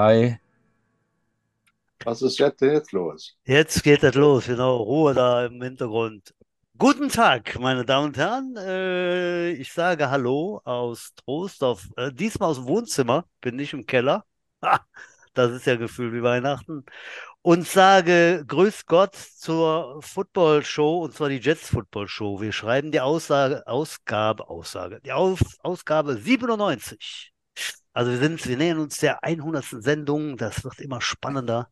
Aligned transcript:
Drei. 0.00 0.40
Was 2.04 2.22
ist 2.22 2.38
jetzt, 2.38 2.62
jetzt 2.62 2.92
los? 2.92 3.36
Jetzt 3.44 3.82
geht 3.82 4.02
es 4.02 4.14
los, 4.14 4.46
genau. 4.46 4.78
Ruhe 4.78 5.12
da 5.12 5.44
im 5.44 5.60
Hintergrund. 5.60 6.34
Guten 6.78 7.10
Tag, 7.10 7.58
meine 7.60 7.84
Damen 7.84 8.06
und 8.06 8.16
Herren. 8.16 8.56
Äh, 8.56 9.50
ich 9.50 9.70
sage 9.70 10.08
Hallo 10.08 10.62
aus 10.64 11.12
Trostorf. 11.16 11.86
Äh, 11.98 12.12
diesmal 12.14 12.48
aus 12.48 12.56
dem 12.56 12.66
Wohnzimmer, 12.66 13.26
bin 13.42 13.56
nicht 13.56 13.74
im 13.74 13.84
Keller. 13.84 14.24
Das 15.34 15.52
ist 15.52 15.66
ja 15.66 15.76
Gefühl 15.76 16.12
wie 16.12 16.22
Weihnachten. 16.22 16.84
Und 17.42 17.66
sage 17.68 18.44
Grüß 18.48 18.86
Gott 18.86 19.14
zur 19.14 20.02
Football 20.02 20.64
Show, 20.64 21.04
und 21.04 21.14
zwar 21.14 21.28
die 21.28 21.38
Jets 21.38 21.68
Football 21.68 22.08
Show. 22.08 22.40
Wir 22.40 22.52
schreiben 22.52 22.90
die 22.90 23.00
Aussage, 23.00 23.66
Ausgabe, 23.66 24.48
Aussage, 24.48 25.00
die 25.02 25.12
Aus, 25.12 25.40
Ausgabe 25.62 26.16
97. 26.16 27.29
Also 27.92 28.12
wir 28.12 28.18
sind, 28.18 28.46
wir 28.46 28.56
nähern 28.56 28.78
uns 28.78 28.98
der 28.98 29.22
100. 29.24 29.64
Sendung. 29.82 30.36
Das 30.36 30.64
wird 30.64 30.80
immer 30.80 31.00
spannender. 31.00 31.68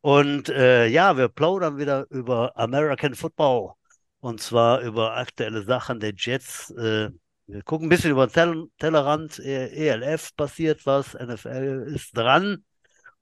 Und 0.00 0.48
äh, 0.50 0.86
ja, 0.86 1.16
wir 1.16 1.28
plaudern 1.28 1.78
wieder 1.78 2.06
über 2.10 2.56
American 2.56 3.14
Football. 3.14 3.72
Und 4.20 4.40
zwar 4.40 4.80
über 4.80 5.16
aktuelle 5.16 5.62
Sachen 5.62 6.00
der 6.00 6.12
Jets. 6.16 6.70
Äh, 6.70 7.10
wir 7.46 7.62
gucken 7.62 7.86
ein 7.86 7.90
bisschen 7.90 8.10
über 8.10 8.26
den 8.26 8.32
Tell 8.32 8.68
Tellerrand. 8.78 9.38
E 9.38 9.88
ELF 9.88 10.34
passiert 10.36 10.86
was. 10.86 11.14
NFL 11.14 11.92
ist 11.94 12.16
dran. 12.16 12.64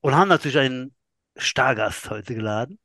Und 0.01 0.15
haben 0.15 0.29
natürlich 0.29 0.57
einen 0.57 0.93
Stargast 1.37 2.09
heute 2.09 2.35
geladen. 2.35 2.79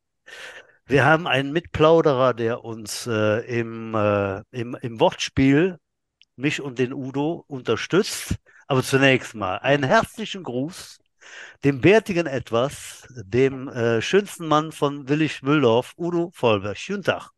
Wir 0.86 1.04
haben 1.04 1.26
einen 1.26 1.52
Mitplauderer, 1.52 2.32
der 2.34 2.64
uns 2.64 3.06
äh, 3.06 3.40
im, 3.60 3.94
äh, 3.94 4.42
im, 4.52 4.76
im 4.80 5.00
Wortspiel 5.00 5.78
mich 6.36 6.62
und 6.62 6.78
den 6.78 6.94
Udo 6.94 7.44
unterstützt. 7.46 8.36
Aber 8.68 8.82
zunächst 8.82 9.34
mal 9.34 9.56
einen 9.56 9.84
herzlichen 9.84 10.42
Gruß 10.42 10.98
dem 11.64 11.80
bärtigen 11.80 12.26
Etwas, 12.26 13.06
dem 13.16 13.68
äh, 13.68 14.00
schönsten 14.02 14.46
Mann 14.46 14.72
von 14.72 15.08
Willig 15.08 15.42
Mühldorf, 15.42 15.94
Udo 15.96 16.30
Vollberg. 16.34 16.76
Schönen 16.76 17.02
Tag. 17.02 17.30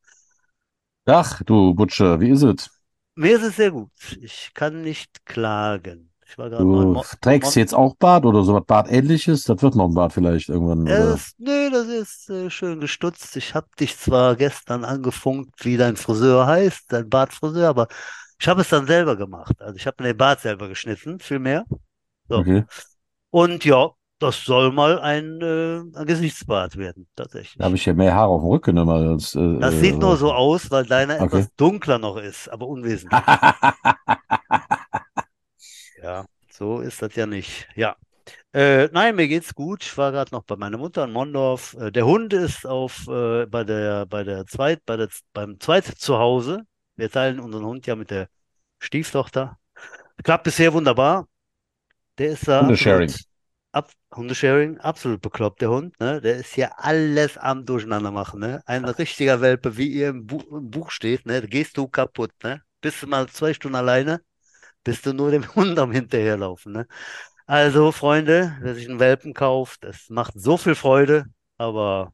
Ach, 1.07 1.41
du 1.45 1.73
Butcher, 1.75 2.21
wie 2.21 2.31
ist 2.31 2.43
es? 2.43 2.71
Mir 3.15 3.37
ist 3.37 3.45
es 3.45 3.57
sehr 3.57 3.71
gut. 3.71 3.91
Ich 4.21 4.51
kann 4.55 4.83
nicht 4.83 5.25
klagen. 5.25 6.11
Ich 6.27 6.39
war 6.39 6.49
gerade 6.49 6.65
Du 6.65 7.03
trägst 7.21 7.57
jetzt 7.57 7.75
auch 7.75 7.97
Bart 7.97 8.25
oder 8.25 8.43
so 8.45 8.55
was 8.55 8.65
Bartähnliches? 8.65 9.45
Das 9.45 9.61
wird 9.63 9.75
noch 9.75 9.89
ein 9.89 9.95
Bart 9.95 10.13
vielleicht 10.13 10.49
irgendwann. 10.49 10.83
Oder? 10.83 11.15
Es, 11.15 11.33
nee, 11.39 11.71
das 11.71 11.87
ist 11.87 12.31
äh, 12.31 12.51
schön 12.51 12.81
gestutzt. 12.81 13.37
Ich 13.37 13.55
habe 13.55 13.67
dich 13.79 13.97
zwar 13.99 14.37
gestern 14.37 14.85
angefunkt, 14.85 15.65
wie 15.65 15.77
dein 15.77 15.97
Friseur 15.97 16.47
heißt, 16.47 16.85
dein 16.89 17.09
Bartfriseur, 17.09 17.69
aber 17.69 17.89
ich 18.41 18.49
habe 18.49 18.63
es 18.63 18.69
dann 18.69 18.87
selber 18.87 19.17
gemacht. 19.17 19.61
Also 19.61 19.77
ich 19.77 19.87
habe 19.87 20.03
mir 20.03 20.13
den 20.13 20.17
Bart 20.17 20.41
selber 20.41 20.69
geschnitten, 20.69 21.19
viel 21.21 21.39
mehr. 21.39 21.65
So. 22.29 22.39
Okay. 22.39 22.65
Und 23.31 23.65
ja, 23.65 23.91
das 24.19 24.45
soll 24.45 24.73
mal 24.73 24.99
ein, 25.01 25.41
äh, 25.41 25.81
ein 25.99 26.07
Gesichtsbart 26.07 26.77
werden, 26.77 27.09
tatsächlich. 27.17 27.57
Da 27.59 27.65
habe 27.67 27.77
ich 27.77 27.85
ja 27.87 27.95
mehr 27.95 28.15
Haare 28.15 28.31
auf 28.31 28.43
dem 28.43 28.49
Rücken 28.49 28.77
immer 28.77 28.95
als. 28.95 29.35
Äh, 29.35 29.41
Das 29.61 29.75
äh, 29.75 29.81
sieht 29.81 29.99
nur 30.01 30.17
so 30.17 30.33
aus, 30.33 30.71
weil 30.71 30.85
deiner 30.87 31.21
Okay. 31.21 31.27
etwas 31.27 31.49
dunkler 31.57 31.99
noch 31.99 32.17
ist, 32.17 32.49
aber 32.49 32.67
unwesentlich. 32.67 33.21
Ja, 36.03 36.25
so 36.51 36.81
ist 36.81 37.03
das 37.03 37.15
ja 37.15 37.27
nicht. 37.27 37.69
Ja. 37.75 37.97
Äh, 38.55 38.89
nein, 38.93 39.17
mir 39.17 39.29
geht's 39.29 39.55
gut. 39.55 39.85
Ich 39.85 39.97
war 39.99 40.13
gerade 40.13 40.33
noch 40.35 40.45
bei 40.45 40.57
meiner 40.57 40.79
Mutter 40.79 41.05
in 41.05 41.13
Mondorf. 41.13 41.75
Äh, 41.81 41.93
der 41.93 42.07
Hund 42.07 42.33
ist 42.33 42.67
auf 42.67 43.07
äh, 43.09 43.47
bei 43.47 43.65
der 43.65 44.07
bei 44.07 44.25
der 44.25 44.47
Zweit 44.47 44.85
bei 44.87 44.97
der 44.97 45.09
beim 45.33 45.61
Zweit 45.61 45.85
Zuhause. 45.87 46.63
Wir 47.01 47.11
teilen 47.11 47.41
unseren 47.41 47.65
Hund 47.65 47.87
ja 47.87 47.97
mit 47.97 48.11
der 48.11 48.29
Stieftochter. 48.79 49.59
Klappt 50.23 50.45
bisher 50.45 50.75
wunderbar. 50.75 51.27
Der 52.19 52.33
ist 52.33 52.47
da 52.47 52.61
Hundesharing. 52.61 53.09
absolut 53.09 53.25
ab, 53.73 53.91
Hundesharing, 54.15 54.77
absolut 54.81 55.23
bekloppt, 55.23 55.63
der 55.63 55.71
Hund, 55.71 55.99
ne? 55.99 56.21
Der 56.21 56.37
ist 56.37 56.53
hier 56.53 56.79
alles 56.79 57.39
am 57.39 57.65
Durcheinander 57.65 58.11
machen, 58.11 58.41
ne? 58.41 58.61
Ein 58.67 58.85
richtiger 58.85 59.41
Welpe, 59.41 59.79
wie 59.79 59.89
ihr 59.89 60.11
im, 60.11 60.27
Bu 60.27 60.41
im 60.55 60.69
Buch 60.69 60.91
steht, 60.91 61.25
ne? 61.25 61.41
Da 61.41 61.47
gehst 61.47 61.79
du 61.79 61.89
kaputt, 61.89 62.33
ne? 62.43 62.61
Bist 62.83 63.03
du 63.03 63.07
mal 63.07 63.27
zwei 63.31 63.55
Stunden 63.55 63.77
alleine, 63.77 64.21
bist 64.85 65.07
du 65.07 65.15
nur 65.15 65.31
dem 65.31 65.45
Hund 65.55 65.79
am 65.79 65.93
Hinterherlaufen, 65.93 66.73
ne? 66.73 66.87
Also, 67.47 67.93
Freunde, 67.93 68.59
wer 68.61 68.75
sich 68.75 68.91
einen 68.91 69.01
Welpen 69.01 69.33
kauft, 69.33 69.85
es 69.87 70.11
macht 70.11 70.35
so 70.37 70.59
viel 70.59 70.75
Freude, 70.75 71.25
aber 71.57 72.13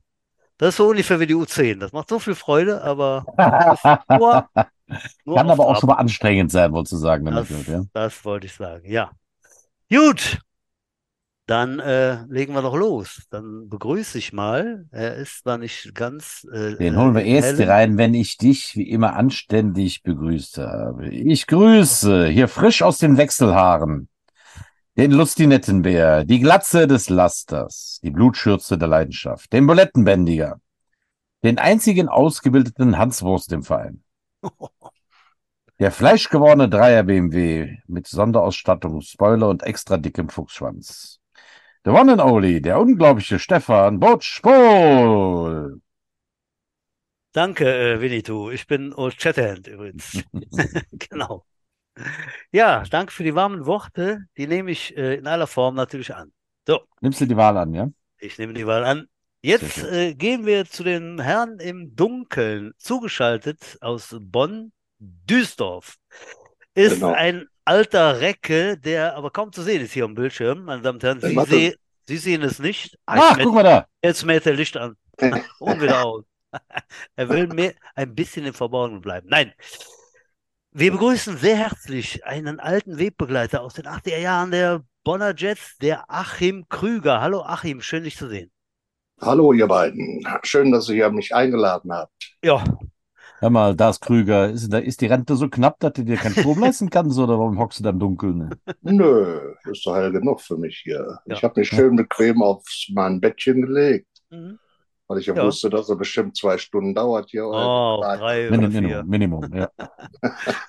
das 0.59 0.71
ist 0.71 0.77
so 0.77 0.89
ungefähr 0.89 1.21
wie 1.21 1.27
die 1.27 1.35
U10. 1.35 1.79
Das 1.79 1.93
macht 1.93 2.09
so 2.09 2.19
viel 2.19 2.35
Freude, 2.35 2.83
aber 2.83 3.25
nur, 4.09 4.49
nur 5.25 5.37
Kann 5.37 5.51
aber 5.51 5.67
auch 5.67 5.79
schon 5.81 5.89
mal 5.89 5.95
anstrengend 5.97 6.51
sein, 6.51 6.73
wolltest 6.73 6.93
du 6.95 6.97
sagen. 6.99 7.25
Das, 7.27 7.49
Damit, 7.49 7.69
ja? 7.69 7.83
das 7.93 8.25
wollte 8.25 8.47
ich 8.47 8.55
sagen, 8.55 8.91
ja. 8.91 9.11
Gut, 9.91 10.39
dann 11.47 11.79
äh, 11.79 12.25
legen 12.29 12.55
wir 12.55 12.63
doch 12.63 12.75
los. 12.75 13.23
Dann 13.31 13.69
begrüße 13.69 14.19
ich 14.19 14.33
mal. 14.33 14.87
Er 14.91 15.15
ist 15.15 15.43
zwar 15.43 15.59
nicht 15.59 15.95
ganz. 15.95 16.45
Äh, 16.53 16.75
Den 16.77 16.97
holen 16.99 17.15
wir 17.15 17.23
äh, 17.25 17.35
erst 17.37 17.59
helle- 17.59 17.69
rein, 17.69 17.99
wenn 17.99 18.15
ich 18.15 18.37
dich 18.37 18.75
wie 18.75 18.91
immer 18.91 19.15
anständig 19.15 20.03
begrüßt 20.03 20.59
habe. 20.59 21.09
Ich 21.09 21.47
grüße 21.47 22.27
hier 22.27 22.49
frisch 22.49 22.83
aus 22.83 22.99
den 22.99 23.17
Wechselhaaren 23.17 24.09
den 24.97 25.13
Lustinettenbär, 25.13 26.25
die 26.25 26.41
Glatze 26.41 26.87
des 26.87 27.11
Lasters, 27.11 28.01
die 28.03 28.11
Blutschürze 28.11 28.79
der 28.79 28.89
Leidenschaft, 28.89 29.53
den 29.53 29.67
Bulettenbändiger, 29.67 30.59
den 31.45 31.59
einzigen 31.59 32.09
ausgebildeten 32.09 32.97
Hanswurst 32.97 33.53
im 33.53 33.63
Verein. 33.63 34.03
Der 35.79 35.91
fleischgewordene 35.91 36.71
Dreier 36.71 37.03
BMW 37.03 37.77
mit 37.87 38.07
Sonderausstattung, 38.07 39.03
Spoiler 39.03 39.51
und 39.51 39.63
extra 39.63 39.99
dickem 39.99 40.31
Fuchsschwanz. 40.31 41.21
The 41.85 41.91
one 41.91 42.13
and 42.13 42.23
only, 42.23 42.63
der 42.63 42.81
unglaubliche 42.81 43.39
Stefan 43.39 44.01
Butch 44.01 44.41
Pohl. 44.41 45.83
Danke, 47.33 47.67
äh, 47.67 48.01
Winnetou. 48.01 48.49
Ich 48.49 48.67
bin 48.67 48.95
Old 48.95 49.21
Shatterhand 49.21 49.67
übrigens. 49.67 50.25
Genau. 51.11 51.45
Ja, 52.53 52.83
danke 52.91 53.13
für 53.13 53.25
die 53.25 53.35
warmen 53.35 53.67
Worte. 53.67 54.25
Die 54.37 54.47
nehme 54.47 54.71
ich 54.71 54.97
äh, 54.97 55.15
in 55.17 55.27
aller 55.27 55.47
Form 55.47 55.75
natürlich 55.75 56.15
an. 56.15 56.33
So, 56.67 56.81
Nimmst 57.01 57.21
du 57.21 57.27
die 57.27 57.37
Wahl 57.37 57.57
an, 57.57 57.73
ja? 57.75 57.89
ich 58.19 58.39
nehme 58.39 58.53
die 58.55 58.67
Wahl 58.67 58.85
an. 58.85 59.07
Jetzt 59.43 59.79
äh, 59.85 60.15
gehen 60.15 60.45
wir 60.47 60.65
zu 60.67 60.83
den 60.83 61.21
Herren 61.21 61.59
im 61.61 61.95
Dunkeln, 61.95 62.73
zugeschaltet 62.79 63.79
aus 63.81 64.17
Bonn, 64.21 64.73
Duisdorf. 64.99 65.97
Ist 66.75 66.95
Genau. 66.95 67.13
ein 67.13 67.47
alter 67.65 68.21
Recke, 68.21 68.77
der 68.79 69.15
aber 69.17 69.31
kaum 69.31 69.53
zu 69.53 69.63
sehen 69.63 69.83
ist 69.83 69.93
hier 69.93 70.05
am 70.05 70.15
Bildschirm, 70.15 70.65
meine 70.65 70.83
Damen 70.83 70.97
und 70.97 71.03
Herren. 71.05 71.21
Sie, 71.21 71.35
seh, 71.47 71.75
Sie 72.09 72.17
sehen 72.17 72.43
es 72.43 72.59
nicht. 72.59 72.99
Ah, 73.07 73.31
Ach, 73.31 73.37
jetzt, 73.37 73.45
guck 73.47 73.55
mal 73.55 73.63
da. 73.63 73.87
jetzt 74.03 74.25
mäht 74.25 74.47
er 74.47 74.55
Licht 74.55 74.77
an 74.77 74.97
und 75.61 75.81
wieder 75.81 76.05
aus. 76.05 76.25
Er 77.17 77.29
will 77.29 77.49
mehr, 77.49 77.75
ein 77.95 78.15
bisschen 78.15 78.47
im 78.47 78.55
Verborgenen 78.55 79.03
bleiben. 79.03 79.29
Nein. 79.29 79.53
Wir 80.79 80.93
begrüßen 80.93 81.39
sehr 81.39 81.57
herzlich 81.57 82.27
einen 82.27 82.61
alten 82.61 82.99
Wegbegleiter 82.99 83.63
aus 83.63 83.73
den 83.73 83.87
80er 83.87 84.19
Jahren 84.19 84.51
der 84.51 84.83
Bonner 85.05 85.33
Jets, 85.35 85.79
der 85.79 86.05
Achim 86.09 86.67
Krüger. 86.69 87.23
Hallo 87.23 87.41
Achim, 87.41 87.81
schön 87.81 88.05
dich 88.05 88.19
zu 88.19 88.29
sehen. 88.29 88.51
Hallo, 89.19 89.55
ihr 89.55 89.69
beiden. 89.69 90.23
Schön, 90.43 90.71
dass 90.73 90.91
ihr 90.91 91.09
mich 91.11 91.35
eingeladen 91.35 91.91
habt. 91.95 92.13
Ja, 92.45 92.63
Hör 93.39 93.49
mal, 93.49 93.75
da 93.75 93.89
ist 93.89 94.03
Krüger. 94.03 94.51
Ist, 94.51 94.71
da, 94.71 94.77
ist 94.77 95.01
die 95.01 95.07
Rente 95.07 95.37
so 95.37 95.49
knapp, 95.49 95.81
dass 95.81 95.95
du 95.95 96.05
dir 96.05 96.17
keinen 96.17 96.35
Strom 96.35 96.61
leisten 96.61 96.91
kannst, 96.91 97.19
oder 97.19 97.39
warum 97.39 97.59
hockst 97.59 97.79
du 97.79 97.85
da 97.85 97.89
im 97.91 97.99
Dunkeln? 97.99 98.51
Nö, 98.83 99.55
ist 99.71 99.87
doch 99.87 99.97
hell 99.97 100.13
genug 100.13 100.43
für 100.43 100.59
mich 100.59 100.83
hier. 100.85 101.21
Ja. 101.25 101.37
Ich 101.37 101.43
habe 101.43 101.59
mich 101.59 101.71
schön 101.71 101.97
bequem 101.97 102.43
aufs 102.43 102.91
mein 102.93 103.19
Bettchen 103.23 103.63
gelegt, 103.63 104.09
mhm. 104.29 104.59
Weil 105.09 105.19
ich 105.19 105.27
ja, 105.27 105.35
Ja. 105.35 105.45
wusste, 105.45 105.71
dass 105.71 105.89
er 105.89 105.97
bestimmt 105.97 106.37
zwei 106.37 106.59
Stunden 106.59 106.95
dauert 106.95 107.31
hier. 107.31 107.45
oh, 107.47 108.03
drei 108.03 108.53
oder 108.53 108.71
Minimum, 108.71 108.71
vier. 108.71 109.05
Minimum, 109.05 109.09
Minimum, 109.09 109.55
ja. 109.55 109.71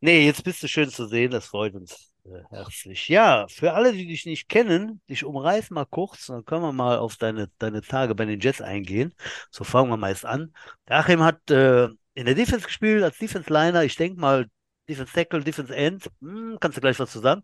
Nee, 0.00 0.26
jetzt 0.26 0.44
bist 0.44 0.62
du 0.62 0.68
schön 0.68 0.90
zu 0.90 1.06
sehen, 1.08 1.30
das 1.32 1.46
freut 1.46 1.74
uns 1.74 2.12
äh, 2.24 2.42
herzlich. 2.50 3.08
Ja, 3.08 3.46
für 3.48 3.72
alle, 3.72 3.92
die 3.92 4.06
dich 4.06 4.26
nicht 4.26 4.48
kennen, 4.48 5.00
ich 5.06 5.24
umreiß 5.24 5.70
mal 5.70 5.86
kurz, 5.86 6.26
dann 6.26 6.44
können 6.44 6.62
wir 6.62 6.72
mal 6.72 6.98
auf 6.98 7.16
deine, 7.16 7.48
deine 7.58 7.82
Tage 7.82 8.14
bei 8.14 8.24
den 8.24 8.38
Jets 8.40 8.60
eingehen. 8.60 9.12
So 9.50 9.64
fangen 9.64 9.90
wir 9.90 9.96
meist 9.96 10.24
an. 10.24 10.52
Der 10.88 10.98
Achim 10.98 11.22
hat 11.22 11.50
äh, 11.50 11.88
in 12.14 12.26
der 12.26 12.34
Defense 12.36 12.64
gespielt, 12.66 13.02
als 13.02 13.18
Defense 13.18 13.52
Liner, 13.52 13.82
ich 13.84 13.96
denke 13.96 14.20
mal 14.20 14.46
Defense 14.88 15.12
Tackle, 15.12 15.42
Defense 15.42 15.74
End, 15.74 16.08
hm, 16.20 16.58
kannst 16.60 16.76
du 16.76 16.80
gleich 16.80 16.98
was 17.00 17.10
zu 17.10 17.18
sagen. 17.20 17.42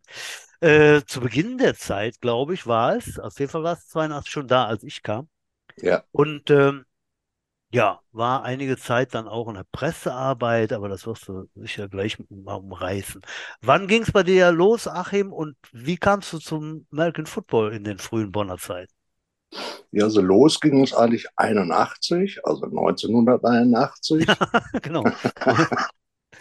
Äh, 0.60 1.02
zu 1.06 1.20
Beginn 1.20 1.58
der 1.58 1.74
Zeit, 1.74 2.20
glaube 2.20 2.54
ich, 2.54 2.66
war 2.66 2.96
es, 2.96 3.18
auf 3.18 3.38
jeden 3.38 3.50
Fall 3.50 3.64
war 3.64 3.74
es 3.74 3.88
82 3.88 4.32
schon 4.32 4.48
da, 4.48 4.64
als 4.66 4.84
ich 4.84 5.02
kam. 5.02 5.28
Ja. 5.82 6.04
Und 6.12 6.50
ähm, 6.50 6.84
ja, 7.72 8.00
war 8.12 8.44
einige 8.44 8.76
Zeit 8.78 9.14
dann 9.14 9.28
auch 9.28 9.48
in 9.48 9.54
der 9.56 9.66
Pressearbeit, 9.72 10.72
aber 10.72 10.88
das 10.88 11.06
wirst 11.06 11.28
du 11.28 11.48
sicher 11.56 11.88
gleich 11.88 12.18
mal 12.30 12.54
umreißen. 12.56 13.22
Wann 13.62 13.88
ging 13.88 14.02
es 14.02 14.12
bei 14.12 14.22
dir 14.22 14.52
los, 14.52 14.88
Achim, 14.88 15.32
und 15.32 15.56
wie 15.72 15.96
kamst 15.96 16.32
du 16.32 16.38
zum 16.38 16.86
American 16.92 17.26
Football 17.26 17.74
in 17.74 17.84
den 17.84 17.98
frühen 17.98 18.32
Bonner 18.32 18.58
Zeiten? 18.58 18.92
Ja, 19.92 20.08
so 20.10 20.20
los 20.20 20.60
ging 20.60 20.82
es 20.82 20.92
eigentlich 20.94 21.26
81, 21.36 22.40
also 22.44 22.64
1981, 22.66 24.26
Genau. 24.82 25.04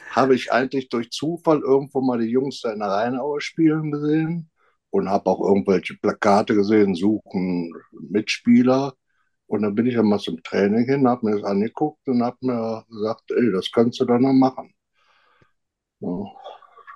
habe 0.09 0.35
ich 0.35 0.51
eigentlich 0.51 0.89
durch 0.89 1.11
Zufall 1.11 1.61
irgendwo 1.61 2.01
mal 2.01 2.19
die 2.19 2.27
Jungs 2.29 2.61
da 2.61 2.71
in 2.71 2.79
der 2.79 2.89
Rheinaue 2.89 3.41
spielen 3.41 3.91
gesehen 3.91 4.49
und 4.91 5.09
habe 5.09 5.29
auch 5.29 5.41
irgendwelche 5.41 5.95
Plakate 5.95 6.55
gesehen, 6.55 6.95
suchen 6.95 7.73
Mitspieler. 7.91 8.93
Und 9.53 9.61
dann 9.61 9.75
bin 9.75 9.85
ich 9.85 9.95
einmal 9.99 10.17
zum 10.17 10.41
Training 10.41 10.85
hin, 10.85 11.07
habe 11.07 11.27
mir 11.27 11.35
das 11.35 11.43
angeguckt 11.43 12.07
und 12.07 12.23
habe 12.23 12.37
mir 12.41 12.83
gesagt, 12.89 13.29
ey, 13.29 13.51
das 13.51 13.71
kannst 13.71 13.99
du 13.99 14.05
dann 14.05 14.23
noch 14.23 14.33
machen. 14.33 14.73
Ja, 15.99 16.23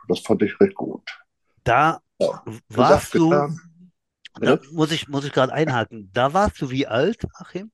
das 0.08 0.22
fand 0.22 0.42
ich 0.42 0.60
recht 0.60 0.74
gut. 0.74 1.08
Da 1.64 2.00
Ja, 2.20 2.42
warst 2.70 3.14
du, 3.14 3.30
getan. 3.30 3.60
da 4.42 4.54
Ja. 4.54 4.60
muss 4.72 4.92
ich, 4.92 5.08
muss 5.08 5.24
ich 5.24 5.32
gerade 5.34 5.54
einhaken, 5.54 6.10
da 6.14 6.34
warst 6.34 6.60
du 6.60 6.72
wie 6.72 6.88
alt, 6.88 7.28
Achim? 7.36 7.70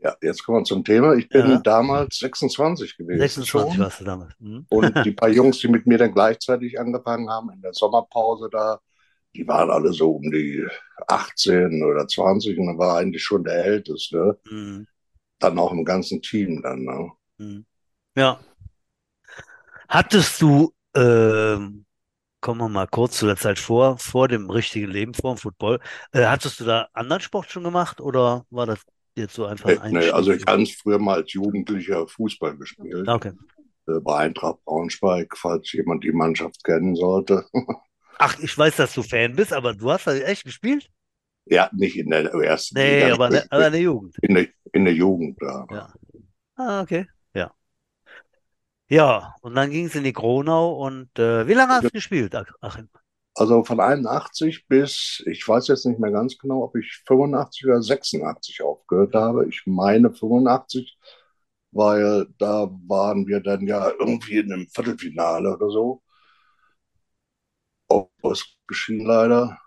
Ja, 0.00 0.14
jetzt 0.22 0.44
kommen 0.44 0.58
wir 0.60 0.64
zum 0.64 0.84
Thema. 0.84 1.14
Ich 1.14 1.28
bin 1.28 1.48
Ja. 1.48 1.58
damals 1.58 2.18
26 2.20 2.96
gewesen 2.96 3.18
26 3.18 3.48
schon. 3.48 3.84
warst 3.84 4.00
du 4.00 4.04
damals. 4.04 4.32
Hm? 4.38 4.64
Und 4.68 5.04
die 5.04 5.10
paar 5.10 5.28
Jungs, 5.38 5.58
die 5.58 5.66
mit 5.66 5.88
mir 5.88 5.98
dann 5.98 6.14
gleichzeitig 6.14 6.78
angefangen 6.78 7.28
haben 7.28 7.50
in 7.50 7.60
der 7.62 7.72
Sommerpause 7.72 8.48
da, 8.48 8.78
die 9.34 9.46
waren 9.46 9.70
alle 9.70 9.92
so 9.92 10.12
um 10.12 10.30
die 10.30 10.66
18 11.06 11.82
oder 11.82 12.06
20 12.06 12.58
und 12.58 12.66
dann 12.66 12.78
war 12.78 12.98
eigentlich 12.98 13.22
schon 13.22 13.44
der 13.44 13.64
Älteste. 13.64 14.38
Hm. 14.48 14.86
Dann 15.38 15.58
auch 15.58 15.72
im 15.72 15.84
ganzen 15.84 16.20
Team 16.20 16.60
dann. 16.62 16.84
Ne? 16.84 17.12
Hm. 17.38 17.64
Ja. 18.16 18.40
Hattest 19.88 20.40
du, 20.42 20.72
ähm, 20.94 21.84
kommen 22.40 22.60
wir 22.60 22.68
mal 22.68 22.86
kurz 22.86 23.18
zu 23.18 23.26
der 23.26 23.36
Zeit 23.36 23.58
vor, 23.58 23.98
vor 23.98 24.28
dem 24.28 24.50
richtigen 24.50 24.90
Leben, 24.90 25.14
vor 25.14 25.34
dem 25.34 25.38
Football, 25.38 25.80
äh, 26.12 26.26
hattest 26.26 26.60
du 26.60 26.64
da 26.64 26.88
anderen 26.92 27.22
Sport 27.22 27.50
schon 27.50 27.64
gemacht 27.64 28.00
oder 28.00 28.46
war 28.50 28.66
das 28.66 28.80
jetzt 29.16 29.34
so 29.34 29.46
einfach 29.46 29.68
ein 29.80 29.92
nee, 29.92 30.10
also 30.10 30.32
ich 30.32 30.44
habe 30.46 30.64
früher 30.66 30.98
mal 30.98 31.16
als 31.16 31.32
Jugendlicher 31.32 32.06
Fußball 32.06 32.56
gespielt. 32.56 33.08
Okay. 33.08 33.32
äh, 33.88 34.00
Bei 34.00 34.18
Eintracht 34.18 34.64
Braunschweig, 34.64 35.36
falls 35.36 35.72
jemand 35.72 36.04
die 36.04 36.12
Mannschaft 36.12 36.62
kennen 36.64 36.94
sollte. 36.94 37.44
Ach, 38.20 38.38
ich 38.38 38.56
weiß, 38.56 38.76
dass 38.76 38.94
du 38.94 39.02
Fan 39.02 39.34
bist, 39.34 39.52
aber 39.52 39.74
du 39.74 39.90
hast 39.90 40.06
da 40.06 40.14
echt 40.14 40.44
gespielt? 40.44 40.90
ja, 41.46 41.70
nicht 41.72 41.96
in 41.96 42.10
der 42.10 42.32
ersten 42.32 42.76
Nee, 42.76 43.02
Liga, 43.02 43.14
aber, 43.14 43.30
ne, 43.30 43.44
aber 43.50 43.66
in 43.66 43.72
der 43.72 43.80
Jugend. 43.82 44.16
in, 44.20 44.34
der, 44.34 44.46
in 44.72 44.84
der 44.84 44.94
Jugend. 44.94 45.38
Ja. 45.40 45.66
Ja. 45.70 45.88
Ah, 46.56 46.82
okay. 46.82 47.06
Ja. 47.34 47.52
Ja, 48.88 49.34
und 49.40 49.54
dann 49.54 49.70
ging 49.70 49.86
es 49.86 49.94
in 49.94 50.04
die 50.04 50.12
Kronau 50.12 50.72
und 50.84 51.16
äh, 51.18 51.46
wie 51.46 51.54
lange 51.54 51.72
hast 51.74 51.84
du 51.84 51.90
gespielt, 51.90 52.34
Ach- 52.34 52.44
Achim? 52.60 52.88
Also 53.34 53.64
von 53.64 53.80
81 53.80 54.66
bis, 54.68 55.22
ich 55.26 55.46
weiß 55.46 55.68
jetzt 55.68 55.86
nicht 55.86 55.98
mehr 56.00 56.10
ganz 56.10 56.36
genau, 56.36 56.64
ob 56.64 56.76
ich 56.76 57.02
85 57.06 57.64
oder 57.66 57.80
86 57.82 58.62
aufgehört 58.62 59.14
habe. 59.14 59.48
Ich 59.48 59.62
meine 59.66 60.12
85, 60.12 60.98
weil 61.72 62.26
da 62.38 62.68
waren 62.88 63.26
wir 63.26 63.40
dann 63.40 63.66
ja 63.66 63.90
irgendwie 63.98 64.38
in 64.38 64.52
einem 64.52 64.68
Viertelfinale 64.68 65.54
oder 65.56 65.70
so. 65.70 66.02
Ausgeschieden 68.22 69.06
leider. 69.06 69.58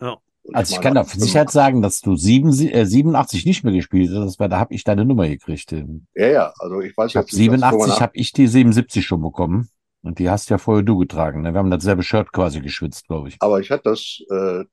Ja. 0.00 0.16
Und 0.42 0.54
Also 0.54 0.72
ich 0.72 0.78
meine, 0.78 0.84
kann 0.84 0.94
da 0.94 1.04
für 1.04 1.18
Sicherheit 1.18 1.50
sagen, 1.50 1.82
dass 1.82 2.00
du 2.00 2.16
sieben, 2.16 2.50
äh, 2.50 2.84
87 2.84 3.46
nicht 3.46 3.64
mehr 3.64 3.72
gespielt 3.72 4.10
hast. 4.14 4.38
War, 4.38 4.48
da 4.48 4.58
habe 4.58 4.74
ich 4.74 4.84
deine 4.84 5.04
Nummer 5.04 5.26
gekriegt. 5.28 5.72
Ich 5.72 5.84
Ja, 6.14 6.26
ja, 6.26 6.52
also 6.58 6.80
ich 6.80 6.96
weiß 6.96 7.14
jetzt 7.14 7.32
nicht, 7.32 7.50
was 7.50 7.60
87, 7.60 7.70
85 7.70 8.00
habe 8.02 8.16
ich 8.16 8.32
die 8.32 8.46
77 8.46 9.04
schon 9.06 9.22
bekommen. 9.22 9.68
Und 10.02 10.18
die 10.18 10.28
hast 10.28 10.50
ja 10.50 10.58
vorher 10.58 10.82
du 10.82 10.98
getragen. 10.98 11.40
Ne? 11.40 11.54
Wir 11.54 11.58
haben 11.58 11.70
dasselbe 11.70 12.02
Shirt 12.02 12.30
quasi 12.30 12.60
geschwitzt, 12.60 13.06
glaube 13.06 13.28
ich. 13.28 13.36
aber 13.40 13.60
ich 13.60 13.70
hatte 13.70 13.84
das, 13.84 14.18
äh, 14.30 14.64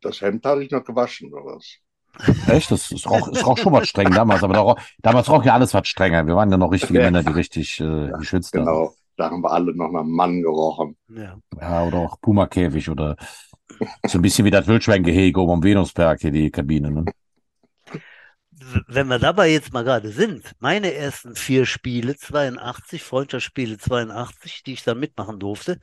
das 0.00 0.20
Hemd 0.20 0.46
hatte 0.46 0.62
ich 0.62 0.70
noch 0.70 0.84
gewaschen 0.84 1.32
oder 1.32 1.56
was? 1.56 1.78
Echt? 2.48 2.70
Das 2.70 2.90
ist 2.92 3.06
auch, 3.06 3.28
ist 3.28 3.44
auch 3.44 3.58
schon 3.58 3.72
was 3.72 3.88
streng 3.88 4.12
damals. 4.12 4.44
Aber 4.44 4.54
da, 4.54 4.76
damals 4.98 5.28
roch 5.28 5.44
ja 5.44 5.54
alles 5.54 5.74
was 5.74 5.88
strenger. 5.88 6.26
Wir 6.26 6.36
waren 6.36 6.50
ja 6.50 6.56
noch 6.56 6.70
richtige 6.70 7.00
Ja. 7.00 7.04
Männer, 7.06 7.24
die 7.24 7.32
richtig 7.32 7.80
äh, 7.80 8.10
geschwitzt 8.18 8.54
haben. 8.54 8.64
Genau, 8.66 8.94
da 9.20 9.30
haben 9.30 9.42
wir 9.42 9.52
alle 9.52 9.74
noch 9.74 9.92
nach 9.92 10.04
Mann 10.04 10.42
gerochen. 10.42 10.96
Ja. 11.08 11.38
Ja, 11.60 11.84
oder 11.84 11.98
auch 11.98 12.20
Puma-Käfig 12.20 12.88
oder 12.88 13.16
so 14.06 14.18
ein 14.18 14.22
bisschen 14.22 14.44
wie 14.44 14.50
das 14.50 14.66
Wildschweingehege 14.66 15.40
oben 15.40 15.52
am 15.52 15.62
Venusberg 15.62 16.20
hier, 16.20 16.30
die 16.30 16.50
Kabine. 16.50 16.90
Ne? 16.90 17.04
Wenn 18.86 19.08
wir 19.08 19.18
dabei 19.18 19.50
jetzt 19.50 19.72
mal 19.72 19.84
gerade 19.84 20.10
sind, 20.10 20.52
meine 20.58 20.92
ersten 20.94 21.34
vier 21.34 21.66
Spiele, 21.66 22.16
82, 22.16 23.02
Freundschaftsspiele 23.02 23.78
82, 23.78 24.62
die 24.62 24.74
ich 24.74 24.84
dann 24.84 25.00
mitmachen 25.00 25.38
durfte, 25.38 25.78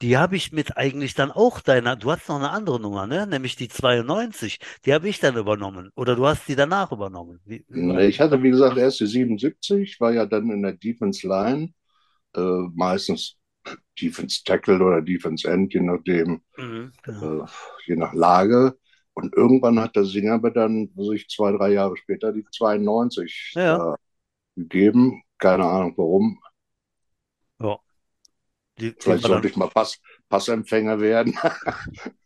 die 0.00 0.16
habe 0.16 0.36
ich 0.36 0.52
mit 0.52 0.76
eigentlich 0.76 1.14
dann 1.14 1.30
auch 1.30 1.60
deiner, 1.60 1.96
du 1.96 2.10
hast 2.10 2.28
noch 2.28 2.36
eine 2.36 2.50
andere 2.50 2.80
Nummer, 2.80 3.06
ne? 3.06 3.26
Nämlich 3.26 3.56
die 3.56 3.68
92, 3.68 4.58
die 4.84 4.94
habe 4.94 5.08
ich 5.08 5.18
dann 5.18 5.36
übernommen. 5.36 5.90
Oder 5.96 6.16
du 6.16 6.26
hast 6.26 6.48
die 6.48 6.56
danach 6.56 6.92
übernommen. 6.92 7.40
Wie, 7.44 7.64
Ich 8.00 8.20
hatte, 8.20 8.42
wie 8.42 8.50
gesagt, 8.50 8.76
erst 8.76 9.00
die 9.00 9.06
77, 9.06 10.00
war 10.00 10.12
ja 10.12 10.24
dann 10.26 10.50
in 10.50 10.62
der 10.62 10.72
Defense 10.72 11.26
Line, 11.26 11.72
äh, 12.36 12.40
meistens 12.74 13.36
Defense 14.00 14.42
Tackle 14.44 14.76
oder 14.84 15.02
Defense 15.02 15.48
End, 15.50 15.74
je 15.74 15.80
nachdem, 15.80 16.42
Mhm, 16.56 16.92
genau. 17.02 17.22
äh, 17.44 17.46
je 17.86 17.96
nach 17.96 18.14
Lage. 18.14 18.78
Und 19.14 19.34
irgendwann 19.36 19.80
hat 19.80 19.96
der 19.96 20.04
Singer 20.04 20.38
mir 20.38 20.52
dann, 20.52 20.90
sich 20.96 21.28
zwei, 21.28 21.52
drei 21.52 21.72
Jahre 21.72 21.96
später, 21.96 22.32
die 22.32 22.44
92 22.52 23.54
Ja. 23.54 23.84
äh, 23.94 23.96
gegeben. 24.56 25.22
Keine 25.38 25.64
Ahnung 25.66 25.94
warum. 25.96 26.40
Ja. 27.58 27.80
Die, 28.78 28.94
Vielleicht 28.98 29.24
sollte 29.24 29.48
ich 29.48 29.56
mal 29.56 29.68
Pass, 29.68 30.00
Passempfänger 30.28 31.00
werden. 31.00 31.36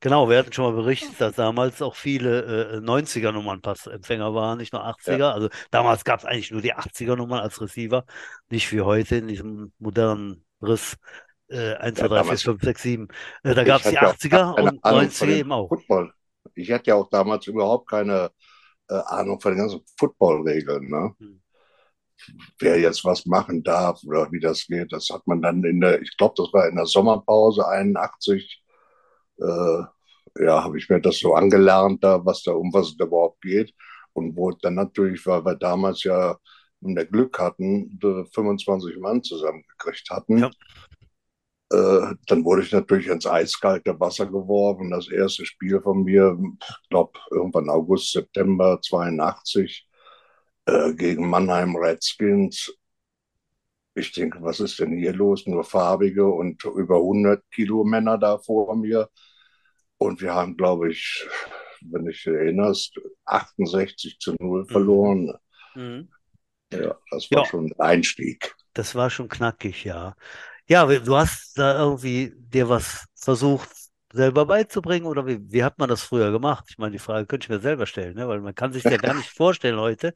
genau, 0.00 0.28
wir 0.28 0.38
hatten 0.38 0.52
schon 0.52 0.64
mal 0.64 0.80
berichtet, 0.82 1.20
dass 1.20 1.36
damals 1.36 1.82
auch 1.82 1.94
viele 1.94 2.74
äh, 2.74 2.80
90er-Nummern 2.80 3.60
Passempfänger 3.60 4.34
waren, 4.34 4.58
nicht 4.58 4.72
nur 4.72 4.84
80er. 4.86 5.32
Also 5.32 5.48
damals 5.70 6.04
gab 6.04 6.20
es 6.20 6.24
eigentlich 6.24 6.50
nur 6.50 6.62
die 6.62 6.74
80er-Nummern 6.74 7.40
als 7.40 7.60
Receiver, 7.60 8.04
nicht 8.50 8.70
wie 8.72 8.80
heute 8.80 9.16
in 9.16 9.28
diesem 9.28 9.72
modernen 9.78 10.44
Riss. 10.62 10.96
Äh, 11.48 11.74
1, 11.74 11.98
2, 11.98 12.08
3, 12.08 12.14
4, 12.14 12.22
damals- 12.22 12.42
5, 12.42 12.62
6, 12.62 12.82
7. 12.82 13.08
Äh, 13.42 13.54
da 13.54 13.64
gab 13.64 13.84
es 13.84 13.90
die 13.90 13.98
hatte 13.98 14.06
ja 14.06 14.10
auch 14.10 14.14
80er 14.16 14.54
keine 14.54 14.70
und 14.70 14.84
Ahnung 14.84 15.00
90er 15.00 15.18
von 15.18 15.28
dem 15.28 15.38
eben 15.38 15.52
auch. 15.52 15.68
Football. 15.68 16.12
Ich 16.54 16.70
hatte 16.70 16.90
ja 16.90 16.94
auch 16.94 17.08
damals 17.10 17.46
überhaupt 17.46 17.88
keine 17.88 18.30
äh, 18.88 18.94
Ahnung 18.94 19.40
von 19.40 19.52
den 19.52 19.58
ganzen 19.58 19.80
Football-Regeln. 19.98 20.88
Ne? 20.88 21.14
Hm. 21.18 21.40
Wer 22.58 22.78
jetzt 22.80 23.04
was 23.04 23.26
machen 23.26 23.62
darf 23.62 24.00
oder 24.04 24.30
wie 24.30 24.40
das 24.40 24.66
geht, 24.66 24.92
das 24.92 25.08
hat 25.10 25.26
man 25.26 25.42
dann 25.42 25.64
in 25.64 25.80
der, 25.80 26.00
ich 26.00 26.16
glaube, 26.16 26.34
das 26.36 26.52
war 26.52 26.68
in 26.68 26.76
der 26.76 26.86
Sommerpause 26.86 27.66
81, 27.66 28.40
äh, 28.42 28.63
ja, 29.38 30.64
habe 30.64 30.78
ich 30.78 30.88
mir 30.88 31.00
das 31.00 31.18
so 31.18 31.34
angelernt, 31.34 32.02
da, 32.04 32.24
was 32.24 32.42
da 32.42 32.52
um 32.52 32.72
was 32.72 32.88
es 32.88 32.96
da 32.96 33.04
überhaupt 33.06 33.40
geht. 33.42 33.74
Und 34.12 34.36
wo 34.36 34.52
dann 34.52 34.74
natürlich, 34.74 35.26
weil 35.26 35.44
wir 35.44 35.56
damals 35.56 36.04
ja 36.04 36.36
mehr 36.80 37.06
Glück 37.06 37.38
hatten, 37.38 37.98
äh, 38.02 38.24
25 38.32 38.98
Mann 38.98 39.22
zusammengekriegt 39.22 40.08
hatten, 40.10 40.38
Ja. 40.38 40.50
äh, 41.72 42.14
dann 42.26 42.44
wurde 42.44 42.62
ich 42.62 42.72
natürlich 42.72 43.08
ins 43.08 43.26
eiskalte 43.26 43.98
Wasser 44.00 44.26
geworfen. 44.26 44.90
Das 44.90 45.08
erste 45.10 45.44
Spiel 45.46 45.80
von 45.80 46.04
mir, 46.04 46.36
ich 46.82 46.88
glaube, 46.90 47.18
irgendwann 47.30 47.70
August, 47.70 48.12
September 48.12 48.80
82 48.82 49.88
äh, 50.66 50.94
gegen 50.94 51.28
Mannheim 51.28 51.76
Redskins. 51.76 52.72
Ich 53.96 54.12
denke, 54.12 54.42
was 54.42 54.60
ist 54.60 54.78
denn 54.80 54.96
hier 54.96 55.12
los? 55.12 55.46
Nur 55.46 55.64
farbige 55.64 56.26
und 56.26 56.64
über 56.64 56.96
100 57.00 57.42
Kilo 57.52 57.84
Männer 57.84 58.18
da 58.18 58.38
vor 58.38 58.74
mir. 58.76 59.08
Und 60.04 60.20
wir 60.20 60.34
haben, 60.34 60.56
glaube 60.56 60.90
ich, 60.90 61.26
wenn 61.82 62.06
dich 62.06 62.26
erinnerst, 62.26 62.98
68 63.24 64.18
zu 64.18 64.34
0 64.40 64.66
verloren. 64.66 65.32
Mhm. 65.74 66.08
Ja, 66.72 66.96
das 67.10 67.30
war 67.30 67.44
Ja. 67.44 67.44
schon 67.44 67.66
ein 67.66 67.80
Einstieg. 67.80 68.54
Das 68.72 68.94
war 68.94 69.10
schon 69.10 69.28
knackig, 69.28 69.84
ja. 69.84 70.14
Ja, 70.68 70.86
du 70.86 71.16
hast 71.16 71.58
da 71.58 71.78
irgendwie 71.78 72.32
dir 72.36 72.68
was 72.68 73.04
versucht, 73.14 73.68
selber 74.12 74.46
beizubringen 74.46 75.06
oder 75.06 75.26
wie, 75.26 75.40
wie 75.52 75.64
hat 75.64 75.78
man 75.78 75.88
das 75.88 76.02
früher 76.02 76.30
gemacht? 76.32 76.64
Ich 76.70 76.78
meine, 76.78 76.92
die 76.92 76.98
Frage 76.98 77.26
könnte 77.26 77.46
ich 77.46 77.50
mir 77.50 77.60
selber 77.60 77.86
stellen, 77.86 78.14
ne? 78.14 78.28
Weil 78.28 78.40
man 78.40 78.54
kann 78.54 78.72
sich 78.72 78.88
ja 78.88 78.96
gar 78.98 79.14
nicht 79.14 79.30
vorstellen 79.36 79.78
heute 79.78 80.14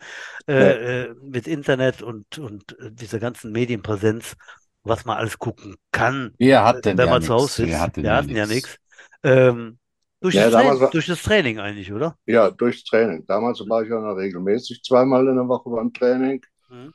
äh, 0.48 1.04
äh, 1.06 1.14
mit 1.22 1.46
Internet 1.46 2.02
und, 2.02 2.38
und 2.38 2.78
äh, 2.80 2.92
dieser 2.92 3.18
ganzen 3.20 3.52
Medienpräsenz, 3.52 4.34
was 4.82 5.04
man 5.04 5.18
alles 5.18 5.38
gucken 5.38 5.76
kann, 5.92 6.34
Wer 6.38 6.64
hat 6.64 6.84
denn 6.84 6.96
wenn 6.98 7.06
ja 7.06 7.10
man 7.10 7.22
zu? 7.22 7.34
Hause 7.34 7.54
sitzt. 7.54 7.68
Wer 7.70 7.80
hat 7.80 7.96
denn 7.96 8.04
Wir 8.04 8.10
ja 8.10 8.16
hatten 8.16 8.36
ja 8.36 8.46
nichts. 8.46 8.76
Ähm, 9.22 9.78
durch 10.20 10.34
Ja, 10.34 10.44
das 10.44 10.52
Training, 10.54 10.80
war- 10.80 10.90
durch 10.90 11.06
das 11.06 11.22
Training 11.22 11.58
eigentlich, 11.58 11.92
oder? 11.92 12.16
Ja, 12.26 12.50
durchs 12.50 12.84
Training. 12.84 13.24
Damals 13.26 13.60
war 13.68 13.82
ich 13.82 13.90
ja 13.90 14.00
noch 14.00 14.14
regelmäßig 14.14 14.82
zweimal 14.82 15.26
in 15.28 15.36
der 15.36 15.48
Woche 15.48 15.70
beim 15.70 15.92
Training. 15.92 16.40
Mhm. 16.70 16.92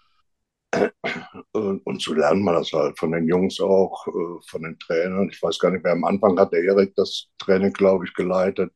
Und, 1.52 1.86
und 1.86 2.02
so 2.02 2.14
lernt 2.14 2.42
man 2.44 2.56
das 2.56 2.72
halt 2.74 2.98
von 3.00 3.12
den 3.12 3.28
Jungs 3.28 3.60
auch, 3.60 4.08
äh, 4.08 4.42
von 4.50 4.64
den 4.64 4.78
Trainern. 4.80 5.30
Ich 5.32 5.42
weiß 5.42 5.60
gar 5.60 5.72
nicht 5.72 5.84
mehr, 5.84 5.94
am 5.94 6.04
Anfang 6.04 6.38
hat 6.40 6.52
der 6.54 6.64
Erik 6.64 6.96
das 6.96 7.30
Training, 7.40 7.74
glaube 7.74 8.06
ich, 8.06 8.14
geleitet. 8.14 8.72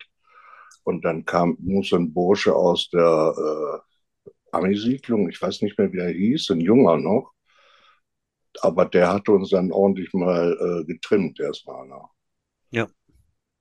Und 0.83 1.05
dann 1.05 1.25
kam 1.25 1.57
so 1.83 1.97
ein 1.97 2.13
Bursche 2.13 2.55
aus 2.55 2.89
der 2.91 3.35
äh, 3.37 3.79
Ami-Siedlung, 4.55 5.29
ich 5.29 5.41
weiß 5.41 5.61
nicht 5.63 5.77
mehr, 5.77 5.91
wie 5.93 5.99
er 5.99 6.11
hieß, 6.11 6.51
ein 6.51 6.61
Junger 6.61 6.97
noch. 6.97 7.33
Aber 8.61 8.85
der 8.85 9.11
hatte 9.11 9.31
uns 9.31 9.49
dann 9.49 9.71
ordentlich 9.71 10.13
mal 10.13 10.55
äh, 10.81 10.85
getrimmt 10.85 11.39
erstmal. 11.39 11.87
Ne? 11.87 11.99
Ja. 12.71 12.87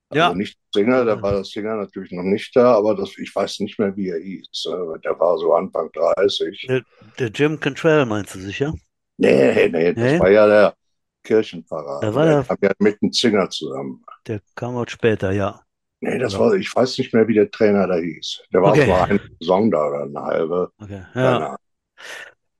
Also 0.09 0.19
Ja. 0.21 0.33
nicht 0.33 0.57
Singer, 0.73 1.03
da 1.05 1.21
war 1.21 1.33
das 1.33 1.49
Singer 1.49 1.75
natürlich 1.75 2.11
noch 2.13 2.23
nicht 2.23 2.55
da, 2.55 2.75
aber 2.75 2.95
das, 2.95 3.17
ich 3.17 3.35
weiß 3.35 3.59
nicht 3.59 3.77
mehr, 3.79 3.95
wie 3.97 4.09
er 4.09 4.19
hieß. 4.19 4.65
Äh, 4.67 4.99
Der 5.03 5.19
war 5.19 5.37
so 5.37 5.53
Anfang 5.53 5.89
30. 5.91 6.65
Der, 6.69 6.81
der 7.19 7.27
Jim 7.29 7.59
Cantrell 7.59 8.05
meinst 8.05 8.35
du 8.35 8.39
sicher? 8.39 8.73
Nee, 9.17 9.67
nee, 9.69 9.93
das 9.93 10.03
Nee? 10.03 10.19
war 10.19 10.29
ja 10.29 10.47
der 10.47 10.75
Kirchenpfarrer. 11.23 11.99
Da 12.01 12.15
war 12.15 12.25
der 12.25 12.35
der- 12.35 12.43
kam 12.45 12.57
ja 12.61 12.71
mit 12.79 13.01
dem 13.01 13.11
Zinger 13.11 13.49
zusammen. 13.49 14.03
Der 14.27 14.39
kam 14.55 14.75
auch 14.77 14.87
später, 14.87 15.31
ja. 15.31 15.61
Nee, 15.99 16.19
das 16.19 16.37
war, 16.37 16.53
ich 16.53 16.73
weiß 16.73 16.99
nicht 16.99 17.13
mehr, 17.13 17.27
wie 17.27 17.33
der 17.33 17.49
Trainer 17.49 17.87
da 17.87 17.95
hieß. 17.95 18.43
Der 18.53 18.61
war 18.61 18.71
Okay. 18.71 18.91
eine 18.91 19.19
Saison 19.39 19.71
da 19.71 19.87
oder 19.87 20.03
eine 20.03 20.21
halbe. 20.21 20.71
Okay. 20.79 21.03
Ja. 21.15 21.57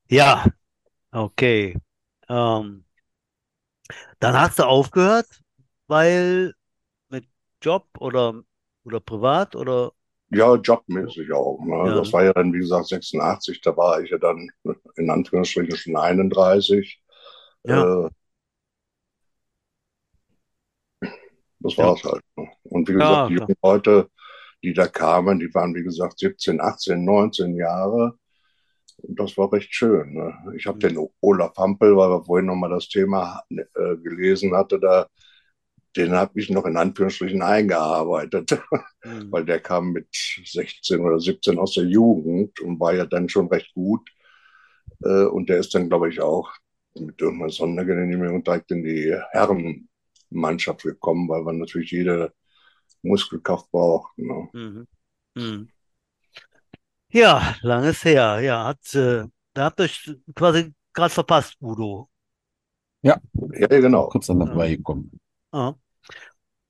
Ja. 0.10 0.46
Okay. 1.12 1.78
Ähm, 2.28 2.84
dann 4.20 4.34
hast 4.40 4.60
du 4.60 4.64
aufgehört, 4.64 5.28
weil 5.88 6.54
Job 7.68 7.88
oder, 8.00 8.44
oder 8.86 9.00
privat 9.00 9.56
oder 9.56 9.92
Ja, 10.30 10.56
jobmäßig 10.56 11.32
auch. 11.32 11.60
Ne? 11.66 11.94
Ja. 11.94 11.94
Das 11.94 12.12
war 12.14 12.24
ja 12.24 12.34
dann, 12.34 12.54
wie 12.54 12.60
gesagt, 12.60 12.88
86, 12.88 13.62
da 13.62 13.76
war 13.78 14.02
ich 14.02 14.10
ja 14.12 14.18
dann 14.18 14.50
in 14.98 15.10
Anführungsstrichen 15.10 15.76
schon 15.78 15.96
31. 15.98 17.02
Ja. 17.64 17.88
Äh, 17.88 18.10
das 21.60 21.78
Ja. 21.78 21.92
war's 21.92 22.04
halt. 22.04 22.22
Ne? 22.36 22.48
Und 22.64 22.88
wie 22.90 22.94
Ja, 22.98 23.06
gesagt, 23.06 23.28
die 23.30 23.34
klar. 23.36 23.48
jungen 23.48 23.56
Leute, 23.64 24.10
die 24.64 24.74
da 24.74 24.88
kamen, 24.88 25.40
die 25.40 25.54
waren, 25.54 25.76
wie 25.76 25.84
gesagt, 25.84 26.20
17, 26.20 26.62
18, 26.62 27.04
19 27.06 27.56
Jahre. 27.56 28.14
Und 28.98 29.20
das 29.20 29.38
war 29.38 29.52
recht 29.54 29.74
schön. 29.74 30.14
Ne? 30.14 30.34
Ich 30.58 30.68
habe 30.68 30.80
den 30.80 31.00
Olaf 31.22 31.56
Hampel, 31.58 31.96
weil 31.98 32.10
wir 32.10 32.26
vorhin 32.26 32.48
nochmal 32.48 32.72
das 32.72 32.90
Thema 32.90 33.44
äh, 33.52 33.98
gelesen 34.04 34.56
hatte, 34.56 34.80
da, 34.80 35.08
den 35.96 36.14
habe 36.14 36.40
ich 36.40 36.50
noch 36.50 36.66
in 36.66 36.78
Anführungsstrichen 36.78 37.42
eingearbeitet 37.42 38.60
hm, 39.04 39.32
weil 39.32 39.46
der 39.46 39.60
kam 39.62 39.92
mit 39.94 40.08
16 40.46 41.02
oder 41.02 41.20
17 41.20 41.60
aus 41.60 41.74
der 41.76 41.86
Jugend 41.86 42.60
und 42.62 42.80
war 42.80 42.94
ja 42.96 43.06
dann 43.06 43.30
schon 43.30 43.48
recht 43.48 43.74
gut. 43.74 44.10
Äh, 45.04 45.26
Und 45.26 45.50
der 45.50 45.60
ist 45.60 45.74
dann, 45.76 45.90
glaube 45.90 46.10
ich, 46.10 46.22
auch 46.22 46.52
mit 46.96 47.22
irgendeiner 47.22 47.52
Sondergenehmigung 47.52 48.44
direkt 48.44 48.72
in 48.72 48.84
die 48.84 49.16
Herrenmannschaft 49.32 50.84
gekommen, 50.84 51.30
weil 51.30 51.44
man 51.44 51.60
natürlich 51.60 51.92
jede 51.92 52.34
Muskelkraft 53.04 53.72
braucht. 53.72 54.18
Ne? 54.18 54.50
mhm, 54.54 54.86
mhm. 55.36 55.70
Ja, 57.10 57.56
langes 57.62 58.04
her. 58.06 58.40
Ja, 58.42 58.66
hat, 58.66 58.94
äh, 58.96 59.26
da 59.54 59.66
habt 59.66 59.80
ihr 59.80 59.84
euch 59.86 60.12
quasi 60.36 60.74
gerade 60.94 61.14
verpasst, 61.14 61.56
Udo. 61.62 62.10
Ja, 63.02 63.20
ja, 63.60 63.68
genau. 63.68 64.08
Kurz 64.10 64.30
an 64.30 64.38
Ja. 64.40 64.48
vorbeigekommen. 64.48 65.20
Ja. 65.54 65.76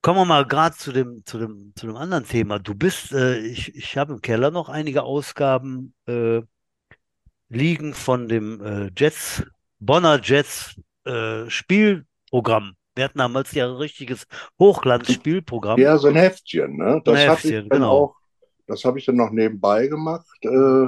Kommen 0.02 0.20
wir 0.20 0.26
mal 0.26 0.46
gerade 0.46 0.76
zu 0.76 0.92
dem, 0.92 1.24
zu 1.26 1.38
dem, 1.38 1.74
zu 1.76 1.88
dem 1.88 1.96
anderen 1.96 2.26
Thema. 2.26 2.60
Du 2.60 2.76
bist, 2.76 3.12
äh, 3.12 3.40
ich, 3.40 3.76
ich 3.76 3.98
habe 3.98 4.14
im 4.14 4.22
Keller 4.22 4.52
noch 4.52 4.70
einige 4.70 5.04
Ausgaben 5.04 5.94
äh, 6.08 6.42
liegen 7.50 7.94
von 7.94 8.28
dem 8.28 8.62
äh, 8.62 8.92
Jets, 8.96 9.44
Bonner 9.80 10.22
Jets 10.22 10.80
äh, 11.06 11.50
Spielprogramm. 11.50 12.76
Wir 12.96 13.06
hatten 13.06 13.20
damals 13.20 13.52
ja 13.54 13.66
ein 13.66 13.76
richtiges 13.76 14.26
Hochglanzspielprogramm. 14.60 15.80
Ja, 15.80 15.98
so 15.98 16.08
ein 16.08 16.16
Heftchen. 16.16 16.78
Ne? 16.78 17.02
Das 17.04 17.16
Ein 17.16 17.30
habe 17.30 17.40
ich 17.40 17.44
Heftchen, 17.44 17.70
dann 17.70 17.80
genau. 17.80 17.92
auch, 17.92 18.16
das 18.66 18.84
habe 18.86 19.00
ich 19.00 19.06
dann 19.06 19.18
noch 19.18 19.32
nebenbei 19.32 19.88
gemacht. 19.88 20.28
Äh, 20.42 20.88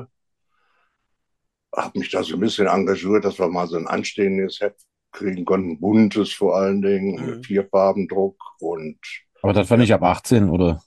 habe 1.75 1.99
mich 1.99 2.09
da 2.09 2.23
so 2.23 2.35
ein 2.35 2.39
bisschen 2.39 2.67
engagiert, 2.67 3.25
dass 3.25 3.37
wir 3.37 3.47
mal 3.47 3.67
so 3.67 3.77
ein 3.77 3.87
anstehendes 3.87 4.59
Heft 4.59 4.81
kriegen 5.11 5.45
konnten, 5.45 5.79
buntes 5.79 6.31
vor 6.33 6.55
allen 6.57 6.81
Dingen, 6.81 7.19
Mhm. 7.19 7.25
mit 7.27 7.45
Vierfarbendruck 7.45 8.37
und 8.59 8.97
Aber 9.41 9.53
das 9.53 9.67
fand 9.67 9.83
ich 9.83 9.93
ab 9.93 10.03
18, 10.03 10.49
oder? 10.49 10.81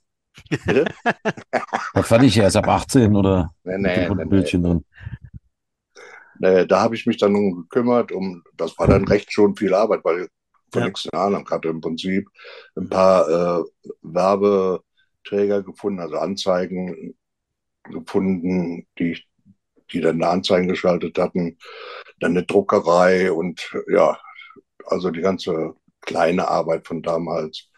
Das 1.94 2.08
fand 2.08 2.24
ich 2.24 2.36
erst 2.38 2.56
ab 2.56 2.68
18, 2.68 3.14
oder? 3.16 3.50
Nee, 3.64 3.78
Mit 3.78 3.96
dem 3.96 4.04
nee, 4.04 4.08
bunten 4.08 4.28
nee, 4.28 4.30
Bildchen 4.30 4.62
drin. 4.62 4.84
nee. 6.38 6.66
Da 6.66 6.80
habe 6.80 6.94
ich 6.94 7.06
mich 7.06 7.18
dann 7.18 7.32
nun 7.32 7.56
gekümmert, 7.62 8.12
um, 8.12 8.42
das 8.56 8.78
war 8.78 8.88
dann 8.88 9.06
recht 9.06 9.32
schon 9.32 9.56
viel 9.56 9.74
Arbeit, 9.74 10.04
weil 10.04 10.22
ich 10.24 10.28
von 10.72 10.82
Ja. 10.82 10.88
nichts 10.88 11.08
Ahnung 11.12 11.48
hatte 11.50 11.68
im 11.68 11.80
Prinzip. 11.80 12.28
Ein 12.76 12.88
paar 12.88 13.60
äh, 13.60 13.64
Werbeträger 14.02 15.62
gefunden, 15.62 16.00
also 16.00 16.16
Anzeigen 16.16 17.14
gefunden, 17.84 18.86
die, 18.98 19.12
ich- 19.12 19.28
die 19.92 20.00
dann 20.00 20.16
eine 20.22 20.28
Anzeigen 20.28 20.68
geschaltet 20.68 21.18
hatten. 21.18 21.58
Dann 22.20 22.32
eine 22.32 22.44
Druckerei 22.44 23.32
und 23.32 23.70
ja, 23.88 24.18
also 24.86 25.10
die 25.10 25.20
ganze 25.20 25.74
kleine 26.00 26.48
Arbeit 26.48 26.86
von 26.86 27.02
damals. 27.02 27.68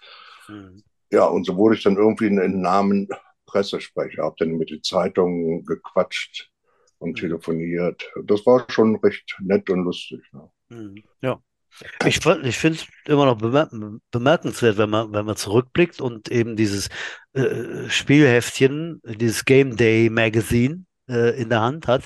Mhm. 0.48 0.82
Ja, 1.10 1.26
und 1.26 1.44
so 1.44 1.56
wurde 1.56 1.76
ich 1.76 1.82
dann 1.82 1.96
irgendwie 1.96 2.26
in, 2.26 2.38
in 2.38 2.60
Namen 2.60 3.08
Pressesprecher, 3.46 4.24
habe 4.24 4.36
dann 4.38 4.56
mit 4.56 4.70
den 4.70 4.82
Zeitungen 4.82 5.64
gequatscht 5.64 6.50
und 6.98 7.10
Mhm. 7.10 7.16
telefoniert. 7.16 8.10
Das 8.24 8.44
war 8.46 8.66
schon 8.70 8.96
recht 8.96 9.36
nett 9.40 9.68
und 9.70 9.84
lustig. 9.84 10.20
Ne? 10.32 10.50
Mhm. 10.70 11.02
Ja. 11.22 11.40
Ich, 12.04 12.24
ich 12.24 12.58
finde 12.58 12.78
es 12.78 12.86
immer 13.06 13.26
noch 13.26 13.38
bemer 13.38 13.68
bemerkenswert, 14.12 14.78
wenn 14.78 14.90
man, 14.90 15.12
wenn 15.12 15.26
man 15.26 15.36
zurückblickt 15.36 16.00
und 16.00 16.30
eben 16.30 16.54
dieses 16.54 16.88
äh, 17.32 17.88
Spielheftchen, 17.88 19.00
dieses 19.04 19.44
Game 19.44 19.76
Day 19.76 20.08
Magazine 20.08 20.84
äh, 21.08 21.40
in 21.40 21.48
der 21.48 21.60
Hand 21.60 21.88
hat, 21.88 22.04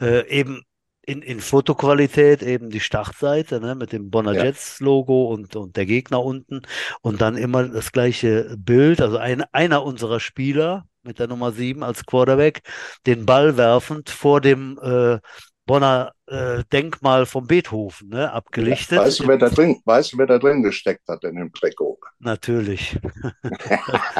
äh, 0.00 0.26
eben 0.28 0.62
in, 1.06 1.22
in 1.22 1.40
Fotoqualität 1.40 2.42
eben 2.42 2.68
die 2.68 2.80
Startseite 2.80 3.60
ne, 3.60 3.74
mit 3.74 3.92
dem 3.92 4.10
Bonner 4.10 4.32
Ja. 4.32 4.44
Jets 4.44 4.80
Logo 4.80 5.32
und, 5.32 5.54
und 5.54 5.76
der 5.76 5.86
Gegner 5.86 6.22
unten 6.22 6.62
und 7.00 7.20
dann 7.20 7.36
immer 7.36 7.64
das 7.68 7.92
gleiche 7.92 8.56
Bild, 8.58 9.00
also 9.00 9.16
ein, 9.16 9.44
einer 9.52 9.84
unserer 9.84 10.18
Spieler 10.20 10.84
mit 11.04 11.20
der 11.20 11.28
Nummer 11.28 11.52
7 11.52 11.84
als 11.84 12.04
Quarterback, 12.04 12.62
den 13.06 13.24
Ball 13.24 13.56
werfend 13.56 14.10
vor 14.10 14.40
dem 14.40 14.78
äh, 14.82 15.18
Bonner 15.66 16.12
äh, 16.26 16.62
Denkmal 16.72 17.26
von 17.26 17.46
Beethoven, 17.46 18.08
ne, 18.10 18.32
abgelichtet. 18.32 18.98
Weißt 18.98 19.20
du, 19.20 19.28
wer 19.28 19.36
da 19.36 19.48
drin, 19.48 19.80
weißt 19.84 20.12
du, 20.12 20.18
wer 20.18 20.26
da 20.26 20.38
drin 20.38 20.62
gesteckt 20.62 21.08
hat 21.08 21.24
in 21.24 21.34
dem 21.36 21.52
Trikot? 21.52 21.98
Natürlich. 22.20 22.98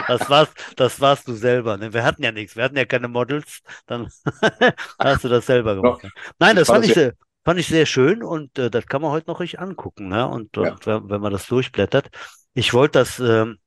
Das 0.08 0.28
warst, 0.30 0.52
das 0.76 1.00
warst 1.00 1.26
du 1.28 1.34
selber. 1.34 1.76
Ne? 1.76 1.92
Wir 1.92 2.04
hatten 2.04 2.22
ja 2.22 2.30
nichts, 2.32 2.54
wir 2.56 2.64
hatten 2.64 2.76
ja 2.76 2.84
keine 2.84 3.08
Models, 3.08 3.60
dann 3.86 4.08
hast 4.98 5.24
du 5.24 5.28
das 5.28 5.46
selber 5.46 5.74
gemacht. 5.76 6.06
Nein, 6.38 6.56
das 6.56 6.68
fand 6.68 6.84
ich 6.84 6.94
sehr- 6.94 7.14
fand 7.44 7.58
ich 7.60 7.66
sehr 7.66 7.86
schön 7.86 8.22
und 8.22 8.58
äh, 8.58 8.70
das 8.70 8.86
kann 8.86 9.02
man 9.02 9.10
heute 9.10 9.28
noch 9.30 9.40
richtig 9.40 9.60
angucken. 9.60 10.08
Ne? 10.08 10.26
Und, 10.28 10.56
Ja. 10.56 10.72
und 10.72 10.86
wenn, 10.86 11.08
wenn 11.10 11.20
man 11.20 11.32
das 11.32 11.46
durchblättert. 11.46 12.08
Ich 12.54 12.72
wollte 12.74 12.98
das 13.00 13.18
ähm, 13.18 13.58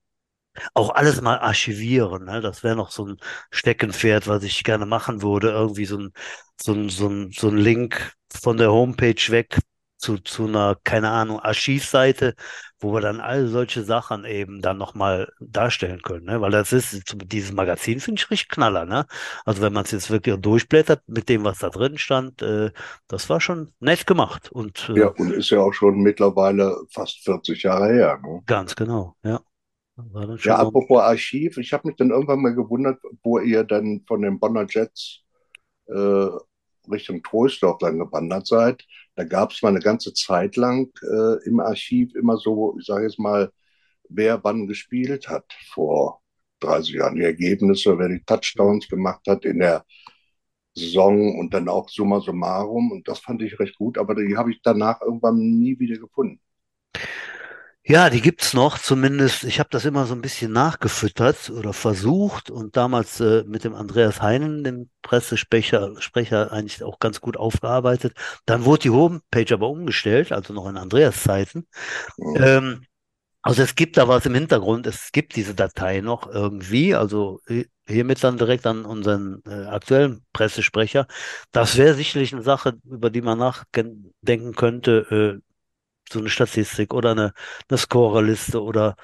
auch 0.73 0.89
alles 0.91 1.21
mal 1.21 1.39
archivieren. 1.39 2.25
Ne? 2.25 2.41
Das 2.41 2.63
wäre 2.63 2.75
noch 2.75 2.91
so 2.91 3.05
ein 3.05 3.17
Steckenpferd, 3.51 4.27
was 4.27 4.43
ich 4.43 4.63
gerne 4.63 4.85
machen 4.85 5.21
würde. 5.21 5.49
Irgendwie 5.49 5.85
so 5.85 5.97
ein, 5.97 6.13
so 6.61 6.73
ein, 6.73 6.89
so 6.89 7.07
ein, 7.07 7.31
so 7.31 7.49
ein 7.49 7.57
Link 7.57 8.13
von 8.33 8.57
der 8.57 8.71
Homepage 8.71 9.15
weg 9.29 9.59
zu, 9.99 10.17
zu 10.17 10.47
einer, 10.47 10.77
keine 10.83 11.09
Ahnung, 11.09 11.39
Archivseite, 11.41 12.35
wo 12.79 12.93
wir 12.93 13.01
dann 13.01 13.19
all 13.19 13.47
solche 13.47 13.83
Sachen 13.83 14.23
eben 14.23 14.61
dann 14.61 14.77
nochmal 14.77 15.29
darstellen 15.41 16.01
können. 16.01 16.25
Ne? 16.25 16.39
Weil 16.39 16.51
das 16.51 16.71
ist, 16.71 17.15
dieses 17.25 17.51
Magazin 17.51 17.99
finde 17.99 18.21
ich 18.21 18.31
richtig 18.31 18.49
knaller. 18.49 18.85
Ne? 18.85 19.05
Also 19.45 19.61
wenn 19.61 19.73
man 19.73 19.83
es 19.83 19.91
jetzt 19.91 20.09
wirklich 20.09 20.37
durchblättert 20.37 21.01
mit 21.07 21.27
dem, 21.27 21.43
was 21.43 21.59
da 21.59 21.69
drin 21.69 21.97
stand, 21.97 22.41
äh, 22.41 22.71
das 23.09 23.29
war 23.29 23.41
schon 23.41 23.73
nett 23.81 24.07
gemacht. 24.07 24.49
Und 24.51 24.89
äh, 24.89 24.99
Ja, 24.99 25.07
und 25.07 25.33
ist 25.33 25.49
ja 25.49 25.59
auch 25.59 25.73
schon 25.73 25.99
mittlerweile 25.99 26.77
fast 26.91 27.19
40 27.25 27.63
Jahre 27.63 27.91
her. 27.91 28.19
Ne? 28.23 28.41
ganz 28.45 28.75
genau, 28.75 29.15
ja. 29.23 29.41
Ja, 30.43 30.55
apropos 30.57 31.01
Archiv, 31.01 31.57
ich 31.57 31.73
habe 31.73 31.87
mich 31.87 31.97
dann 31.97 32.11
irgendwann 32.11 32.41
mal 32.41 32.55
gewundert, 32.55 32.99
wo 33.23 33.39
ihr 33.39 33.63
dann 33.63 34.03
von 34.07 34.21
den 34.21 34.39
Bonner 34.39 34.65
Jets 34.69 35.21
äh, 35.87 36.29
Richtung 36.89 37.21
Troisdorf 37.23 37.77
dann 37.79 37.99
gewandert 37.99 38.47
seid. 38.47 38.85
Da 39.15 39.23
gab 39.23 39.51
es 39.51 39.61
mal 39.61 39.69
eine 39.69 39.79
ganze 39.79 40.13
Zeit 40.13 40.55
lang 40.55 40.91
äh, 41.03 41.45
im 41.47 41.59
Archiv 41.59 42.15
immer 42.15 42.37
so, 42.37 42.77
ich 42.79 42.85
sage 42.85 43.05
jetzt 43.05 43.19
mal, 43.19 43.51
wer 44.09 44.43
wann 44.43 44.67
gespielt 44.67 45.27
hat 45.29 45.45
vor 45.73 46.21
30 46.61 46.95
Jahren. 46.95 47.15
Die 47.15 47.23
Ergebnisse, 47.23 47.97
wer 47.97 48.09
die 48.09 48.23
Touchdowns 48.25 48.87
gemacht 48.87 49.21
hat 49.27 49.45
in 49.45 49.59
der 49.59 49.85
Saison 50.75 51.37
und 51.39 51.53
dann 51.53 51.69
auch 51.69 51.89
summa 51.89 52.19
summarum. 52.21 52.91
Und 52.91 53.07
das 53.07 53.19
fand 53.19 53.41
ich 53.41 53.59
recht 53.59 53.77
gut, 53.77 53.97
aber 53.97 54.15
die 54.15 54.37
habe 54.37 54.51
ich 54.51 54.61
danach 54.63 55.01
irgendwann 55.01 55.37
nie 55.37 55.77
wieder 55.79 55.97
gefunden. 55.99 56.39
Ja, 57.89 58.11
die 58.11 58.21
gibt's 58.21 58.53
noch, 58.53 58.77
zumindest. 58.77 59.43
Ich 59.45 59.59
habe 59.59 59.69
das 59.71 59.83
immer 59.83 60.05
so 60.05 60.13
ein 60.13 60.21
bisschen 60.21 60.51
nachgefüttert 60.51 61.49
oder 61.49 61.73
versucht 61.73 62.51
und 62.51 62.77
damals 62.77 63.19
äh, 63.19 63.43
mit 63.47 63.63
dem 63.63 63.73
Andreas 63.73 64.21
Heinen, 64.21 64.63
dem 64.63 64.89
Pressesprecher, 65.01 65.99
Sprecher, 65.99 66.51
eigentlich 66.51 66.83
auch 66.83 66.99
ganz 66.99 67.19
gut 67.19 67.35
aufgearbeitet. 67.35 68.13
Dann 68.45 68.63
wurde 68.65 68.83
die 68.83 68.89
Homepage 68.91 69.51
aber 69.51 69.69
umgestellt, 69.69 70.31
also 70.31 70.53
noch 70.53 70.67
in 70.67 70.77
Andreas 70.77 71.23
Zeiten. 71.23 71.67
Mhm. 72.17 72.35
Ähm, 72.37 72.81
also 73.41 73.63
es 73.63 73.75
gibt 73.75 73.97
da 73.97 74.07
was 74.07 74.25
im 74.25 74.35
Hintergrund, 74.35 74.87
es 74.87 75.11
gibt 75.13 75.35
diese 75.35 75.55
Datei 75.55 76.01
noch 76.01 76.27
irgendwie, 76.27 76.95
also 76.95 77.41
hi- 77.49 77.67
hiermit 77.87 78.23
dann 78.23 78.37
direkt 78.37 78.67
an 78.67 78.85
unseren 78.85 79.41
äh, 79.47 79.65
aktuellen 79.67 80.25
Pressesprecher. 80.33 81.07
Das 81.51 81.77
wäre 81.77 81.95
sicherlich 81.95 82.33
eine 82.33 82.43
Sache, 82.43 82.77
über 82.85 83.09
die 83.09 83.21
man 83.21 83.39
nachdenken 83.39 84.55
könnte, 84.55 85.41
äh, 85.41 85.48
so 86.13 86.19
eine 86.19 86.29
Statistik 86.29 86.93
oder 86.93 87.11
eine, 87.11 87.33
eine 87.69 87.77
Scorerliste 87.77 88.61
oder 88.63 88.95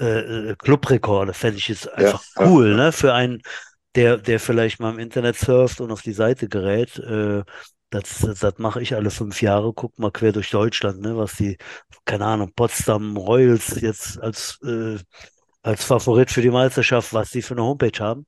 äh, 0.00 0.50
äh, 0.52 0.56
Clubrekorde, 0.56 1.34
fände 1.34 1.58
ich 1.58 1.68
jetzt 1.68 1.92
einfach 1.92 2.22
ja, 2.36 2.46
cool, 2.46 2.76
ne? 2.76 2.92
Für 2.92 3.14
einen, 3.14 3.42
der, 3.94 4.18
der 4.18 4.40
vielleicht 4.40 4.80
mal 4.80 4.92
im 4.92 4.98
Internet 4.98 5.36
surft 5.38 5.80
und 5.80 5.92
auf 5.92 6.02
die 6.02 6.12
Seite 6.12 6.48
gerät. 6.48 6.98
Äh, 6.98 7.44
Das, 7.90 8.18
das, 8.20 8.40
das 8.40 8.58
mache 8.58 8.82
ich 8.82 8.94
alle 8.94 9.10
fünf 9.10 9.40
Jahre, 9.42 9.72
guck 9.72 9.98
mal 9.98 10.10
quer 10.10 10.32
durch 10.32 10.50
Deutschland, 10.50 11.00
ne, 11.00 11.16
was 11.16 11.34
die, 11.36 11.56
keine 12.04 12.26
Ahnung, 12.26 12.52
Potsdam 12.54 13.16
Royals 13.16 13.80
jetzt 13.80 14.20
als, 14.20 14.58
äh, 14.64 14.98
als 15.62 15.84
Favorit 15.84 16.30
für 16.30 16.42
die 16.42 16.50
Meisterschaft, 16.50 17.12
was 17.14 17.30
die 17.30 17.42
für 17.42 17.54
eine 17.54 17.62
Homepage 17.64 17.98
haben. 18.00 18.26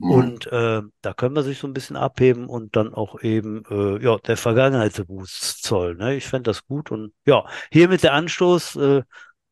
Mhm. 0.00 0.10
Und 0.10 0.46
äh, 0.46 0.82
da 1.02 1.12
können 1.12 1.36
wir 1.36 1.42
sich 1.42 1.58
so 1.58 1.66
ein 1.66 1.74
bisschen 1.74 1.96
abheben 1.96 2.48
und 2.48 2.74
dann 2.74 2.94
auch 2.94 3.20
eben 3.22 3.64
äh, 3.70 4.02
ja, 4.02 4.16
der 4.18 4.36
Vergangenheitsboost 4.38 5.62
zollen. 5.62 5.98
Ne? 5.98 6.16
Ich 6.16 6.26
fände 6.26 6.50
das 6.50 6.66
gut 6.66 6.90
und 6.90 7.12
ja, 7.26 7.46
hiermit 7.70 8.02
der 8.02 8.14
Anstoß 8.14 8.76
äh, 8.76 9.02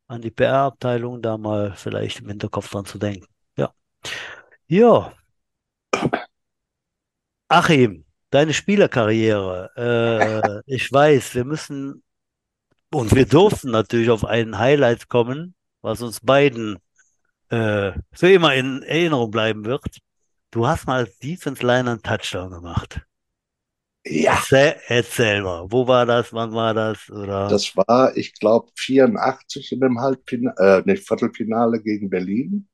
an 0.07 0.21
die 0.21 0.31
PR-Abteilung, 0.31 1.21
da 1.21 1.37
mal 1.37 1.73
vielleicht 1.75 2.21
im 2.21 2.29
Hinterkopf 2.29 2.69
dran 2.71 2.85
zu 2.85 2.97
denken. 2.97 3.27
Ja. 3.57 3.71
Ja. 4.67 5.13
Achim, 7.47 8.05
deine 8.31 8.53
Spielerkarriere. 8.53 10.63
Äh, 10.65 10.73
ich 10.73 10.91
weiß, 10.91 11.35
wir 11.35 11.45
müssen 11.45 12.01
und 12.91 13.13
wir 13.13 13.27
durften 13.27 13.69
natürlich 13.69 14.09
auf 14.09 14.25
ein 14.25 14.57
Highlight 14.57 15.09
kommen, 15.09 15.53
was 15.81 16.01
uns 16.01 16.21
beiden 16.21 16.79
äh, 17.49 17.91
für 18.11 18.31
immer 18.31 18.55
in 18.55 18.81
Erinnerung 18.81 19.29
bleiben 19.29 19.65
wird. 19.65 19.99
Du 20.51 20.65
hast 20.65 20.87
mal 20.87 21.05
als 21.05 21.17
Defense 21.19 21.65
Liner 21.65 21.91
einen 21.91 22.01
Touchdown 22.01 22.49
gemacht. 22.49 23.01
Ja, 24.05 24.33
Erzähl, 24.33 24.75
erzähl 24.87 25.41
mal, 25.43 25.65
wo 25.69 25.87
war 25.87 26.05
das, 26.05 26.33
wann 26.33 26.53
war 26.53 26.73
das? 26.73 27.09
Oder? 27.09 27.47
das 27.49 27.75
war, 27.75 28.15
ich 28.17 28.33
glaube, 28.33 28.71
84 28.75 29.71
in 29.73 29.81
dem 29.81 29.99
Halbfinale, 29.99 30.55
äh, 30.57 30.81
nicht 30.85 31.07
Viertelfinale 31.07 31.81
gegen 31.81 32.09
Berlin. 32.09 32.67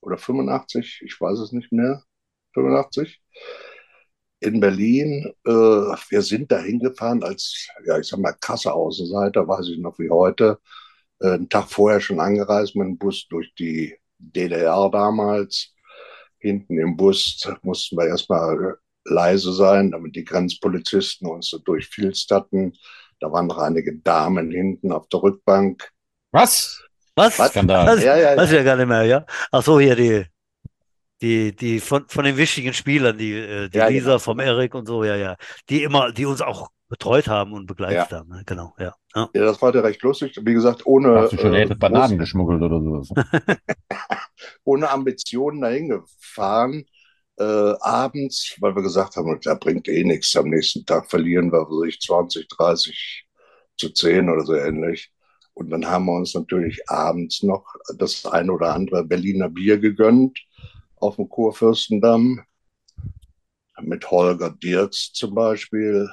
Oder 0.00 0.16
85, 0.16 1.02
ich 1.04 1.20
weiß 1.20 1.38
es 1.40 1.52
nicht 1.52 1.72
mehr. 1.72 2.02
85. 2.54 3.20
In 4.40 4.60
Berlin. 4.60 5.32
Äh, 5.44 5.50
wir 5.50 6.22
sind 6.22 6.50
da 6.52 6.60
hingefahren 6.60 7.22
als, 7.22 7.68
ja, 7.86 7.98
ich 7.98 8.06
sag 8.06 8.20
mal, 8.20 8.32
krasse 8.40 8.72
Außenseiter, 8.72 9.46
weiß 9.46 9.68
ich 9.68 9.78
noch 9.78 9.98
wie 9.98 10.10
heute. 10.10 10.60
Äh, 11.20 11.32
einen 11.32 11.48
Tag 11.48 11.68
vorher 11.70 12.00
schon 12.00 12.20
angereist 12.20 12.76
mit 12.76 12.86
dem 12.86 12.98
Bus 12.98 13.26
durch 13.28 13.52
die 13.54 13.96
DDR 14.18 14.88
damals. 14.90 15.75
Hinten 16.38 16.78
im 16.78 16.96
Bus 16.96 17.42
mussten 17.62 17.96
wir 17.96 18.06
erstmal 18.06 18.76
leise 19.04 19.52
sein, 19.52 19.90
damit 19.90 20.16
die 20.16 20.24
Grenzpolizisten 20.24 21.28
uns 21.28 21.48
so 21.48 21.58
durchfilsterten. 21.58 22.76
Da 23.20 23.32
waren 23.32 23.46
noch 23.46 23.58
einige 23.58 23.96
Damen 23.98 24.50
hinten 24.50 24.92
auf 24.92 25.08
der 25.08 25.22
Rückbank. 25.22 25.90
Was? 26.32 26.82
Was? 27.14 27.38
Was? 27.38 27.50
Skandal. 27.50 27.86
Das, 27.86 28.04
Ja, 28.04 28.16
ja, 28.16 28.32
ja. 28.32 28.36
weiß 28.36 28.50
ich 28.50 28.56
ja 28.56 28.62
gar 28.62 28.76
nicht 28.76 28.88
mehr, 28.88 29.04
ja? 29.04 29.24
Ach 29.50 29.62
so, 29.62 29.80
hier 29.80 29.96
die, 29.96 30.26
die, 31.22 31.54
die 31.54 31.80
von, 31.80 32.06
von 32.08 32.24
den 32.24 32.36
wichtigen 32.36 32.74
Spielern, 32.74 33.16
die, 33.16 33.32
äh, 33.32 33.68
die 33.68 33.78
Ja, 33.78 33.88
Lisa 33.88 34.10
genau. 34.10 34.18
vom 34.18 34.40
Erik 34.40 34.74
und 34.74 34.86
so, 34.86 35.04
ja, 35.04 35.16
ja. 35.16 35.36
Die 35.68 35.82
immer, 35.82 36.12
die 36.12 36.26
uns 36.26 36.42
auch 36.42 36.68
betreut 36.88 37.26
haben 37.26 37.52
und 37.52 37.66
begleitet 37.66 38.12
haben, 38.12 38.28
ne? 38.28 38.42
Genau, 38.46 38.74
ja. 38.78 38.94
ja. 39.14 39.28
Ja, 39.34 39.44
das 39.44 39.60
war 39.60 39.74
ja 39.74 39.80
recht 39.80 40.02
lustig. 40.02 40.38
Wie 40.40 40.54
gesagt, 40.54 40.86
ohne, 40.86 41.20
Hast 41.20 41.32
du 41.32 41.38
schon 41.38 41.54
äh, 41.54 41.66
Bananen 41.74 42.18
geschmuggelt 42.18 42.62
oder 42.62 42.80
sowas? 42.80 43.08
ohne 44.64 44.90
Ambitionen 44.90 45.60
dahin 45.62 45.88
gefahren. 45.88 46.84
Äh, 47.38 47.44
abends, 47.80 48.56
weil 48.60 48.74
wir 48.74 48.82
gesagt 48.82 49.16
haben, 49.16 49.38
da 49.42 49.54
bringt 49.54 49.88
eh 49.88 50.04
nichts. 50.04 50.34
Am 50.36 50.48
nächsten 50.48 50.86
Tag 50.86 51.10
verlieren 51.10 51.52
wir 51.52 51.60
weiß 51.60 51.88
ich 51.88 52.00
20, 52.00 52.48
30 52.48 53.26
zu 53.76 53.90
10 53.90 54.30
oder 54.30 54.42
so 54.42 54.54
ähnlich. 54.54 55.10
Und 55.52 55.70
dann 55.70 55.86
haben 55.86 56.06
wir 56.06 56.12
uns 56.12 56.34
natürlich 56.34 56.80
abends 56.88 57.42
noch 57.42 57.64
das 57.98 58.24
ein 58.26 58.48
oder 58.48 58.74
andere 58.74 59.04
Berliner 59.04 59.48
Bier 59.50 59.78
gegönnt 59.78 60.38
auf 60.96 61.16
dem 61.16 61.28
Kurfürstendamm. 61.28 62.42
Mit 63.82 64.10
Holger 64.10 64.50
Dirks 64.50 65.12
zum 65.12 65.34
Beispiel. 65.34 66.08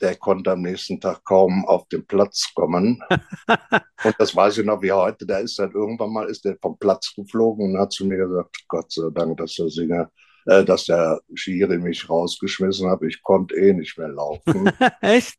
Der 0.00 0.16
konnte 0.16 0.52
am 0.52 0.62
nächsten 0.62 1.00
Tag 1.00 1.24
kaum 1.24 1.64
auf 1.66 1.88
den 1.88 2.06
Platz 2.06 2.52
kommen. 2.54 3.02
Und 4.04 4.14
das 4.18 4.36
weiß 4.36 4.58
ich 4.58 4.66
noch 4.66 4.82
wie 4.82 4.92
heute. 4.92 5.26
Der 5.26 5.40
ist 5.40 5.58
dann 5.58 5.72
irgendwann 5.72 6.12
mal 6.12 6.28
ist 6.28 6.44
der 6.44 6.56
vom 6.60 6.78
Platz 6.78 7.12
geflogen 7.14 7.72
und 7.72 7.80
hat 7.80 7.92
zu 7.92 8.06
mir 8.06 8.18
gesagt, 8.18 8.64
Gott 8.68 8.92
sei 8.92 9.08
Dank, 9.12 9.36
dass 9.38 9.54
der 9.54 9.70
Singer, 9.70 10.10
äh, 10.46 10.64
dass 10.64 10.84
der 10.84 11.20
Schiri 11.34 11.78
mich 11.78 12.08
rausgeschmissen 12.08 12.90
hat. 12.90 13.02
Ich 13.02 13.22
konnte 13.22 13.54
eh 13.56 13.72
nicht 13.72 13.96
mehr 13.96 14.08
laufen. 14.08 14.70
Echt? 15.00 15.36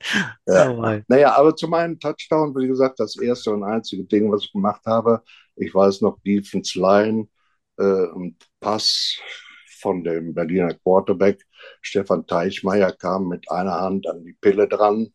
Ja. 0.47 0.71
Oh. 0.71 1.01
Naja, 1.07 1.35
aber 1.37 1.55
zu 1.55 1.67
meinem 1.67 1.99
Touchdown, 1.99 2.55
wie 2.55 2.67
gesagt, 2.67 2.99
das 2.99 3.17
erste 3.17 3.51
und 3.51 3.63
einzige 3.63 4.03
Ding, 4.05 4.31
was 4.31 4.43
ich 4.43 4.51
gemacht 4.51 4.81
habe, 4.85 5.21
ich 5.55 5.73
weiß 5.73 6.01
noch, 6.01 6.19
Defense 6.25 6.79
Line, 6.79 7.27
äh, 7.77 8.07
Pass 8.59 9.19
von 9.79 10.03
dem 10.03 10.33
Berliner 10.33 10.73
Quarterback, 10.73 11.45
Stefan 11.81 12.25
Teichmeier, 12.25 12.91
kam 12.91 13.27
mit 13.27 13.49
einer 13.51 13.79
Hand 13.79 14.07
an 14.07 14.23
die 14.23 14.33
Pille 14.33 14.67
dran 14.67 15.13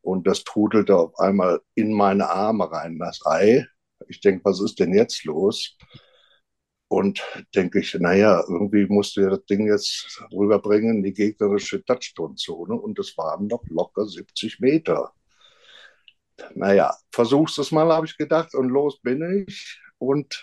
und 0.00 0.26
das 0.26 0.44
trudelte 0.44 0.96
auf 0.96 1.18
einmal 1.18 1.60
in 1.74 1.92
meine 1.92 2.28
Arme 2.30 2.70
rein, 2.70 2.98
das 2.98 3.24
Ei. 3.26 3.66
Ich 4.08 4.20
denke, 4.20 4.44
was 4.44 4.60
ist 4.60 4.78
denn 4.78 4.94
jetzt 4.94 5.24
los? 5.24 5.76
Und 6.88 7.22
denke 7.54 7.80
ich, 7.80 7.94
naja, 7.94 8.42
irgendwie 8.48 8.86
musst 8.86 9.16
du 9.16 9.28
das 9.28 9.44
Ding 9.44 9.66
jetzt 9.66 10.22
rüberbringen 10.32 10.96
in 10.98 11.02
die 11.02 11.12
gegnerische 11.12 11.84
Touchdown-Zone 11.84 12.74
und 12.74 12.98
es 12.98 13.16
waren 13.18 13.46
noch 13.46 13.62
locker 13.68 14.06
70 14.06 14.60
Meter. 14.60 15.12
Naja, 16.54 16.96
versuch's 17.12 17.58
es 17.58 17.72
mal, 17.72 17.92
habe 17.92 18.06
ich 18.06 18.16
gedacht, 18.16 18.54
und 18.54 18.70
los 18.70 19.00
bin 19.02 19.44
ich. 19.46 19.78
Und 19.98 20.42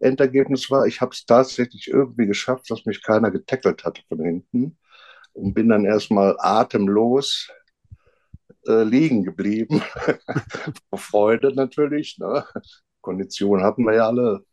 Endergebnis 0.00 0.70
war, 0.70 0.86
ich 0.86 1.00
habe 1.00 1.12
es 1.12 1.24
tatsächlich 1.24 1.88
irgendwie 1.88 2.26
geschafft, 2.26 2.70
dass 2.70 2.84
mich 2.86 3.02
keiner 3.02 3.30
getackelt 3.30 3.84
hatte 3.84 4.02
von 4.08 4.20
hinten 4.20 4.78
und 5.32 5.54
bin 5.54 5.68
dann 5.68 5.84
erstmal 5.84 6.36
atemlos 6.38 7.48
äh, 8.66 8.82
liegen 8.82 9.24
geblieben. 9.24 9.82
Vor 10.90 10.98
Freude 10.98 11.54
natürlich. 11.54 12.18
Ne? 12.18 12.44
Kondition 13.00 13.62
hatten 13.62 13.84
wir 13.84 13.94
ja 13.94 14.06
alle. 14.06 14.44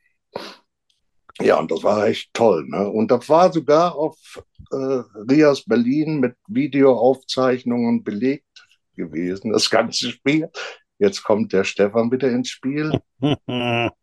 Ja, 1.41 1.59
und 1.59 1.69
das 1.69 1.83
war 1.83 2.07
echt 2.07 2.33
toll. 2.33 2.65
Ne? 2.67 2.89
Und 2.89 3.11
das 3.11 3.27
war 3.27 3.51
sogar 3.51 3.95
auf 3.95 4.43
äh, 4.71 5.03
Rias 5.29 5.65
Berlin 5.65 6.19
mit 6.19 6.35
Videoaufzeichnungen 6.47 8.03
belegt 8.03 8.45
gewesen, 8.95 9.51
das 9.51 9.69
ganze 9.69 10.11
Spiel. 10.11 10.49
Jetzt 10.97 11.23
kommt 11.23 11.51
der 11.53 11.63
Stefan 11.63 12.11
wieder 12.11 12.29
ins 12.29 12.49
Spiel. 12.49 12.91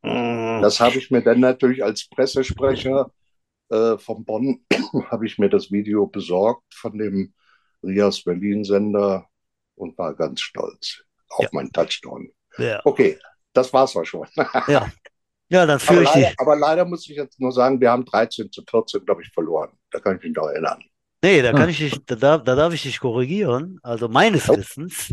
Das 0.03 0.81
habe 0.81 0.99
ich 0.99 1.11
mir 1.11 1.23
dann 1.23 1.41
natürlich 1.41 1.83
als 1.83 2.09
Pressesprecher 2.09 3.11
äh, 3.71 3.97
von 3.99 4.25
Bonn, 4.25 4.65
habe 5.11 5.27
ich 5.27 5.39
mir 5.39 5.49
das 5.49 5.71
Video 5.71 6.07
besorgt 6.07 6.75
von 6.75 6.99
dem 6.99 7.33
Rias 7.83 8.23
Berlin 8.23 8.65
Sender 8.65 9.27
und 9.75 9.97
war 9.99 10.15
ganz 10.15 10.41
stolz 10.43 11.03
auf 11.31 11.45
Ja. 11.45 11.49
meinen 11.53 11.73
Touchdown. 11.73 12.29
Ja, 12.59 12.81
Okay, 12.85 13.19
das 13.55 13.73
war's 13.73 13.97
auch 13.97 14.05
schon. 14.05 14.27
ja. 14.69 14.91
Ja, 15.49 15.67
dann 15.67 15.71
Aber 15.77 15.81
führe 15.81 16.03
ich 16.05 16.15
leider, 16.15 16.29
dich. 16.29 16.41
aber 16.41 16.57
leider 16.57 16.85
muss 16.87 17.09
ich 17.09 17.17
jetzt 17.17 17.39
nur 17.41 17.53
sagen, 17.53 17.79
wir 17.81 17.91
haben 17.91 18.05
13 18.07 18.51
zu 18.51 18.63
14, 18.69 19.05
glaube 19.05 19.23
ich, 19.23 19.29
verloren. 19.33 19.71
Da 19.91 20.01
kann 20.01 20.17
ich 20.17 20.23
mich 20.23 20.35
noch 20.35 20.47
erinnern. 20.49 20.83
Nee, 21.23 21.43
da 21.43 21.53
kann 21.53 21.63
Hm. 21.65 21.69
ich 21.71 21.79
dich, 21.79 22.05
da, 22.07 22.15
darf- 22.17 22.43
da 22.45 22.55
darf 22.55 22.73
ich 22.73 22.83
dich 22.83 23.01
korrigieren. 23.01 23.79
Also 23.83 24.09
meines 24.09 24.49
Wissens, 24.49 25.13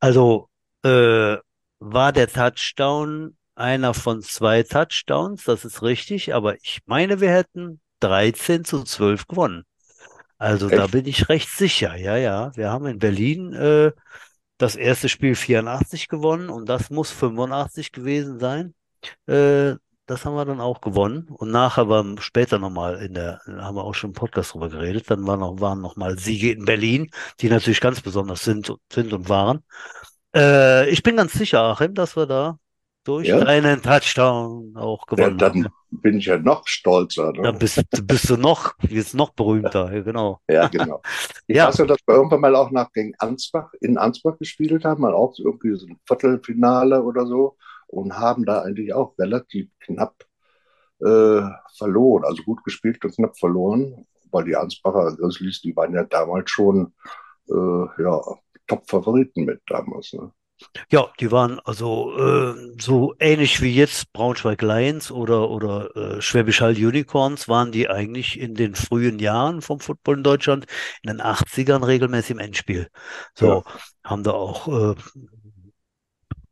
also 0.00 0.48
äh, 0.84 1.38
war 1.80 2.12
der 2.12 2.28
Touchdown 2.28 3.36
einer 3.54 3.94
von 3.94 4.22
zwei 4.22 4.62
Touchdowns, 4.62 5.44
das 5.44 5.64
ist 5.64 5.82
richtig, 5.82 6.34
aber 6.34 6.56
ich 6.56 6.80
meine, 6.86 7.20
wir 7.20 7.30
hätten 7.30 7.80
13 8.00 8.64
zu 8.64 8.82
12 8.82 9.26
gewonnen. 9.26 9.64
Also 10.38 10.68
da 10.68 10.84
Echt? 10.84 10.92
bin 10.92 11.06
ich 11.06 11.28
recht 11.28 11.48
sicher. 11.48 11.96
Ja, 11.96 12.16
ja. 12.16 12.54
Wir 12.56 12.70
haben 12.70 12.86
in 12.86 12.98
Berlin 12.98 13.52
äh, 13.52 13.92
das 14.58 14.76
erste 14.76 15.08
Spiel 15.08 15.34
84 15.36 16.08
gewonnen 16.08 16.50
und 16.50 16.68
das 16.68 16.90
muss 16.90 17.10
85 17.10 17.92
gewesen 17.92 18.38
sein. 18.38 18.74
Äh, 19.26 19.76
das 20.06 20.26
haben 20.26 20.34
wir 20.34 20.44
dann 20.44 20.60
auch 20.60 20.82
gewonnen. 20.82 21.28
Und 21.30 21.50
nachher 21.50 21.88
war 21.88 22.04
später 22.20 22.58
nochmal 22.58 22.96
in 22.96 23.14
der, 23.14 23.40
da 23.46 23.64
haben 23.64 23.76
wir 23.76 23.84
auch 23.84 23.94
schon 23.94 24.10
im 24.10 24.14
Podcast 24.14 24.52
drüber 24.52 24.68
geredet. 24.68 25.10
Dann 25.10 25.26
waren 25.26 25.40
noch, 25.40 25.60
waren 25.60 25.80
noch 25.80 25.96
mal 25.96 26.18
Siege 26.18 26.52
in 26.52 26.66
Berlin, 26.66 27.10
die 27.40 27.48
natürlich 27.48 27.80
ganz 27.80 28.02
besonders 28.02 28.44
sind, 28.44 28.70
sind 28.92 29.12
und 29.14 29.28
waren. 29.28 29.64
Äh, 30.34 30.88
ich 30.90 31.02
bin 31.02 31.16
ganz 31.16 31.32
sicher, 31.32 31.60
Achim, 31.62 31.94
dass 31.94 32.16
wir 32.16 32.26
da 32.26 32.58
durch 33.04 33.28
Ja? 33.28 33.36
deinen 33.36 33.82
Touchdown 33.82 34.76
auch 34.76 35.06
Ja, 35.16 35.30
gewonnen 35.30 35.42
haben. 35.42 35.58
dann 35.58 35.72
bin 35.90 36.18
ich 36.18 36.26
ja 36.26 36.38
noch 36.38 36.66
stolzer. 36.66 37.32
Ne? 37.32 37.42
Dann 37.42 37.58
bist, 37.58 37.84
bist 38.06 38.28
du 38.30 38.36
noch, 38.36 38.74
jetzt 38.88 39.14
noch 39.14 39.30
berühmter. 39.30 39.92
Ja, 39.92 40.02
genau. 40.02 40.40
Ja, 40.48 40.66
genau. 40.68 41.02
Ich 41.46 41.56
Ja. 41.56 41.62
weiß 41.62 41.78
ja, 41.78 41.86
dass 41.86 41.98
wir 42.06 42.14
irgendwann 42.16 42.40
mal 42.40 42.56
auch 42.56 42.70
nach 42.70 42.90
gegen 42.92 43.14
Ansbach, 43.18 43.72
in 43.80 43.98
Ansbach 43.98 44.38
gespielt 44.38 44.84
haben, 44.84 45.02
mal 45.02 45.14
auch 45.14 45.34
irgendwie 45.38 45.76
so 45.76 45.86
ein 45.86 45.98
Viertelfinale 46.06 47.02
oder 47.02 47.26
so 47.26 47.56
und 47.86 48.18
haben 48.18 48.44
da 48.44 48.62
eigentlich 48.62 48.92
auch 48.94 49.16
relativ 49.18 49.70
knapp 49.80 50.14
äh, 51.00 51.42
verloren. 51.76 52.24
Also 52.24 52.42
gut 52.44 52.64
gespielt 52.64 53.04
und 53.04 53.14
knapp 53.16 53.38
verloren, 53.38 54.06
weil 54.32 54.44
die 54.44 54.56
Ansbacher 54.56 55.16
Grizzlies, 55.16 55.60
die 55.62 55.76
waren 55.76 55.94
ja 55.94 56.04
damals 56.04 56.50
schon 56.50 56.94
äh, 57.48 58.02
ja, 58.02 58.20
Top-Favoriten 58.66 59.44
mit 59.44 59.60
damals. 59.66 60.12
Ne? 60.12 60.32
Ja, 60.90 61.08
die 61.20 61.30
waren 61.32 61.60
also 61.60 62.16
äh, 62.16 62.54
so 62.80 63.14
ähnlich 63.18 63.60
wie 63.60 63.74
jetzt 63.74 64.12
Braunschweig 64.12 64.62
Lions 64.62 65.10
oder, 65.10 65.50
oder 65.50 65.94
äh, 65.96 66.22
Schwäbisch 66.22 66.60
Hall 66.60 66.72
Unicorns 66.72 67.48
waren 67.48 67.72
die 67.72 67.88
eigentlich 67.88 68.38
in 68.38 68.54
den 68.54 68.74
frühen 68.74 69.18
Jahren 69.18 69.62
vom 69.62 69.80
Football 69.80 70.18
in 70.18 70.22
Deutschland 70.22 70.66
in 71.02 71.08
den 71.08 71.20
80ern 71.20 71.84
regelmäßig 71.84 72.32
im 72.32 72.38
Endspiel. 72.38 72.88
So, 73.34 73.64
haben 74.04 74.22
da 74.22 74.32
auch, 74.32 74.68
äh, 74.68 74.94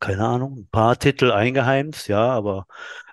keine 0.01 0.27
Ahnung, 0.27 0.59
ein 0.59 0.69
paar 0.71 0.99
Titel 0.99 1.31
eingeheimst, 1.31 2.09
ja, 2.09 2.29
aber 2.29 2.67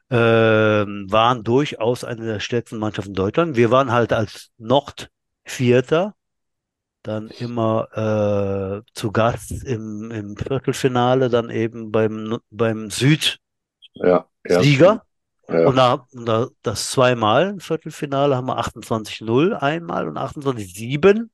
äh, 0.10 0.16
waren 0.16 1.44
durchaus 1.44 2.04
eine 2.04 2.26
der 2.26 2.40
stärksten 2.40 2.80
Mannschaften 2.80 3.12
in 3.12 3.16
Deutschland. 3.16 3.56
Wir 3.56 3.70
waren 3.72 3.92
halt 3.92 4.12
als 4.12 4.50
Nordvierter 4.58 6.16
dann 7.04 7.30
immer 7.30 8.82
äh, 8.86 8.92
zu 8.94 9.12
Gast 9.12 9.52
im, 9.64 10.12
im 10.12 10.38
Viertelfinale, 10.38 11.30
dann 11.30 11.50
eben 11.50 11.92
beim, 11.92 12.38
beim 12.50 12.90
Südsieger. 12.90 13.40
Ja, 13.94 14.28
Ja. 14.46 14.62
ja. 15.48 15.68
Und 15.68 15.76
da, 15.76 16.06
da 16.14 16.48
das 16.62 16.92
zweimal 16.92 17.50
im 17.50 17.60
Viertelfinale 17.60 18.36
haben 18.36 18.48
wir 18.48 18.60
28-0 18.60 19.54
einmal 19.54 20.08
und 20.08 20.18
28-7. 20.18 21.30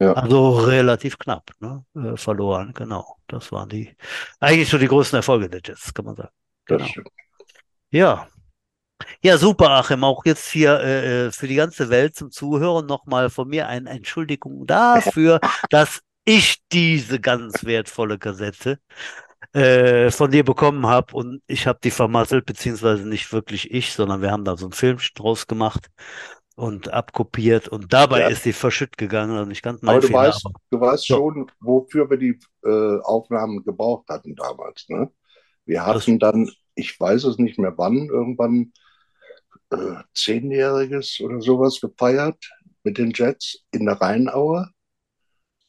Ja. 0.00 0.12
Also 0.14 0.52
relativ 0.58 1.18
knapp, 1.18 1.50
ne? 1.60 1.84
Äh, 1.94 2.16
verloren, 2.16 2.72
genau. 2.74 3.18
Das 3.28 3.52
waren 3.52 3.68
die, 3.68 3.96
eigentlich 4.40 4.68
so 4.68 4.78
die 4.78 4.88
größten 4.88 5.18
Erfolge 5.18 5.48
der 5.48 5.60
Jets, 5.64 5.94
kann 5.94 6.04
man 6.04 6.16
sagen. 6.16 6.30
Genau. 6.66 6.86
Ja. 7.90 8.28
Ja, 9.22 9.38
super, 9.38 9.70
Achim. 9.70 10.04
Auch 10.04 10.24
jetzt 10.24 10.50
hier 10.50 10.80
äh, 10.80 11.26
äh, 11.26 11.32
für 11.32 11.46
die 11.48 11.54
ganze 11.56 11.90
Welt 11.90 12.14
zum 12.16 12.30
Zuhören 12.30 12.86
nochmal 12.86 13.30
von 13.30 13.48
mir 13.48 13.68
eine 13.68 13.90
Entschuldigung 13.90 14.66
dafür, 14.66 15.40
dass 15.70 16.00
ich 16.24 16.58
diese 16.72 17.20
ganz 17.20 17.64
wertvolle 17.64 18.18
Kassette 18.18 18.78
äh, 19.52 20.10
von 20.10 20.30
dir 20.30 20.44
bekommen 20.44 20.86
habe 20.86 21.14
und 21.14 21.42
ich 21.46 21.66
habe 21.66 21.78
die 21.82 21.90
vermasselt, 21.90 22.46
beziehungsweise 22.46 23.06
nicht 23.08 23.32
wirklich 23.32 23.70
ich, 23.70 23.92
sondern 23.92 24.22
wir 24.22 24.30
haben 24.30 24.44
da 24.44 24.56
so 24.56 24.66
einen 24.66 24.72
Film 24.72 24.98
draus 25.14 25.46
gemacht 25.46 25.88
und 26.56 26.92
abkopiert 26.92 27.68
und 27.68 27.92
dabei 27.92 28.20
Ja. 28.20 28.28
ist 28.28 28.44
die 28.44 28.52
verschütt 28.52 28.96
gegangen 28.96 29.36
und 29.38 29.48
nicht 29.48 29.62
ganz 29.62 29.82
mein 29.82 29.96
Aber 29.96 30.00
du 30.00 30.06
Fehler, 30.06 30.18
weißt, 30.20 30.46
aber 30.46 30.54
du 30.70 30.80
weißt 30.80 31.06
So. 31.06 31.16
schon, 31.16 31.50
wofür 31.60 32.08
wir 32.08 32.16
die 32.16 32.38
äh, 32.64 32.98
Aufnahmen 33.02 33.64
gebraucht 33.64 34.08
hatten 34.08 34.34
damals. 34.34 34.88
Ne? 34.88 35.10
Wir 35.66 35.84
hatten 35.84 36.18
dann, 36.18 36.50
ich 36.74 36.98
weiß 36.98 37.24
es 37.24 37.38
nicht 37.38 37.58
mehr 37.58 37.74
wann, 37.76 38.08
irgendwann 38.08 38.72
äh, 39.70 40.02
Zehnjähriges 40.14 41.20
oder 41.20 41.40
sowas 41.40 41.80
gefeiert 41.80 42.38
mit 42.82 42.98
den 42.98 43.12
Jets 43.14 43.60
in 43.72 43.86
der 43.86 44.00
Rheinaue. 44.00 44.68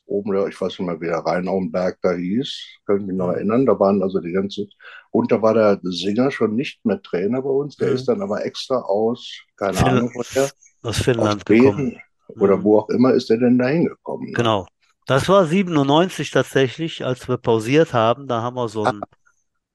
Oben, 0.07 0.33
da, 0.33 0.45
ich 0.47 0.59
weiß 0.61 0.77
nicht 0.77 0.87
mehr, 0.87 1.01
wie 1.01 1.07
der 1.07 1.17
Rheinauenberg 1.19 1.97
da 2.01 2.13
hieß, 2.13 2.53
kann 2.85 2.97
ich 2.99 3.05
mich 3.07 3.15
noch 3.15 3.29
Mhm. 3.29 3.33
erinnern. 3.35 3.65
Da 3.65 3.79
waren 3.79 4.03
also 4.03 4.19
die 4.19 4.31
ganzen, 4.33 4.69
und 5.09 5.31
da 5.31 5.41
war 5.41 5.53
der 5.55 5.79
Singer 5.83 6.29
schon 6.29 6.55
nicht 6.55 6.85
mehr 6.85 7.01
Trainer 7.01 7.41
bei 7.41 7.49
uns, 7.49 7.75
der 7.77 7.89
Mhm. 7.89 7.95
ist 7.95 8.05
dann 8.07 8.21
aber 8.21 8.45
extra 8.45 8.81
aus, 8.81 9.27
keine 9.57 9.77
Fin- 9.77 9.87
Ahnung 9.87 10.11
woher, 10.13 10.43
aus 10.43 10.53
aus 10.83 10.97
Finnland 10.99 11.45
gekommen. 11.45 11.91
Schweden 11.91 12.01
oder 12.39 12.57
Mhm. 12.57 12.63
wo 12.63 12.79
auch 12.79 12.89
immer 12.89 13.13
ist 13.13 13.29
der 13.31 13.37
denn 13.37 13.57
da 13.57 13.67
hingekommen. 13.67 14.27
Ne? 14.27 14.33
Genau. 14.33 14.67
Das 15.07 15.27
war 15.29 15.45
97 15.45 16.29
tatsächlich, 16.31 17.03
als 17.05 17.27
wir 17.27 17.37
pausiert 17.37 17.93
haben. 17.93 18.27
Da 18.27 18.41
haben 18.43 18.55
wir 18.55 18.69
so, 18.69 18.83
ein, 18.83 19.01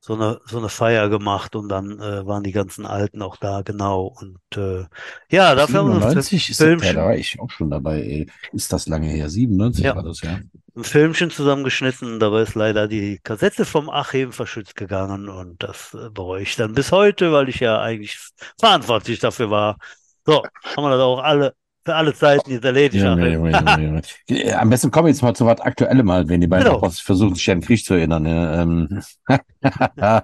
so, 0.02 0.14
eine, 0.14 0.40
so 0.46 0.58
eine 0.58 0.70
Feier 0.70 1.10
gemacht 1.10 1.54
und 1.54 1.68
dann 1.68 2.00
äh, 2.00 2.26
waren 2.26 2.42
die 2.42 2.52
ganzen 2.52 2.86
Alten 2.86 3.20
auch 3.20 3.36
da, 3.36 3.60
genau. 3.60 4.06
Und 4.18 4.38
äh, 4.56 4.86
ja, 5.30 5.54
dafür 5.54 5.80
haben 5.80 5.88
wir 5.88 5.94
97 6.00 6.50
ist 6.50 6.60
ja, 6.60 6.92
da 6.94 7.04
war 7.04 7.16
ich 7.16 7.38
auch 7.38 7.50
schon 7.50 7.70
dabei. 7.70 8.00
Ey. 8.00 8.26
Ist 8.52 8.72
das 8.72 8.88
lange 8.88 9.08
her? 9.08 9.28
97 9.28 9.84
Ja. 9.84 9.94
war 9.96 10.02
das, 10.02 10.22
ja. 10.22 10.40
ein 10.74 10.84
Filmchen 10.84 11.30
zusammengeschnitten. 11.30 12.18
Dabei 12.18 12.42
ist 12.42 12.54
leider 12.54 12.88
die 12.88 13.18
Kassette 13.22 13.66
vom 13.66 13.90
Achim 13.90 14.32
verschützt 14.32 14.74
gegangen 14.74 15.28
und 15.28 15.62
das 15.62 15.92
äh, 15.92 16.08
bereue 16.08 16.42
ich 16.42 16.56
dann 16.56 16.74
bis 16.74 16.92
heute, 16.92 17.32
weil 17.32 17.50
ich 17.50 17.60
ja 17.60 17.80
eigentlich 17.80 18.18
verantwortlich 18.58 19.18
dafür 19.18 19.50
war. 19.50 19.76
So, 20.24 20.42
haben 20.64 20.84
wir 20.84 20.90
das 20.90 21.00
auch 21.00 21.18
alle 21.22 21.54
für 21.84 21.94
alle 21.94 22.14
Zeiten 22.14 22.50
Junge, 22.50 23.32
Junge. 23.32 24.02
Äh, 24.28 24.52
Am 24.52 24.70
besten 24.70 24.90
kommen 24.90 25.06
wir 25.06 25.10
jetzt 25.12 25.22
mal 25.22 25.34
zu 25.34 25.46
was 25.46 25.60
Aktuellem 25.60 26.06
mal, 26.06 26.28
wenn 26.28 26.40
die 26.40 26.46
beiden 26.46 26.72
Genau. 26.72 26.90
Versuchen, 26.90 27.34
sich 27.34 27.50
an 27.50 27.60
den 27.60 27.66
Krieg 27.66 27.84
zu 27.84 27.94
erinnern. 27.94 28.26
Ja, 28.26 28.62
ähm. 28.62 29.02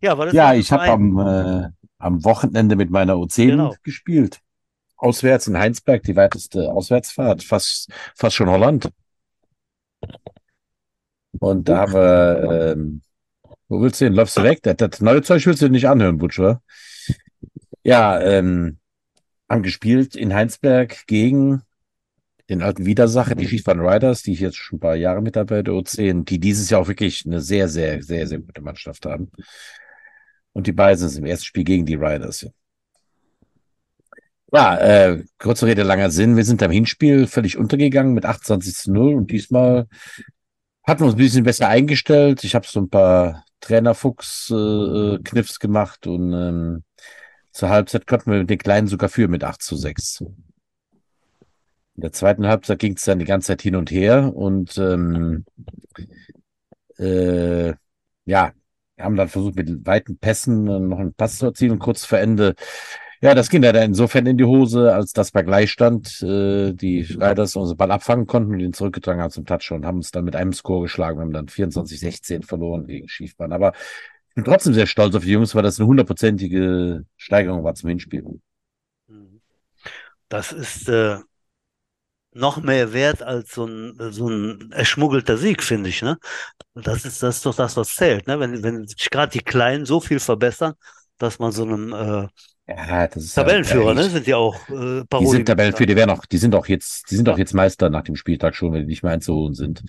Ja, 0.00 0.30
ja 0.32 0.54
ich 0.54 0.70
habe 0.70 0.84
am, 0.84 1.18
äh, 1.18 1.68
am 1.98 2.24
Wochenende 2.24 2.76
mit 2.76 2.90
meiner 2.90 3.14
U10 3.14 3.46
Genau. 3.46 3.74
gespielt. 3.82 4.40
Auswärts 4.96 5.46
in 5.46 5.58
Heinsberg, 5.58 6.02
die 6.02 6.16
weiteste 6.16 6.70
Auswärtsfahrt, 6.70 7.42
fast, 7.42 7.90
fast 8.16 8.36
schon 8.36 8.48
Holland. 8.48 8.90
Und 11.38 11.68
da 11.68 11.78
haben 11.78 11.92
wir, 11.92 12.72
ähm, 12.72 13.02
wo 13.68 13.80
willst 13.80 14.00
du 14.00 14.06
hin? 14.06 14.14
Läufst 14.14 14.36
du 14.36 14.42
weg? 14.42 14.62
Das, 14.62 14.76
das 14.76 15.00
neue 15.00 15.22
Zeug 15.22 15.46
willst 15.46 15.62
du 15.62 15.68
nicht 15.68 15.88
anhören, 15.88 16.18
Butch, 16.18 16.38
oder? 16.38 16.62
Ja, 17.84 18.20
ähm, 18.20 18.78
haben 19.48 19.62
gespielt 19.62 20.14
in 20.14 20.34
Heinsberg 20.34 21.06
gegen 21.06 21.62
den 22.48 22.62
alten 22.62 22.86
Widersacher, 22.86 23.34
die 23.34 23.46
Skifahren 23.46 23.80
Riders, 23.80 24.22
die 24.22 24.32
ich 24.32 24.40
jetzt 24.40 24.56
schon 24.56 24.78
ein 24.78 24.80
paar 24.80 24.96
Jahre 24.96 25.20
mit 25.20 25.36
dabei 25.36 25.62
der 25.62 25.74
U10, 25.74 26.24
die 26.24 26.38
dieses 26.38 26.70
Jahr 26.70 26.80
auch 26.80 26.88
wirklich 26.88 27.26
eine 27.26 27.40
sehr, 27.40 27.68
sehr, 27.68 28.02
sehr, 28.02 28.26
sehr 28.26 28.38
gute 28.38 28.62
Mannschaft 28.62 29.04
haben. 29.04 29.30
Und 30.52 30.66
die 30.66 30.72
beiden 30.72 31.08
sind 31.08 31.22
im 31.22 31.26
ersten 31.26 31.44
Spiel 31.44 31.64
gegen 31.64 31.84
die 31.84 31.96
Riders. 31.96 32.46
Ja, 34.50 34.78
äh, 34.78 35.24
kurze 35.38 35.66
Rede, 35.66 35.82
langer 35.82 36.10
Sinn. 36.10 36.36
Wir 36.36 36.44
sind 36.44 36.62
am 36.62 36.70
Hinspiel 36.70 37.26
völlig 37.26 37.58
untergegangen 37.58 38.14
mit 38.14 38.24
28 38.24 38.74
zu 38.74 38.92
0 38.92 39.14
und 39.14 39.30
diesmal 39.30 39.86
hatten 40.84 41.00
wir 41.00 41.06
uns 41.06 41.16
ein 41.16 41.18
bisschen 41.18 41.44
besser 41.44 41.68
eingestellt. 41.68 42.44
Ich 42.44 42.54
habe 42.54 42.66
so 42.66 42.80
ein 42.80 42.88
paar 42.88 43.44
Trainerfuchs-Kniffs 43.60 45.58
gemacht 45.58 46.06
und 46.06 46.32
ähm, 46.32 46.82
zur 47.58 47.70
Halbzeit 47.70 48.06
konnten 48.06 48.30
wir 48.30 48.44
den 48.44 48.58
Kleinen 48.58 48.86
sogar 48.86 49.08
führen 49.08 49.32
mit 49.32 49.42
8 49.42 49.60
zu 49.60 49.74
6. 49.74 50.20
In 50.20 52.02
der 52.02 52.12
zweiten 52.12 52.46
Halbzeit 52.46 52.78
ging 52.78 52.94
es 52.94 53.02
dann 53.02 53.18
die 53.18 53.24
ganze 53.24 53.48
Zeit 53.48 53.62
hin 53.62 53.74
und 53.74 53.90
her 53.90 54.32
und 54.32 54.78
ähm, 54.78 55.44
äh, 56.98 57.74
ja, 58.26 58.52
haben 58.96 59.16
dann 59.16 59.28
versucht, 59.28 59.56
mit 59.56 59.84
weiten 59.84 60.18
Pässen 60.18 60.68
äh, 60.68 60.78
noch 60.78 61.00
einen 61.00 61.14
Pass 61.14 61.38
zu 61.38 61.46
erzielen, 61.46 61.80
kurz 61.80 62.04
vor 62.04 62.18
Ende. 62.18 62.54
Ja, 63.20 63.34
das 63.34 63.50
ging 63.50 63.62
leider 63.62 63.82
insofern 63.82 64.26
in 64.26 64.38
die 64.38 64.44
Hose, 64.44 64.94
als 64.94 65.12
dass 65.12 65.32
bei 65.32 65.42
Gleichstand 65.42 66.22
äh, 66.22 66.72
die 66.72 67.00
Riders 67.00 67.56
unseren 67.56 67.76
Ball 67.76 67.90
abfangen 67.90 68.28
konnten 68.28 68.52
und 68.52 68.60
ihn 68.60 68.72
zurückgetragen 68.72 69.20
haben 69.20 69.32
zum 69.32 69.46
Touchdown 69.46 69.78
und 69.78 69.86
haben 69.86 69.96
uns 69.96 70.12
dann 70.12 70.24
mit 70.24 70.36
einem 70.36 70.52
Score 70.52 70.82
geschlagen. 70.82 71.18
Wir 71.18 71.22
haben 71.22 71.32
dann 71.32 71.46
24-16 71.46 72.46
verloren 72.46 72.86
gegen 72.86 73.08
Schiefbahn. 73.08 73.50
Aber 73.50 73.72
bin 74.38 74.44
trotzdem 74.44 74.72
sehr 74.72 74.86
stolz 74.86 75.16
auf 75.16 75.24
die 75.24 75.32
Jungs, 75.32 75.56
weil 75.56 75.64
das 75.64 75.80
eine 75.80 75.88
hundertprozentige 75.88 77.04
Steigerung 77.16 77.64
war 77.64 77.74
zum 77.74 77.88
Hinspiel. 77.88 78.22
Mhm. 79.08 79.40
Das 80.28 80.52
ist 80.52 80.88
äh, 80.88 81.18
noch 82.30 82.58
mehr 82.58 82.92
wert 82.92 83.20
als 83.20 83.52
so 83.52 83.64
ein, 83.64 83.96
so 84.12 84.28
ein 84.28 84.70
erschmuggelter 84.70 85.36
Sieg, 85.38 85.60
finde 85.60 85.88
ich, 85.88 86.02
ne? 86.02 86.18
Das 86.74 87.04
ist, 87.04 87.20
das 87.20 87.38
ist 87.38 87.46
doch 87.46 87.56
das, 87.56 87.76
was 87.76 87.96
zählt, 87.96 88.28
ne? 88.28 88.38
Wenn, 88.38 88.62
wenn 88.62 88.86
sich 88.86 89.10
gerade 89.10 89.32
die 89.32 89.42
Kleinen 89.42 89.86
so 89.86 89.98
viel 89.98 90.20
verbessern, 90.20 90.74
dass 91.18 91.40
man 91.40 91.50
so 91.50 91.64
einem 91.64 91.92
äh, 91.92 92.28
Ja, 92.68 93.06
das 93.06 93.24
ist 93.24 93.34
Tabellenführer, 93.34 93.88
ja, 93.88 93.94
ne? 93.94 94.04
Sind 94.10 94.26
ja 94.26 94.36
auch 94.36 94.54
äh, 94.68 95.00
Die 95.00 95.06
Parodie. 95.08 95.30
sind 95.30 95.46
Tabellenführer, 95.46 95.86
die 95.86 95.96
werden 95.96 96.10
auch, 96.10 96.26
die 96.26 96.36
sind 96.36 96.54
auch 96.54 96.66
jetzt, 96.66 97.10
die 97.10 97.16
sind 97.16 97.28
auch 97.30 97.38
jetzt 97.38 97.54
Meister 97.54 97.88
nach 97.88 98.02
dem 98.02 98.14
Spieltag 98.14 98.54
schon, 98.54 98.72
wenn 98.74 98.82
die 98.82 98.88
nicht 98.88 99.02
mehr 99.02 99.12
einzuholen 99.12 99.54
sind. 99.54 99.82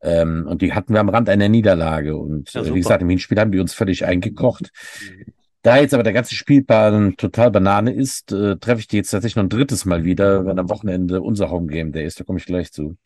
Ähm, 0.00 0.46
und 0.46 0.62
die 0.62 0.72
hatten 0.72 0.92
wir 0.94 1.00
am 1.00 1.08
Rand 1.08 1.28
einer 1.28 1.48
Niederlage. 1.48 2.16
Und 2.16 2.52
Ja, 2.52 2.62
äh, 2.62 2.74
wie 2.74 2.78
gesagt, 2.78 3.02
im 3.02 3.08
Hinspiel 3.10 3.40
haben 3.40 3.50
die 3.50 3.58
uns 3.58 3.74
völlig 3.74 4.06
eingekocht. 4.06 4.70
Mhm. 5.00 5.32
Da 5.64 5.76
jetzt 5.76 5.94
aber 5.94 6.02
der 6.02 6.12
ganze 6.12 6.34
Spielplan 6.34 7.16
total 7.16 7.52
Banane 7.52 7.92
ist, 7.92 8.32
äh, 8.32 8.56
treffe 8.56 8.80
ich 8.80 8.88
die 8.88 8.96
jetzt 8.96 9.10
tatsächlich 9.10 9.36
noch 9.36 9.44
ein 9.44 9.48
drittes 9.48 9.84
Mal 9.84 10.02
wieder, 10.02 10.44
wenn 10.44 10.58
am 10.58 10.68
Wochenende 10.68 11.20
unser 11.22 11.50
Homegame 11.50 11.92
der 11.92 12.04
ist, 12.04 12.18
da 12.18 12.24
komme 12.24 12.40
ich 12.40 12.46
gleich 12.46 12.72
zu. 12.72 12.96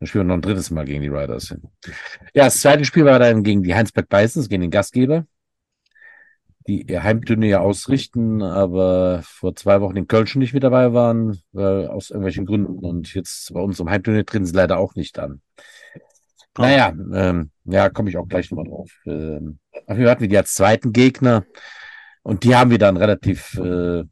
Dann 0.00 0.06
spielen 0.08 0.24
wir 0.24 0.28
noch 0.28 0.38
ein 0.38 0.42
drittes 0.42 0.72
Mal 0.72 0.86
gegen 0.86 1.02
die 1.02 1.08
Riders. 1.08 1.54
Ja, 2.34 2.46
das 2.46 2.60
zweite 2.60 2.84
Spiel 2.84 3.04
war 3.04 3.20
dann 3.20 3.44
gegen 3.44 3.62
die 3.62 3.74
Heinsberg 3.76 4.08
Bisons, 4.08 4.48
gegen 4.48 4.62
den 4.62 4.72
Gastgeber, 4.72 5.24
die 6.66 6.86
Heimturnier 6.98 7.62
ausrichten, 7.62 8.42
aber 8.42 9.22
vor 9.24 9.56
zwei 9.56 9.80
Wochen 9.80 9.96
in 9.96 10.06
Köln 10.06 10.26
schon 10.26 10.40
nicht 10.40 10.52
mit 10.52 10.62
dabei 10.62 10.92
waren, 10.92 11.40
weil 11.52 11.88
aus 11.88 12.10
irgendwelchen 12.10 12.46
Gründen 12.46 12.84
und 12.84 13.14
jetzt 13.14 13.52
bei 13.52 13.60
uns 13.60 13.80
im 13.80 13.88
Heimturnier 13.88 14.24
drin 14.24 14.44
sie 14.44 14.54
leider 14.54 14.78
auch 14.78 14.94
nicht 14.94 15.18
an. 15.18 15.40
Oh. 16.58 16.62
Naja, 16.62 16.92
ähm, 17.14 17.50
ja, 17.64 17.88
komme 17.88 18.10
ich 18.10 18.16
auch 18.16 18.28
gleich 18.28 18.50
nochmal 18.50 18.66
drauf. 18.66 18.90
Ähm, 19.06 19.58
auf 19.72 19.96
jeden 19.96 20.02
Fall 20.02 20.10
hatten 20.10 20.20
wir 20.20 20.28
die 20.28 20.36
als 20.36 20.54
zweiten 20.54 20.92
Gegner 20.92 21.44
und 22.22 22.44
die 22.44 22.54
haben 22.54 22.70
wir 22.70 22.78
dann 22.78 22.96
relativ 22.96 23.54
äh, 23.54 24.04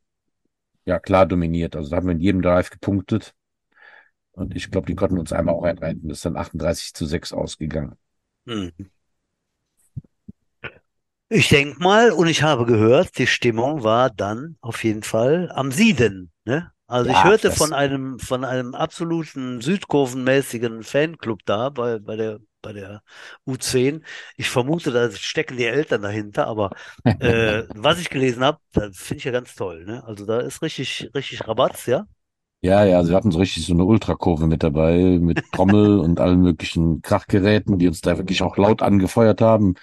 ja, 0.85 0.99
klar 0.99 1.27
dominiert. 1.27 1.77
Also 1.77 1.91
da 1.91 1.97
haben 1.97 2.07
wir 2.07 2.15
in 2.15 2.21
jedem 2.21 2.43
Drive 2.43 2.71
gepunktet. 2.71 3.35
Und 4.33 4.57
ich 4.57 4.71
glaube, 4.71 4.87
die 4.87 4.95
konnten 4.95 5.19
uns 5.19 5.33
einmal 5.33 5.55
auch 5.55 5.65
einreiten. 5.65 6.09
Das 6.09 6.19
ist 6.19 6.25
dann 6.25 6.37
38 6.37 6.95
zu 6.95 7.05
6 7.05 7.33
ausgegangen. 7.33 7.97
Mhm. 8.47 8.73
Ich 11.31 11.49
denke 11.51 11.79
mal, 11.83 12.11
und 12.12 12.27
ich 12.29 12.43
habe 12.43 12.64
gehört, 12.64 13.19
die 13.19 13.27
Stimmung 13.27 13.83
war 13.85 14.09
dann 14.11 14.57
auf 14.62 14.83
jeden 14.85 15.03
Fall 15.03 15.51
am 15.55 15.73
Sieden, 15.73 16.33
ne? 16.45 16.73
Also 16.87 17.11
ich 17.11 17.23
Ja, 17.23 17.25
hörte 17.25 17.51
das- 17.51 17.53
von 17.53 17.75
einem, 17.75 18.19
von 18.19 18.45
einem 18.47 18.75
absoluten 18.75 19.61
südkurvenmäßigen 19.61 20.83
Fanclub 20.85 21.41
da 21.45 21.69
bei, 21.69 21.99
bei 21.99 22.17
der 22.17 22.38
bei 22.62 22.73
der 22.73 23.03
U10. 23.45 24.05
Ich 24.37 24.49
vermute, 24.51 24.91
da 24.91 25.11
stecken 25.12 25.57
die 25.59 25.67
Eltern 25.67 26.03
dahinter, 26.03 26.47
aber 26.49 26.71
äh, 27.19 27.64
was 27.75 28.01
ich 28.01 28.09
gelesen 28.11 28.43
habe, 28.43 28.59
finde 28.73 29.19
ich 29.19 29.25
ja 29.25 29.31
ganz 29.33 29.55
toll. 29.55 29.85
Ne? 29.85 30.03
Also 30.05 30.25
da 30.27 30.41
ist 30.41 30.62
richtig, 30.62 31.11
richtig 31.14 31.47
Rabatz, 31.47 31.87
ja? 31.87 32.07
Ja, 32.61 32.85
ja, 32.85 33.05
sie 33.05 33.14
hatten 33.14 33.31
so 33.31 33.38
richtig 33.38 33.64
so 33.67 33.73
eine 33.73 33.85
Ultrakurve 33.85 34.49
mit 34.49 34.64
dabei, 34.64 35.19
mit 35.21 35.43
Trommel 35.53 36.01
und 36.01 36.19
allen 36.19 36.41
möglichen 36.43 37.03
Krachgeräten, 37.03 37.79
die 37.79 37.87
uns 37.87 38.01
da 38.01 38.19
wirklich 38.19 38.43
auch 38.43 38.57
laut 38.57 38.83
angefeuert 38.83 39.41
haben. 39.41 39.75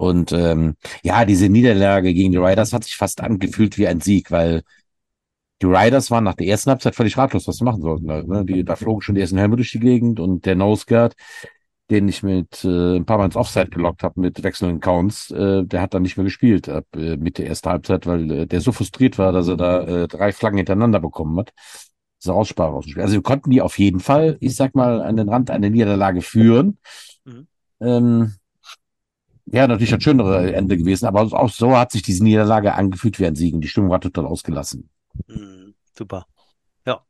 Und 0.00 0.32
ähm, 0.32 0.76
ja, 1.02 1.26
diese 1.26 1.50
Niederlage 1.50 2.14
gegen 2.14 2.32
die 2.32 2.38
Riders 2.38 2.72
hat 2.72 2.84
sich 2.84 2.96
fast 2.96 3.20
angefühlt 3.20 3.76
wie 3.76 3.86
ein 3.86 4.00
Sieg, 4.00 4.30
weil 4.30 4.62
die 5.60 5.66
Riders 5.66 6.10
waren 6.10 6.24
nach 6.24 6.36
der 6.36 6.46
ersten 6.46 6.70
Halbzeit 6.70 6.94
völlig 6.94 7.18
ratlos, 7.18 7.46
was 7.46 7.56
sie 7.58 7.64
machen 7.64 7.82
sollten. 7.82 8.10
Also, 8.10 8.32
ne? 8.32 8.46
die, 8.46 8.64
da 8.64 8.76
flogen 8.76 9.02
schon 9.02 9.14
die 9.14 9.20
ersten 9.20 9.36
Helme 9.36 9.56
durch 9.56 9.72
die 9.72 9.78
Gegend 9.78 10.18
und 10.18 10.46
der 10.46 10.54
Nose 10.54 10.86
Guard, 10.86 11.16
den 11.90 12.08
ich 12.08 12.22
mit 12.22 12.64
äh, 12.64 12.96
ein 12.96 13.04
paar 13.04 13.18
Mal 13.18 13.26
ins 13.26 13.36
Offside 13.36 13.68
gelockt 13.68 14.02
habe 14.02 14.18
mit 14.22 14.42
wechselnden 14.42 14.80
Counts, 14.80 15.32
äh, 15.32 15.64
der 15.66 15.82
hat 15.82 15.92
dann 15.92 16.00
nicht 16.00 16.16
mehr 16.16 16.24
gespielt 16.24 16.70
ab 16.70 16.86
äh, 16.96 17.18
mit 17.18 17.36
der 17.36 17.48
ersten 17.48 17.68
Halbzeit, 17.68 18.06
weil 18.06 18.30
äh, 18.30 18.46
der 18.46 18.62
so 18.62 18.72
frustriert 18.72 19.18
war, 19.18 19.32
dass 19.32 19.48
er 19.48 19.58
da 19.58 19.82
äh, 19.82 20.08
drei 20.08 20.32
Flaggen 20.32 20.56
hintereinander 20.56 21.00
bekommen 21.00 21.38
hat. 21.38 21.52
So 22.18 22.32
Aussprache 22.32 22.72
aus 22.72 22.86
dem 22.86 22.92
Spiel. 22.92 23.02
Also 23.02 23.16
wir 23.16 23.22
konnten 23.22 23.50
die 23.50 23.60
auf 23.60 23.78
jeden 23.78 24.00
Fall, 24.00 24.38
ich 24.40 24.56
sag 24.56 24.74
mal, 24.74 25.02
an 25.02 25.18
den 25.18 25.28
Rand 25.28 25.50
einer 25.50 25.68
Niederlage 25.68 26.22
führen. 26.22 26.78
Mhm. 27.26 27.46
Ähm, 27.82 28.32
ja, 29.52 29.66
natürlich 29.66 29.92
ein 29.92 30.00
schönere 30.00 30.52
Ende 30.54 30.76
gewesen, 30.76 31.06
aber 31.06 31.22
auch 31.22 31.50
so 31.50 31.76
hat 31.76 31.92
sich 31.92 32.02
diese 32.02 32.22
Niederlage 32.22 32.74
angefühlt 32.74 33.18
wie 33.18 33.26
ein 33.26 33.34
Siegen. 33.34 33.60
Die 33.60 33.68
Stimmung 33.68 33.90
war 33.90 34.00
total 34.00 34.26
ausgelassen. 34.26 34.88
Mhm, 35.26 35.74
super. 35.96 36.26
Ja. 36.86 37.04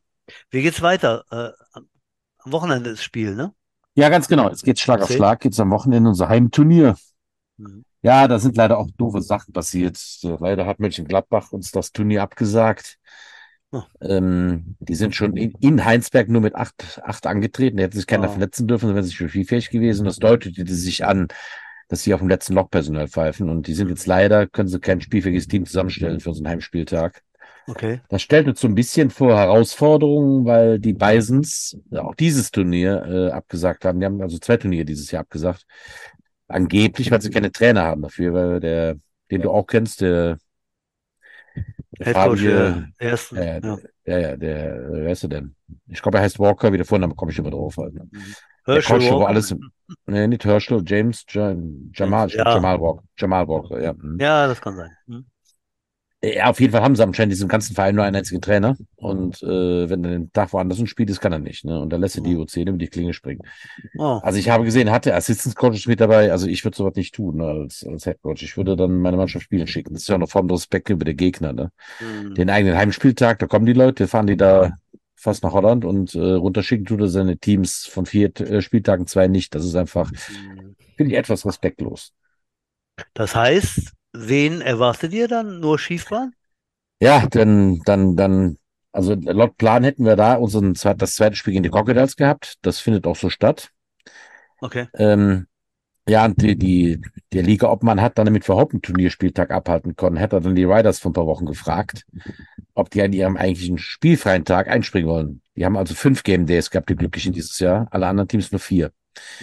Wie 0.51 0.63
geht's 0.63 0.81
weiter? 0.81 1.25
Äh, 1.31 1.51
am 1.75 2.53
Wochenende 2.53 2.91
ist 2.91 2.99
das 2.99 3.05
Spiel, 3.05 3.35
ne? 3.35 3.53
Ja, 3.95 4.09
ganz 4.09 4.29
genau. 4.29 4.49
Jetzt 4.49 4.65
geht's 4.65 4.81
Schlag 4.81 5.03
auf 5.03 5.11
Schlag. 5.11 5.41
Geht's 5.41 5.61
am 5.61 5.71
Wochenende 5.71 6.09
unser 6.09 6.29
Heimturnier. 6.29 6.97
Mhm. 7.59 7.85
Ja, 8.03 8.27
da 8.29 8.39
sind 8.39 8.57
leider 8.57 8.79
auch 8.79 8.89
doofe 8.97 9.21
Sachen 9.21 9.53
passiert. 9.53 9.99
Leider 10.23 10.65
hat 10.65 10.81
Mönchengladbach 10.81 11.53
uns 11.53 11.71
das 11.71 11.93
Turnier 11.93 12.23
abgesagt. 12.23 12.99
Oh. 13.73 13.83
Ähm, 14.01 14.77
die 14.81 14.95
sind 14.95 15.15
schon 15.15 15.37
in, 15.37 15.53
in, 15.61 15.85
Heinsberg 15.85 16.29
nur 16.29 16.41
mit 16.41 16.55
acht, 16.55 17.01
acht 17.05 17.27
angetreten. 17.27 17.77
Da 17.77 17.85
hätte 17.85 17.99
sich 17.99 18.07
keiner 18.07 18.29
oh. 18.29 18.33
verletzen 18.33 18.67
dürfen, 18.67 18.87
dann 18.87 18.97
wären 18.97 19.05
sie 19.05 19.13
schon 19.13 19.29
spielfähig 19.29 19.69
gewesen. 19.69 20.07
Das 20.07 20.17
deutete 20.17 20.73
sich 20.73 21.05
an, 21.05 21.29
dass 21.91 22.05
sie 22.05 22.15
auf 22.15 22.21
dem 22.21 22.29
letzten 22.29 22.55
Loch 22.55 22.71
Personal 22.71 23.09
pfeifen. 23.09 23.51
Und 23.51 23.67
die 23.67 23.75
sind 23.75 23.89
jetzt 23.89 24.07
leider, 24.07 24.47
können 24.47 24.69
sie 24.69 24.79
kein 24.79 25.01
spielfähiges 25.01 25.49
Team 25.49 25.67
zusammenstellen 25.67 26.21
für 26.21 26.29
unseren 26.29 26.47
Heimspieltag. 26.47 27.21
Okay. 27.67 28.01
Das 28.09 28.23
stellt 28.23 28.47
uns 28.47 28.61
so 28.61 28.69
ein 28.69 28.77
bisschen 28.77 29.11
vor 29.11 29.37
Herausforderungen, 29.37 30.45
weil 30.45 30.79
die 30.79 30.93
Bisons 30.93 31.77
auch 31.93 32.15
dieses 32.15 32.53
Turnier 32.53 33.05
äh, 33.07 33.31
abgesagt 33.33 33.85
haben. 33.85 33.99
Die 33.99 34.07
haben 34.07 34.23
also 34.23 34.39
zwei 34.39 34.57
Turniere 34.57 34.85
dieses 34.85 35.11
Jahr 35.11 35.23
abgesagt. 35.23 35.67
Angeblich, 36.47 37.11
weil 37.11 37.21
sie 37.21 37.31
keine 37.31 37.51
Trainer 37.51 37.83
haben 37.83 38.03
dafür, 38.03 38.35
weil 38.35 38.61
der, 38.61 38.97
den 39.33 39.43
du 39.43 39.51
auch 39.51 39.67
kennst, 39.67 40.01
der, 40.01 40.39
der 41.99 42.15
Fabio, 42.15 42.85
ersten, 42.99 43.37
äh, 43.37 43.61
ja. 43.61 43.79
ja, 44.05 44.19
ja, 44.19 44.37
der, 44.37 44.75
äh, 44.77 44.93
wer 44.93 45.11
ist 45.11 45.25
er 45.25 45.29
denn? 45.29 45.57
Ich 45.89 46.01
glaube, 46.01 46.19
er 46.19 46.23
heißt 46.23 46.39
Walker, 46.39 46.73
wie 46.73 46.77
der 46.77 46.87
Vorname 46.87 47.17
komme 47.17 47.33
ich 47.33 47.39
immer 47.39 47.51
drauf. 47.51 47.77
Ne? 47.77 48.09
Mhm. 48.11 48.35
Herschel 48.75 49.01
wo 49.13 49.25
alles, 49.25 49.55
nee, 50.07 50.27
nicht 50.27 50.45
Herschel, 50.45 50.83
James, 50.87 51.25
Jamal, 51.29 52.29
ja. 52.31 52.55
Jamal 52.55 52.81
Walker, 52.81 53.03
Jamal 53.19 53.49
Walker, 53.49 53.81
ja. 53.81 53.93
Mhm. 53.93 54.19
Ja, 54.21 54.47
das 54.47 54.61
kann 54.61 54.77
sein. 54.77 54.91
Hm. 55.07 55.25
Ja, 56.23 56.51
auf 56.51 56.61
jeden 56.61 56.73
Fall 56.73 56.83
haben 56.83 56.95
sie 56.95 57.03
anscheinend 57.03 57.33
diesem 57.33 57.49
ganzen 57.49 57.75
Verein 57.75 57.95
nur 57.95 58.05
einen 58.05 58.17
einzigen 58.17 58.43
Trainer. 58.43 58.77
Und 58.97 59.43
äh, 59.43 59.89
wenn 59.89 60.05
er 60.05 60.11
den 60.11 60.31
Tag 60.33 60.53
woanders 60.53 60.87
spielt, 60.87 61.09
das 61.09 61.19
kann 61.19 61.33
er 61.33 61.39
nicht. 61.39 61.65
Ne? 61.65 61.81
Und 61.81 61.91
da 61.91 61.97
lässt 61.97 62.17
er 62.17 62.23
die 62.23 62.37
U10 62.37 62.69
über 62.69 62.77
die 62.77 62.89
Klinge 62.89 63.15
springen. 63.15 63.41
Oh. 63.97 64.21
Also 64.23 64.39
ich 64.39 64.51
habe 64.51 64.65
gesehen, 64.65 64.91
hatte 64.91 65.15
Assistant 65.15 65.57
Coaches 65.57 65.87
mit 65.87 65.99
dabei. 65.99 66.31
Also 66.31 66.47
ich 66.47 66.63
würde 66.63 66.77
sowas 66.77 66.95
nicht 66.95 67.15
tun 67.15 67.39
ne, 67.39 67.47
als, 67.47 67.87
als 67.89 68.05
Head 68.05 68.21
Coach. 68.21 68.43
Ich 68.43 68.59
würde 68.59 68.77
dann 68.77 68.99
meine 68.99 69.17
Mannschaft 69.17 69.47
spielen 69.47 69.67
schicken. 69.67 69.95
Das 69.95 70.03
ist 70.03 70.09
ja 70.09 70.15
eine 70.15 70.27
Form 70.27 70.47
der 70.47 70.59
Respekt 70.59 70.91
über 70.91 71.07
den 71.07 71.17
Gegner. 71.17 71.55
Ne? 71.55 71.73
Mhm. 72.01 72.35
Den 72.35 72.51
eigenen 72.51 72.77
Heimspieltag, 72.77 73.39
da 73.39 73.47
kommen 73.47 73.65
die 73.65 73.73
Leute, 73.73 74.07
fahren 74.07 74.27
die 74.27 74.37
da 74.37 74.73
fast 75.21 75.43
nach 75.43 75.53
Holland 75.53 75.85
und 75.85 76.15
äh, 76.15 76.19
runterschicken 76.19 76.87
tut 76.87 77.01
er 77.01 77.09
seine 77.09 77.37
Teams 77.37 77.87
von 77.87 78.07
vier 78.07 78.35
äh, 78.41 78.63
Spieltagen 78.63 79.07
zwei 79.07 79.29
nicht. 79.29 79.55
Das 79.55 79.65
ist 79.65 79.77
einfach, 79.77 80.11
mhm. 80.11 80.77
finde 80.97 81.13
ich, 81.13 81.19
etwas 81.19 81.45
respektlos. 81.45 82.13
Das 83.13 83.35
heißt, 83.35 83.93
wen 84.13 84.61
erwartet 84.61 85.13
ihr 85.13 85.29
dann? 85.29 85.61
Nur 85.61 85.79
Schiefbahn? 85.79 86.35
Ja, 87.03 87.27
dann, 87.27 87.81
dann, 87.85 88.17
dann, 88.17 88.59
also 88.93 89.15
laut 89.15 89.57
Plan 89.57 89.85
hätten 89.85 90.05
wir 90.05 90.17
da 90.17 90.35
unseren 90.35 90.75
das 90.75 91.15
zweite 91.15 91.37
Spiel 91.37 91.53
gegen 91.53 91.63
die 91.65 91.71
Crocodiles 91.71 92.17
gehabt. 92.17 92.55
Das 92.63 92.81
findet 92.81 93.07
auch 93.07 93.17
so 93.17 93.31
statt. 93.31 93.71
Okay. 94.61 94.89
Ähm, 94.95 95.47
ja, 96.09 96.25
und 96.25 96.41
die, 96.43 96.57
die, 96.57 97.01
der 97.33 97.43
Liga-Obmann 97.43 98.01
hat 98.01 98.19
dann, 98.19 98.27
damit 98.27 98.49
wir 98.49 98.55
überhaupt 98.55 98.73
einen 98.73 98.83
Turnierspieltag 98.83 99.51
abhalten 99.51 99.97
konnten, 99.97 100.19
hat 100.19 100.33
er 100.33 100.41
dann 100.41 100.55
die 100.55 100.65
Riders 100.65 100.99
vor 100.99 101.11
ein 101.11 101.15
paar 101.15 101.27
Wochen 101.27 101.47
gefragt, 101.47 102.05
ob 102.75 102.91
die 102.91 103.03
an 103.03 103.13
ihrem 103.13 103.37
eigentlichen 103.37 103.79
spielfreien 103.79 104.45
Tag 104.45 104.69
einspringen 104.69 105.09
wollen. 105.09 105.43
Die 105.57 105.65
haben 105.65 105.77
also 105.77 105.95
fünf 105.95 106.23
Game 106.23 106.47
Days 106.47 106.71
gehabt, 106.71 106.89
die 106.89 106.97
Glücklichen 106.97 107.33
dieses 107.33 107.59
Jahr. 107.59 107.89
Alle 107.91 108.07
anderen 108.07 108.29
Teams 108.29 108.53
nur 108.53 108.61
vier. 108.61 108.93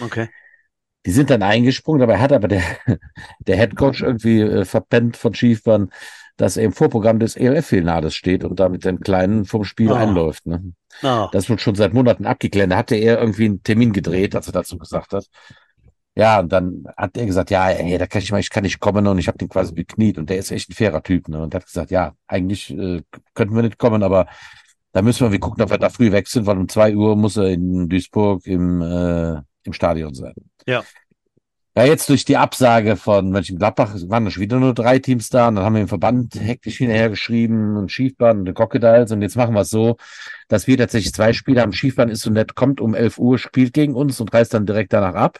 Okay. 0.00 0.28
Die 1.06 1.10
sind 1.10 1.30
dann 1.30 1.42
eingesprungen, 1.42 2.00
dabei 2.00 2.18
hat 2.18 2.32
aber 2.32 2.48
der, 2.48 2.62
der 3.40 3.56
Head 3.56 3.76
Coach 3.76 4.02
irgendwie 4.02 4.40
äh, 4.40 4.64
verpennt 4.64 5.16
von 5.16 5.34
Schiefbahn, 5.34 5.90
dass 6.36 6.56
er 6.56 6.64
im 6.64 6.72
Vorprogramm 6.72 7.18
des 7.18 7.36
ELF-Finales 7.36 8.14
steht 8.14 8.44
und 8.44 8.60
damit 8.60 8.84
den 8.84 9.00
Kleinen 9.00 9.44
vom 9.44 9.64
Spiel 9.64 9.90
oh. 9.90 9.94
einläuft. 9.94 10.46
Ne? 10.46 10.72
Oh. 11.02 11.28
Das 11.32 11.48
wird 11.48 11.60
schon 11.60 11.74
seit 11.74 11.94
Monaten 11.94 12.26
abgeklärt. 12.26 12.70
Da 12.70 12.76
hatte 12.76 12.94
er 12.94 13.20
irgendwie 13.20 13.46
einen 13.46 13.62
Termin 13.62 13.92
gedreht, 13.92 14.34
als 14.34 14.46
er 14.46 14.52
dazu 14.52 14.78
gesagt 14.78 15.12
hat. 15.12 15.26
Ja, 16.18 16.40
und 16.40 16.50
dann 16.50 16.84
hat 16.96 17.16
er 17.16 17.26
gesagt, 17.26 17.50
ja, 17.50 17.70
ey, 17.70 17.96
da 17.96 18.08
kann 18.08 18.20
ich 18.20 18.32
mal, 18.32 18.40
ich 18.40 18.50
kann 18.50 18.64
nicht 18.64 18.80
kommen 18.80 19.06
und 19.06 19.18
ich 19.18 19.28
habe 19.28 19.38
den 19.38 19.48
quasi 19.48 19.72
bekniet 19.72 20.18
und 20.18 20.28
der 20.28 20.38
ist 20.38 20.50
echt 20.50 20.68
ein 20.68 20.74
fairer 20.74 21.00
Typ. 21.00 21.28
Ne? 21.28 21.40
Und 21.40 21.54
hat 21.54 21.64
gesagt, 21.64 21.92
ja, 21.92 22.12
eigentlich 22.26 22.76
äh, 22.76 23.02
könnten 23.34 23.54
wir 23.54 23.62
nicht 23.62 23.78
kommen, 23.78 24.02
aber 24.02 24.26
da 24.90 25.00
müssen 25.00 25.24
wir, 25.24 25.30
wir 25.30 25.38
gucken, 25.38 25.62
ob 25.62 25.70
wir 25.70 25.78
da 25.78 25.90
früh 25.90 26.10
weg 26.10 26.26
sind, 26.26 26.44
weil 26.46 26.58
um 26.58 26.68
zwei 26.68 26.96
Uhr 26.96 27.14
muss 27.14 27.36
er 27.36 27.50
in 27.50 27.88
Duisburg 27.88 28.44
im, 28.48 28.82
äh, 28.82 29.40
im 29.62 29.72
Stadion 29.72 30.12
sein. 30.12 30.34
Ja. 30.66 30.82
Ja, 31.76 31.84
jetzt 31.84 32.08
durch 32.08 32.24
die 32.24 32.36
Absage 32.36 32.96
von 32.96 33.30
Mönchengladbach 33.30 33.94
waren 34.08 34.28
schon 34.32 34.42
wieder 34.42 34.58
nur 34.58 34.74
drei 34.74 34.98
Teams 34.98 35.28
da 35.28 35.46
und 35.46 35.54
dann 35.54 35.64
haben 35.64 35.74
wir 35.76 35.82
im 35.82 35.88
Verband 35.88 36.34
hektisch 36.34 36.78
hinterhergeschrieben 36.78 37.76
und 37.76 37.92
Schiefbahn 37.92 38.40
und 38.40 38.46
die 38.46 38.54
Crocodiles 38.54 39.12
und 39.12 39.22
jetzt 39.22 39.36
machen 39.36 39.54
wir 39.54 39.60
es 39.60 39.70
so, 39.70 39.96
dass 40.48 40.66
wir 40.66 40.76
tatsächlich 40.78 41.14
zwei 41.14 41.32
Spiele 41.32 41.60
haben. 41.60 41.72
Schiefbahn 41.72 42.08
ist 42.08 42.22
so 42.22 42.30
nett, 42.30 42.56
kommt 42.56 42.80
um 42.80 42.96
11 42.96 43.18
Uhr, 43.18 43.38
spielt 43.38 43.72
gegen 43.72 43.94
uns 43.94 44.20
und 44.20 44.34
reist 44.34 44.52
dann 44.52 44.66
direkt 44.66 44.92
danach 44.92 45.14
ab. 45.14 45.38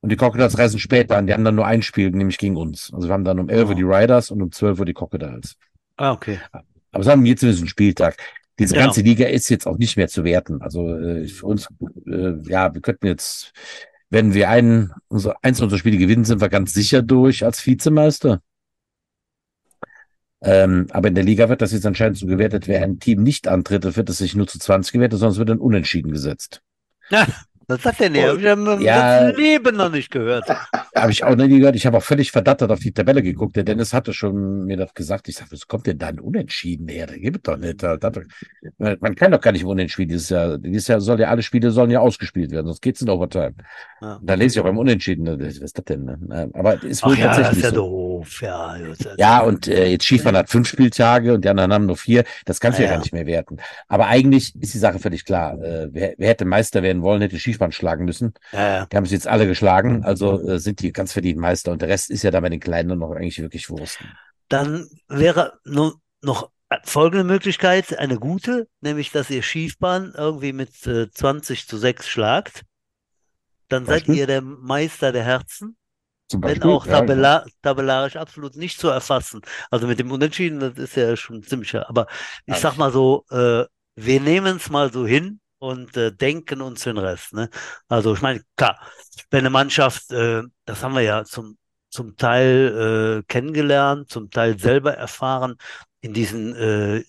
Und 0.00 0.10
die 0.10 0.16
Crocodiles 0.16 0.58
reisen 0.58 0.78
später 0.78 1.16
an, 1.16 1.26
die 1.26 1.32
haben 1.32 1.44
dann 1.44 1.54
nur 1.54 1.66
ein 1.66 1.82
Spiel, 1.82 2.10
nämlich 2.10 2.38
gegen 2.38 2.56
uns. 2.56 2.92
Also 2.94 3.08
wir 3.08 3.12
haben 3.12 3.24
dann 3.24 3.40
um 3.40 3.48
11 3.48 3.70
Uhr 3.70 3.74
die 3.74 3.82
Riders 3.82 4.30
und 4.30 4.42
um 4.42 4.52
12 4.52 4.78
Uhr 4.78 4.84
die 4.86 4.94
Crocodiles. 4.94 5.56
Ah, 5.96 6.12
okay. 6.12 6.38
Aber 6.92 7.02
es 7.02 7.08
haben 7.08 7.24
jetzt 7.26 7.40
zumindest 7.40 7.62
einen 7.62 7.68
Spieltag. 7.68 8.16
Diese 8.58 8.74
genau. 8.74 8.86
ganze 8.86 9.02
Liga 9.02 9.26
ist 9.26 9.48
jetzt 9.48 9.66
auch 9.66 9.78
nicht 9.78 9.96
mehr 9.96 10.08
zu 10.08 10.24
werten. 10.24 10.62
Also 10.62 10.96
äh, 10.96 11.28
für 11.28 11.46
uns, 11.46 11.68
äh, 12.06 12.34
ja, 12.48 12.72
wir 12.72 12.80
könnten 12.80 13.06
jetzt, 13.06 13.52
wenn 14.08 14.32
wir 14.32 14.48
einen, 14.48 14.92
unser, 15.08 15.36
eins 15.42 15.60
unserer 15.60 15.78
Spiele 15.78 15.98
gewinnen, 15.98 16.24
sind 16.24 16.40
wir 16.40 16.48
ganz 16.48 16.72
sicher 16.72 17.02
durch 17.02 17.44
als 17.44 17.66
Vizemeister. 17.66 18.40
Ähm, 20.42 20.86
aber 20.90 21.08
in 21.08 21.14
der 21.14 21.24
Liga 21.24 21.48
wird 21.48 21.62
das 21.62 21.72
jetzt 21.72 21.86
anscheinend 21.86 22.18
so 22.18 22.26
gewertet, 22.26 22.68
wer 22.68 22.82
ein 22.82 22.98
Team 22.98 23.22
nicht 23.22 23.48
antritt, 23.48 23.96
wird 23.96 24.08
es 24.08 24.18
sich 24.18 24.34
nur 24.34 24.46
zu 24.46 24.58
20 24.58 24.92
gewertet, 24.92 25.18
sondern 25.18 25.32
es 25.32 25.38
wird 25.38 25.48
dann 25.48 25.58
unentschieden 25.58 26.12
gesetzt. 26.12 26.62
Ja, 27.10 27.26
was 27.68 27.82
sagt 27.82 28.00
denn 28.00 28.14
der? 28.14 28.34
Ich 28.36 28.46
habe 28.46 28.78
ja, 28.80 29.28
Leben 29.30 29.76
noch 29.76 29.90
nicht 29.90 30.10
gehört. 30.10 30.48
Habe 30.94 31.10
ich 31.10 31.24
auch 31.24 31.36
noch 31.36 31.46
nie 31.46 31.58
gehört. 31.58 31.76
Ich 31.76 31.84
habe 31.84 31.98
auch 31.98 32.02
völlig 32.02 32.32
verdattert 32.32 32.70
auf 32.70 32.78
die 32.78 32.92
Tabelle 32.92 33.22
geguckt. 33.22 33.54
Der 33.56 33.64
Dennis 33.64 33.92
hatte 33.92 34.14
schon 34.14 34.64
mir 34.64 34.78
das 34.78 34.94
gesagt. 34.94 35.28
Ich 35.28 35.36
sage, 35.36 35.52
was 35.52 35.66
kommt 35.66 35.86
denn 35.86 35.98
da 35.98 36.06
ein 36.06 36.20
Unentschieden 36.20 36.88
her? 36.88 37.06
Der 37.06 37.18
gibt 37.18 37.46
doch 37.46 37.58
nicht. 37.58 37.82
Man 38.78 39.14
kann 39.14 39.32
doch 39.32 39.40
gar 39.40 39.52
nicht 39.52 39.64
Unentschieden 39.64 40.08
dieses 40.08 40.30
Jahr. 40.30 40.56
Dieses 40.56 40.88
Jahr 40.88 41.00
soll 41.00 41.20
ja 41.20 41.28
alle 41.28 41.42
Spiele 41.42 41.70
sollen 41.70 41.90
ja 41.90 42.00
ausgespielt 42.00 42.50
werden, 42.50 42.66
sonst 42.66 42.80
geht's 42.80 43.02
in 43.02 43.10
Overtime. 43.10 43.54
Ja. 44.00 44.18
Da 44.22 44.34
lese 44.34 44.54
ich 44.54 44.60
auch 44.60 44.64
beim 44.64 44.78
Unentschieden. 44.78 45.26
Was 45.38 45.58
ist 45.58 45.76
das 45.76 45.84
denn? 45.84 46.04
Ne? 46.04 46.50
Aber 46.54 46.82
ist 46.82 47.04
wohl 47.04 47.12
Ach 47.12 47.18
ja, 47.18 47.26
tatsächlich 47.26 47.62
das 47.62 47.72
ist 47.72 47.74
ja 47.74 47.74
so. 47.74 48.15
Doof. 48.16 48.42
Ja, 48.42 48.76
ja 49.16 49.40
und 49.40 49.68
äh, 49.68 49.88
jetzt 49.88 50.04
Skifahren 50.04 50.36
hat 50.36 50.50
fünf 50.50 50.68
Spieltage 50.68 51.34
und 51.34 51.44
die 51.44 51.48
anderen 51.48 51.72
haben 51.72 51.86
nur 51.86 51.96
vier. 51.96 52.24
Das 52.44 52.60
kannst 52.60 52.78
du 52.78 52.82
ja, 52.82 52.88
ja 52.88 52.94
gar 52.94 53.00
nicht 53.00 53.12
mehr 53.12 53.26
werten. 53.26 53.58
Aber 53.88 54.06
eigentlich 54.06 54.54
ist 54.60 54.74
die 54.74 54.78
Sache 54.78 54.98
völlig 54.98 55.24
klar. 55.24 55.60
Äh, 55.62 55.88
wer, 55.92 56.14
wer 56.18 56.28
hätte 56.28 56.44
Meister 56.44 56.82
werden 56.82 57.02
wollen, 57.02 57.20
hätte 57.20 57.38
Skifahren 57.38 57.72
schlagen 57.72 58.04
müssen. 58.04 58.34
Ja. 58.52 58.86
Die 58.86 58.96
haben 58.96 59.06
sie 59.06 59.14
jetzt 59.14 59.28
alle 59.28 59.46
geschlagen, 59.46 60.04
also 60.04 60.40
äh, 60.48 60.58
sind 60.58 60.80
die 60.80 60.92
ganz 60.92 61.12
verdient 61.12 61.38
Meister 61.38 61.72
und 61.72 61.82
der 61.82 61.88
Rest 61.88 62.10
ist 62.10 62.22
ja 62.22 62.30
da 62.30 62.40
bei 62.40 62.48
den 62.48 62.60
Kleinen 62.60 62.98
noch 62.98 63.12
eigentlich 63.12 63.40
wirklich 63.40 63.68
Wurst. 63.70 63.98
Dann 64.48 64.88
wäre 65.08 65.58
nur 65.64 66.00
noch 66.22 66.50
folgende 66.84 67.24
Möglichkeit, 67.24 67.98
eine 67.98 68.18
gute, 68.18 68.68
nämlich 68.80 69.12
dass 69.12 69.30
ihr 69.30 69.42
Schiefbahn 69.42 70.14
irgendwie 70.16 70.52
mit 70.52 70.86
äh, 70.86 71.10
20 71.10 71.68
zu 71.68 71.76
6 71.76 72.08
schlagt. 72.08 72.62
Dann 73.68 73.84
seid 73.84 74.08
ihr 74.08 74.26
der 74.26 74.42
Meister 74.42 75.10
der 75.10 75.24
Herzen. 75.24 75.76
Zum 76.28 76.40
Beispiel, 76.40 76.62
wenn 76.62 76.70
auch 76.70 76.86
tabella 76.86 77.44
ja, 77.44 77.52
tabellarisch 77.62 78.16
absolut 78.16 78.56
nicht 78.56 78.80
zu 78.80 78.88
erfassen. 78.88 79.42
Also 79.70 79.86
mit 79.86 79.98
dem 79.98 80.10
Unentschieden, 80.10 80.60
das 80.60 80.76
ist 80.76 80.96
ja 80.96 81.16
schon 81.16 81.42
ziemlich, 81.42 81.74
aber 81.74 82.06
ich 82.46 82.56
sag 82.56 82.76
mal 82.76 82.90
so, 82.92 83.24
äh, 83.30 83.64
wir 83.94 84.20
nehmen 84.20 84.56
es 84.56 84.68
mal 84.68 84.92
so 84.92 85.06
hin, 85.06 85.40
und 85.58 85.96
äh, 85.96 86.12
denken 86.12 86.60
uns 86.60 86.84
den 86.84 86.98
Rest. 86.98 87.32
Ne? 87.32 87.50
Also 87.88 88.14
ich 88.14 88.22
meine, 88.22 88.42
klar, 88.56 88.78
wenn 89.30 89.40
eine 89.40 89.50
Mannschaft, 89.50 90.10
äh, 90.12 90.42
das 90.64 90.82
haben 90.82 90.94
wir 90.94 91.02
ja 91.02 91.24
zum, 91.24 91.58
zum 91.90 92.16
Teil 92.16 93.20
äh, 93.20 93.26
kennengelernt, 93.26 94.10
zum 94.10 94.30
Teil 94.30 94.58
selber 94.58 94.94
erfahren, 94.94 95.56
in 96.00 96.12
diesen 96.12 96.54
äh, 96.54 97.04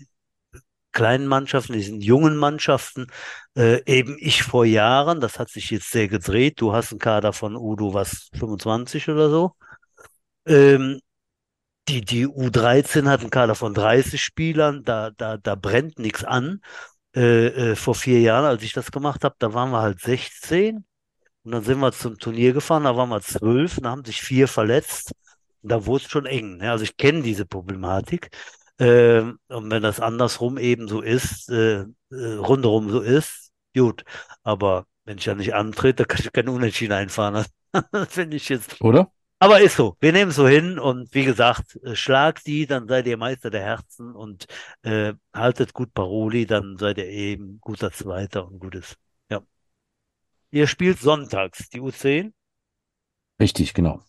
kleinen 0.97 1.27
Mannschaften, 1.27 1.73
diesen 1.73 2.01
jungen 2.01 2.37
Mannschaften, 2.37 3.07
äh, 3.55 3.81
eben 3.85 4.17
ich 4.19 4.41
vor 4.43 4.65
Jahren, 4.65 5.19
das 5.21 5.37
hat 5.39 5.49
sich 5.49 5.69
jetzt 5.69 5.91
sehr 5.91 6.07
gedreht, 6.07 6.59
du 6.59 6.73
hast 6.73 6.91
einen 6.91 6.99
Kader 6.99 7.33
von 7.33 7.55
Udo, 7.55 7.93
was, 7.93 8.29
25 8.33 9.07
oder 9.09 9.29
so. 9.29 9.53
Ähm, 10.47 10.99
die, 11.87 12.01
die 12.01 12.27
U13 12.27 13.07
hat 13.07 13.21
einen 13.21 13.29
Kader 13.29 13.55
von 13.55 13.73
30 13.75 14.21
Spielern, 14.21 14.83
da, 14.83 15.11
da, 15.11 15.37
da 15.37 15.55
brennt 15.55 15.99
nichts 15.99 16.23
an. 16.23 16.61
Äh, 17.15 17.71
äh, 17.71 17.75
vor 17.75 17.95
vier 17.95 18.21
Jahren, 18.21 18.45
als 18.45 18.63
ich 18.63 18.73
das 18.73 18.91
gemacht 18.91 19.23
habe, 19.23 19.35
da 19.39 19.53
waren 19.53 19.71
wir 19.71 19.81
halt 19.81 20.01
16 20.01 20.85
und 21.43 21.51
dann 21.51 21.63
sind 21.63 21.79
wir 21.79 21.91
zum 21.91 22.17
Turnier 22.17 22.53
gefahren, 22.53 22.85
da 22.85 22.97
waren 22.97 23.09
wir 23.09 23.21
12 23.21 23.77
und 23.77 23.83
da 23.83 23.91
haben 23.91 24.05
sich 24.05 24.21
vier 24.21 24.47
verletzt. 24.47 25.13
Da 25.61 25.85
wurde 25.85 26.03
es 26.05 26.11
schon 26.11 26.25
eng. 26.25 26.57
Ne? 26.57 26.71
Also 26.71 26.83
ich 26.83 26.97
kenne 26.97 27.21
diese 27.21 27.45
Problematik. 27.45 28.29
Ähm, 28.79 29.39
und 29.47 29.71
wenn 29.71 29.83
das 29.83 29.99
andersrum 29.99 30.57
eben 30.57 30.87
so 30.87 31.01
ist, 31.01 31.49
äh, 31.49 31.85
äh, 32.11 32.33
rundherum 32.39 32.89
so 32.89 33.01
ist, 33.01 33.51
gut. 33.75 34.03
Aber 34.43 34.85
wenn 35.05 35.17
ich 35.17 35.25
ja 35.25 35.35
nicht 35.35 35.53
antrete, 35.53 36.05
kann 36.05 36.19
ich 36.21 36.31
keine 36.31 36.51
Unentschieden 36.51 36.93
einfahren. 36.93 37.45
Das 37.91 38.13
finde 38.13 38.37
ich 38.37 38.49
jetzt. 38.49 38.81
Oder? 38.81 39.11
Aber 39.39 39.61
ist 39.61 39.75
so. 39.75 39.97
Wir 39.99 40.13
nehmen 40.13 40.31
es 40.31 40.37
so 40.37 40.47
hin 40.47 40.79
und 40.79 41.13
wie 41.13 41.25
gesagt, 41.25 41.77
äh, 41.83 41.95
schlag 41.95 42.43
die, 42.43 42.65
dann 42.65 42.87
seid 42.87 43.05
ihr 43.05 43.17
Meister 43.17 43.51
der 43.51 43.61
Herzen 43.61 44.15
und 44.15 44.47
äh, 44.81 45.13
haltet 45.33 45.73
gut 45.73 45.93
Paroli, 45.93 46.47
dann 46.47 46.77
seid 46.77 46.97
ihr 46.97 47.07
eben 47.07 47.59
guter 47.61 47.91
Zweiter 47.91 48.47
und 48.47 48.59
gutes. 48.59 48.95
Ja. 49.29 49.41
Ihr 50.49 50.65
spielt 50.65 50.99
sonntags, 50.99 51.69
die 51.69 51.81
U10. 51.81 52.33
Richtig, 53.39 53.75
genau. 53.75 54.01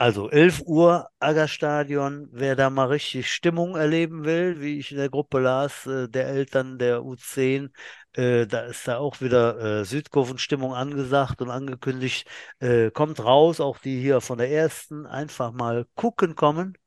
Also 0.00 0.30
11 0.30 0.62
Uhr, 0.64 1.10
Aggerstadion. 1.18 2.28
Wer 2.32 2.56
da 2.56 2.70
mal 2.70 2.86
richtig 2.86 3.30
Stimmung 3.30 3.76
erleben 3.76 4.24
will, 4.24 4.58
wie 4.62 4.78
ich 4.78 4.92
in 4.92 4.96
der 4.96 5.10
Gruppe 5.10 5.40
las, 5.40 5.86
äh, 5.86 6.08
der 6.08 6.26
Eltern 6.28 6.78
der 6.78 7.02
U10, 7.04 7.70
äh, 8.14 8.46
da 8.46 8.60
ist 8.62 8.88
da 8.88 8.96
auch 8.96 9.20
wieder 9.20 9.80
äh, 9.82 9.84
Südkurvenstimmung 9.84 10.72
angesagt 10.72 11.42
und 11.42 11.50
angekündigt. 11.50 12.26
Äh, 12.60 12.90
kommt 12.90 13.22
raus, 13.22 13.60
auch 13.60 13.76
die 13.78 14.00
hier 14.00 14.22
von 14.22 14.38
der 14.38 14.50
ersten, 14.50 15.04
einfach 15.04 15.52
mal 15.52 15.84
gucken 15.96 16.34
kommen, 16.34 16.78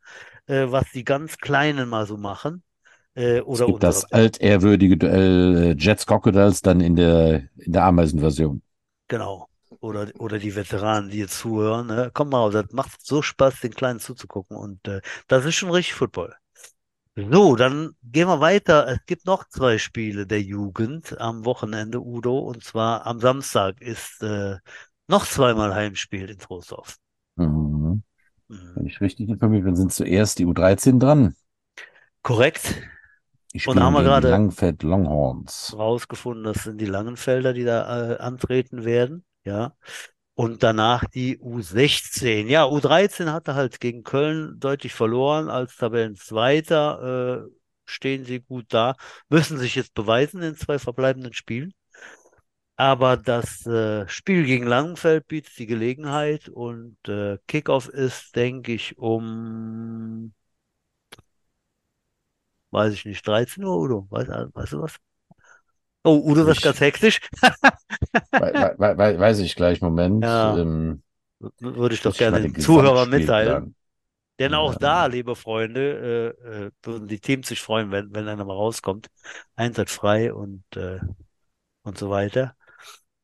äh, 0.47 0.65
was 0.69 0.89
die 0.91 1.03
ganz 1.03 1.37
Kleinen 1.37 1.89
mal 1.89 2.07
so 2.07 2.17
machen. 2.17 2.63
Äh, 3.13 3.41
Es 3.47 3.63
gibt 3.63 3.83
das 3.83 4.11
altehrwürdige 4.11 4.97
Duell 4.97 5.75
Jets 5.77 6.07
Crocodiles 6.07 6.63
dann 6.63 6.81
in 6.81 6.95
der, 6.95 7.43
in 7.57 7.73
der 7.73 7.83
Ameisenversion. 7.85 8.63
Genau. 9.07 9.49
Oder, 9.83 10.07
oder 10.17 10.39
die 10.39 10.55
Veteranen, 10.55 11.09
die 11.09 11.17
jetzt 11.19 11.37
zuhören. 11.39 11.87
Ne? 11.87 12.09
Komm 12.13 12.29
mal, 12.29 12.49
das 12.51 12.71
macht 12.71 13.05
so 13.05 13.21
Spaß, 13.21 13.59
den 13.59 13.73
Kleinen 13.73 13.99
zuzugucken. 13.99 14.55
Und 14.55 14.87
äh, 14.87 15.01
das 15.27 15.43
ist 15.45 15.55
schon 15.55 15.71
richtig 15.71 15.93
Football. 15.93 16.33
So, 17.15 17.55
dann 17.57 17.91
gehen 18.01 18.27
wir 18.27 18.39
weiter. 18.39 18.87
Es 18.87 18.99
gibt 19.05 19.25
noch 19.25 19.47
zwei 19.49 19.77
Spiele 19.77 20.25
der 20.25 20.41
Jugend 20.41 21.19
am 21.19 21.43
Wochenende, 21.45 21.99
Udo. 21.99 22.39
Und 22.39 22.63
zwar 22.63 23.05
am 23.05 23.19
Samstag 23.19 23.81
ist 23.81 24.23
äh, 24.23 24.55
noch 25.07 25.25
zweimal 25.27 25.75
Heimspiel 25.75 26.29
in 26.29 26.39
Trostorf. 26.39 26.95
Mhm. 27.35 28.03
Mhm. 28.47 28.71
Wenn 28.75 28.85
ich 28.85 29.01
richtig 29.01 29.27
informiert 29.27 29.65
bin, 29.65 29.75
sind 29.75 29.91
zuerst 29.91 30.39
die 30.39 30.45
U13 30.45 30.97
dran. 30.99 31.35
Korrekt. 32.21 32.81
Die 33.53 33.61
Und 33.67 33.75
da 33.75 33.83
haben 33.83 33.93
wir 33.93 34.03
gerade- 34.03 34.29
Langfeld 34.29 34.81
Longhorns. 34.81 35.75
rausgefunden, 35.77 36.45
das 36.45 36.63
sind 36.63 36.79
die 36.79 36.85
Langenfelder, 36.85 37.53
die 37.53 37.65
da 37.65 38.13
äh, 38.13 38.17
antreten 38.17 38.85
werden, 38.85 39.23
ja. 39.45 39.75
Und 40.35 40.63
danach 40.63 41.05
die 41.05 41.39
U16. 41.39 42.49
Ja, 42.49 42.65
U13 42.65 43.31
hatte 43.31 43.55
halt 43.55 43.79
gegen 43.79 44.03
Köln 44.03 44.59
deutlich 44.59 44.93
verloren. 44.93 45.49
Als 45.49 45.77
Tabellenzweiter 45.77 47.45
äh, 47.47 47.51
stehen 47.85 48.25
sie 48.25 48.39
gut 48.41 48.67
da, 48.73 48.95
müssen 49.29 49.57
sich 49.59 49.75
jetzt 49.75 49.93
beweisen 49.93 50.41
in 50.41 50.55
zwei 50.55 50.79
verbleibenden 50.79 51.33
Spielen. 51.33 51.73
Aber 52.75 53.17
das 53.17 53.65
äh, 53.67 54.07
Spiel 54.07 54.45
gegen 54.45 54.65
Langenfeld 54.65 55.27
bietet 55.27 55.57
die 55.59 55.65
Gelegenheit 55.67 56.49
und 56.49 56.97
äh, 57.07 57.37
Kickoff 57.47 57.87
ist, 57.89 58.35
denke 58.35 58.73
ich, 58.73 58.97
um, 58.97 60.33
weiß 62.71 62.93
ich 62.93 63.05
nicht, 63.05 63.25
13 63.27 63.63
Uhr, 63.63 63.77
Udo? 63.79 64.07
Weißt, 64.09 64.29
weißt 64.29 64.73
du 64.73 64.81
was? 64.81 64.97
Oh, 66.03 66.21
Udo 66.25 66.45
wird 66.45 66.57
Ich- 66.57 66.63
ganz 66.63 66.79
hektisch. 66.79 67.21
We 67.41 68.75
we 68.77 68.97
we 68.97 69.19
weiß 69.19 69.39
ich 69.39 69.55
gleich, 69.55 69.81
Moment. 69.81 70.23
Ja. 70.23 70.57
Ähm, 70.57 71.01
Würde 71.59 71.95
ich 71.95 72.01
doch 72.01 72.15
gerne 72.15 72.41
den 72.41 72.55
Zuhörern 72.59 73.09
Gesamtspielplan- 73.09 73.19
mitteilen. 73.19 73.75
Denn 74.39 74.53
auch 74.55 74.73
Ja. 74.73 74.79
da, 74.79 75.05
liebe 75.05 75.35
Freunde, 75.35 76.35
äh, 76.43 76.65
äh, 76.65 76.71
würden 76.81 77.07
die 77.07 77.19
Teams 77.19 77.47
sich 77.47 77.61
freuen, 77.61 77.91
wenn, 77.91 78.13
wenn 78.15 78.27
einer 78.27 78.43
mal 78.45 78.53
rauskommt. 78.53 79.07
Einsatzfrei 79.55 80.33
und, 80.33 80.63
äh, 80.75 80.99
und 81.83 81.97
so 81.97 82.09
weiter. 82.09 82.55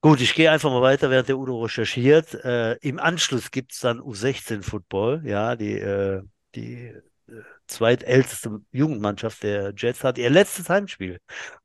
Gut, 0.02 0.22
ich 0.22 0.34
gehe 0.36 0.50
einfach 0.52 0.70
mal 0.70 0.82
weiter, 0.82 1.10
während 1.10 1.28
der 1.28 1.38
Udo 1.38 1.64
recherchiert. 1.64 2.34
Äh, 2.46 2.76
Im 2.76 3.00
Anschluss 3.00 3.52
gibt's 3.52 3.80
dann 3.80 4.00
U16-Football, 4.00 5.24
ja, 5.26 5.56
die, 5.58 5.78
äh, 5.80 6.22
die 6.56 6.94
zweitälteste 7.68 8.62
Jugendmannschaft 8.72 9.44
der 9.44 9.74
Jets 9.76 10.04
hat 10.04 10.18
ihr 10.18 10.30
letztes 10.30 10.70
Heimspiel. 10.70 11.20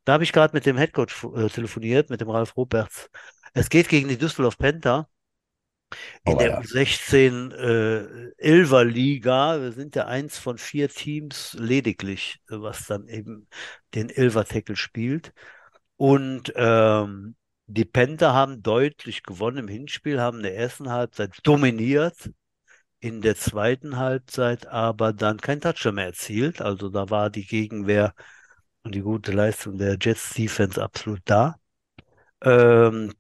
Da 0.04 0.14
habe 0.14 0.24
ich 0.24 0.32
gerade 0.32 0.54
mit 0.54 0.66
dem 0.66 0.76
Headcoach 0.76 1.24
äh, 1.36 1.48
telefoniert, 1.48 2.10
mit 2.10 2.20
dem 2.20 2.30
Ralf 2.30 2.56
Roberts. 2.56 3.10
Es 3.54 3.68
geht 3.70 3.88
gegen 3.88 4.08
die 4.08 4.18
Düsseldorf 4.18 4.58
Panther 4.58 5.08
in 6.24 6.34
Oh, 6.34 6.38
der 6.38 6.48
ja. 6.48 6.60
U16 6.60 7.52
äh, 8.40 8.82
Liga. 8.84 9.60
Wir 9.60 9.72
sind 9.72 9.96
ja 9.96 10.06
eins 10.06 10.38
von 10.38 10.58
vier 10.58 10.88
Teams 10.88 11.56
lediglich, 11.58 12.40
was 12.48 12.86
dann 12.86 13.08
eben 13.08 13.48
den 13.94 14.10
Elfer 14.10 14.44
Tackle 14.44 14.76
spielt. 14.76 15.32
Und 15.96 16.52
ähm, 16.56 17.36
die 17.66 17.84
Panther 17.84 18.34
haben 18.34 18.62
deutlich 18.62 19.22
gewonnen 19.22 19.58
im 19.58 19.68
Hinspiel, 19.68 20.20
haben 20.20 20.38
in 20.38 20.42
der 20.42 20.56
ersten 20.56 20.90
Halbzeit 20.90 21.38
dominiert, 21.44 22.30
in 23.04 23.20
der 23.20 23.36
zweiten 23.36 23.98
Halbzeit 23.98 24.66
aber 24.66 25.12
dann 25.12 25.38
kein 25.38 25.60
Touchdown 25.60 25.96
mehr 25.96 26.06
erzielt. 26.06 26.62
Also 26.62 26.88
da 26.88 27.10
war 27.10 27.28
die 27.28 27.46
Gegenwehr 27.46 28.14
und 28.82 28.94
die 28.94 29.02
gute 29.02 29.32
Leistung 29.32 29.76
der 29.76 29.98
Jets 30.00 30.30
Defense 30.32 30.82
absolut 30.82 31.20
da. 31.26 31.56
Ähm, 32.42 33.12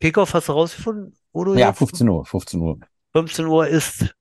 Kickoff 0.00 0.34
hast 0.34 0.48
du 0.48 0.52
rausgefunden, 0.52 1.16
Udo? 1.34 1.54
Ja, 1.56 1.68
jetzt? 1.68 1.78
15 1.78 2.08
Uhr, 2.08 2.24
15 2.24 2.60
Uhr. 2.60 2.78
15 3.12 3.46
Uhr 3.46 3.66
ist 3.66 4.14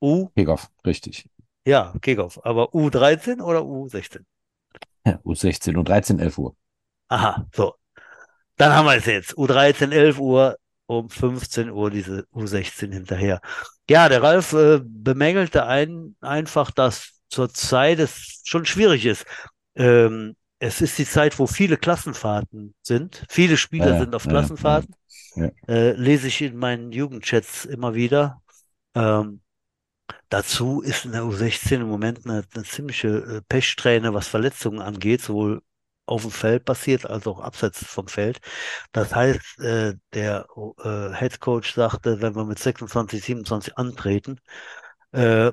U, 0.00 0.28
Kickoff, 0.36 0.70
richtig. 0.86 1.28
ja, 1.66 1.92
Kickoff, 2.00 2.38
aber 2.44 2.72
U13 2.74 3.40
oder 3.42 3.60
U16? 3.62 4.24
Ja, 5.06 5.18
U16 5.24 5.76
und 5.76 5.88
13, 5.88 6.20
11 6.20 6.38
Uhr. 6.38 6.56
Aha, 7.08 7.46
so. 7.54 7.74
Dann 8.56 8.72
haben 8.72 8.86
wir 8.86 8.96
es 8.96 9.06
jetzt. 9.06 9.34
U13, 9.34 9.92
11 9.92 10.18
Uhr, 10.18 10.56
um 10.88 11.10
15 11.10 11.70
Uhr 11.70 11.90
diese 11.92 12.26
U16 12.34 12.92
hinterher. 12.92 13.42
Ja, 13.90 14.08
der 14.10 14.22
Ralf 14.22 14.54
äh, 14.54 14.80
bemängelte 14.84 15.66
ein, 15.66 16.16
einfach, 16.20 16.70
dass 16.72 17.12
zurzeit 17.30 18.00
es 18.00 18.42
schon 18.44 18.66
schwierig 18.66 19.06
ist. 19.06 19.26
Ähm, 19.76 20.36
es 20.60 20.80
ist 20.80 20.98
die 20.98 21.06
Zeit, 21.06 21.38
wo 21.38 21.46
viele 21.48 21.76
Klassenfahrten 21.78 22.74
sind. 22.82 23.24
Viele 23.30 23.56
Spieler 23.58 23.94
Ja, 23.94 23.96
sind 23.96 24.14
auf 24.14 24.24
ja, 24.24 24.28
Klassenfahrten. 24.28 24.94
ja. 25.36 25.50
Äh, 25.68 25.92
lese 25.92 26.28
ich 26.28 26.42
in 26.42 26.56
meinen 26.56 26.92
Jugendchats 26.92 27.64
immer 27.66 27.94
wieder. 27.94 28.42
Ähm, 28.94 29.42
dazu 30.28 30.80
ist 30.82 31.04
in 31.04 31.12
der 31.12 31.24
U16 31.24 31.80
im 31.82 31.88
Moment 31.88 32.26
eine, 32.26 32.44
eine 32.54 32.64
ziemliche 32.64 33.08
äh, 33.08 33.42
Pechsträhne, 33.48 34.14
was 34.14 34.28
Verletzungen 34.28 34.80
angeht, 34.80 35.22
sowohl 35.22 35.62
auf 36.08 36.22
dem 36.22 36.30
Feld 36.30 36.64
passiert 36.64 37.06
als 37.06 37.26
auch 37.26 37.40
abseits 37.40 37.84
vom 37.84 38.08
Feld. 38.08 38.40
Das 38.92 39.14
heißt, 39.14 39.60
äh, 39.60 39.94
der 40.14 40.46
äh, 40.84 41.14
Head 41.14 41.40
Coach 41.40 41.74
sagte, 41.74 42.20
wenn 42.22 42.34
wir 42.36 42.44
mit 42.44 42.58
26, 42.58 43.22
27 43.24 43.78
antreten, 43.78 44.40
äh, 45.12 45.52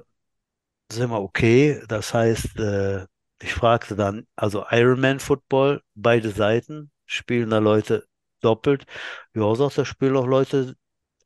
sind 0.91 1.09
wir 1.09 1.21
okay. 1.21 1.81
Das 1.87 2.13
heißt, 2.13 2.59
äh, 2.59 3.05
ich 3.41 3.53
fragte 3.53 3.95
dann, 3.95 4.27
also 4.35 4.65
Ironman 4.71 5.19
Football, 5.19 5.81
beide 5.95 6.31
Seiten, 6.31 6.91
spielen 7.05 7.49
da 7.49 7.59
Leute 7.59 8.05
doppelt. 8.41 8.85
Ja, 9.33 9.53
sagt, 9.55 9.77
da 9.77 9.85
spielen 9.85 10.15
auch 10.17 10.27
Leute, 10.27 10.75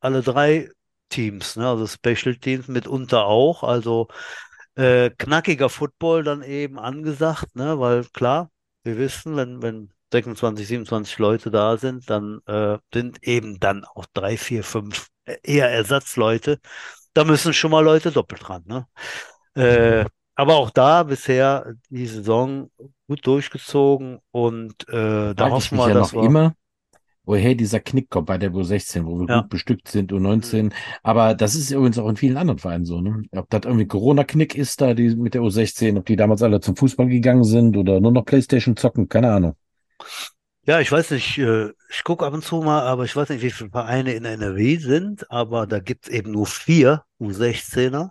alle 0.02 0.22
drei 0.24 0.70
Teams, 1.10 1.56
ne? 1.58 1.68
Also 1.70 1.88
Special 1.88 2.36
Teams 2.38 2.68
mitunter 2.68 3.26
auch. 3.26 3.64
Also 3.64 4.08
äh, 4.76 5.10
knackiger 5.12 5.70
Football 5.70 6.24
dann 6.24 6.44
eben 6.44 6.80
angesagt, 6.80 7.56
ne? 7.56 7.80
Weil 7.80 8.06
klar, 8.06 8.52
wir 8.84 8.98
wissen, 8.98 9.36
wenn, 9.36 9.62
wenn 9.62 9.90
26, 10.12 10.68
27 10.68 11.18
Leute 11.20 11.52
da 11.52 11.78
sind, 11.78 12.10
dann 12.10 12.40
äh, 12.48 12.78
sind 12.94 13.24
eben 13.24 13.60
dann 13.60 13.86
auch 13.86 14.06
drei, 14.14 14.38
vier, 14.38 14.64
fünf 14.64 15.08
eher 15.44 15.70
Ersatzleute. 15.70 16.60
Da 17.14 17.24
müssen 17.24 17.54
schon 17.54 17.72
mal 17.72 17.84
Leute 17.84 18.12
doppelt 18.12 18.48
dran, 18.48 18.64
ne? 18.66 18.88
Äh, 19.56 20.06
aber 20.36 20.56
auch 20.56 20.70
da 20.70 21.04
bisher 21.04 21.74
die 21.90 22.08
Saison 22.08 22.72
gut 23.08 23.26
durchgezogen 23.28 24.20
und 24.32 24.88
äh, 24.88 25.34
da 25.34 25.50
hoffen 25.50 25.78
wir, 25.78 25.90
ja 25.90 25.94
dass 25.96 26.14
noch 26.14 26.22
wir. 26.22 26.28
immer, 26.28 26.54
woher 27.26 27.56
dieser 27.56 27.80
Knick 27.80 28.10
kommt 28.10 28.28
bei 28.28 28.38
der 28.38 28.52
U16, 28.54 29.06
wo 29.06 29.20
wir 29.20 29.28
Ja. 29.28 29.42
gut 29.42 29.50
bestückt 29.50 29.88
sind, 29.88 30.12
U19. 30.12 30.74
Aber 31.04 31.36
das 31.36 31.56
ist 31.56 31.72
übrigens 31.72 31.98
auch 32.00 32.10
in 32.10 32.18
vielen 32.18 32.38
anderen 32.38 32.60
Vereinen 32.60 32.86
so, 32.86 33.02
ne? 33.02 33.24
Ob 33.32 33.50
das 33.50 33.62
irgendwie 33.66 33.88
Corona-Knick 33.88 34.56
ist 34.56 34.82
da, 34.82 34.94
die 34.94 35.16
mit 35.16 35.34
der 35.36 35.42
U16, 35.42 35.98
ob 35.98 36.06
die 36.06 36.16
damals 36.16 36.42
alle 36.44 36.60
zum 36.60 36.76
Fußball 36.76 37.08
gegangen 37.08 37.44
sind 37.44 37.78
oder 37.78 38.00
nur 38.00 38.12
noch 38.12 38.26
Playstation 38.26 38.76
zocken, 38.78 39.08
keine 39.10 39.32
Ahnung. 39.32 39.56
Ja, 40.66 40.80
ich 40.80 40.92
weiß 40.92 41.12
nicht, 41.12 41.38
äh, 41.40 41.70
ich 41.90 42.04
gucke 42.04 42.26
ab 42.26 42.34
und 42.34 42.44
zu 42.44 42.62
mal, 42.62 42.82
aber 42.82 43.06
ich 43.06 43.16
weiß 43.16 43.30
nicht, 43.30 43.42
wie 43.42 43.50
viele 43.52 43.70
Vereine 43.72 44.14
in 44.14 44.26
NRW 44.26 44.78
sind, 44.78 45.30
aber 45.32 45.66
da 45.66 45.80
gibt's 45.80 46.10
eben 46.10 46.32
nur 46.32 46.46
vier 46.46 47.04
U16er, 47.20 48.10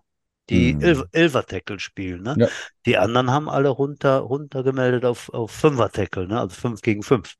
die 0.51 0.73
Hm. 0.73 0.81
Elf 0.81 1.03
Elfer-Tackle 1.13 1.79
spielen, 1.79 2.23
ne? 2.23 2.35
Ja. 2.39 2.49
Die 2.87 2.97
anderen 2.97 3.31
haben 3.31 3.49
alle 3.49 3.69
runter, 3.69 4.19
runtergemeldet 4.19 5.05
auf, 5.05 5.29
auf 5.33 5.51
Fünfer-Tackle, 5.53 6.27
ne? 6.27 6.41
Also 6.41 6.57
fünf 6.57 6.81
gegen 6.81 7.03
fünf. 7.03 7.35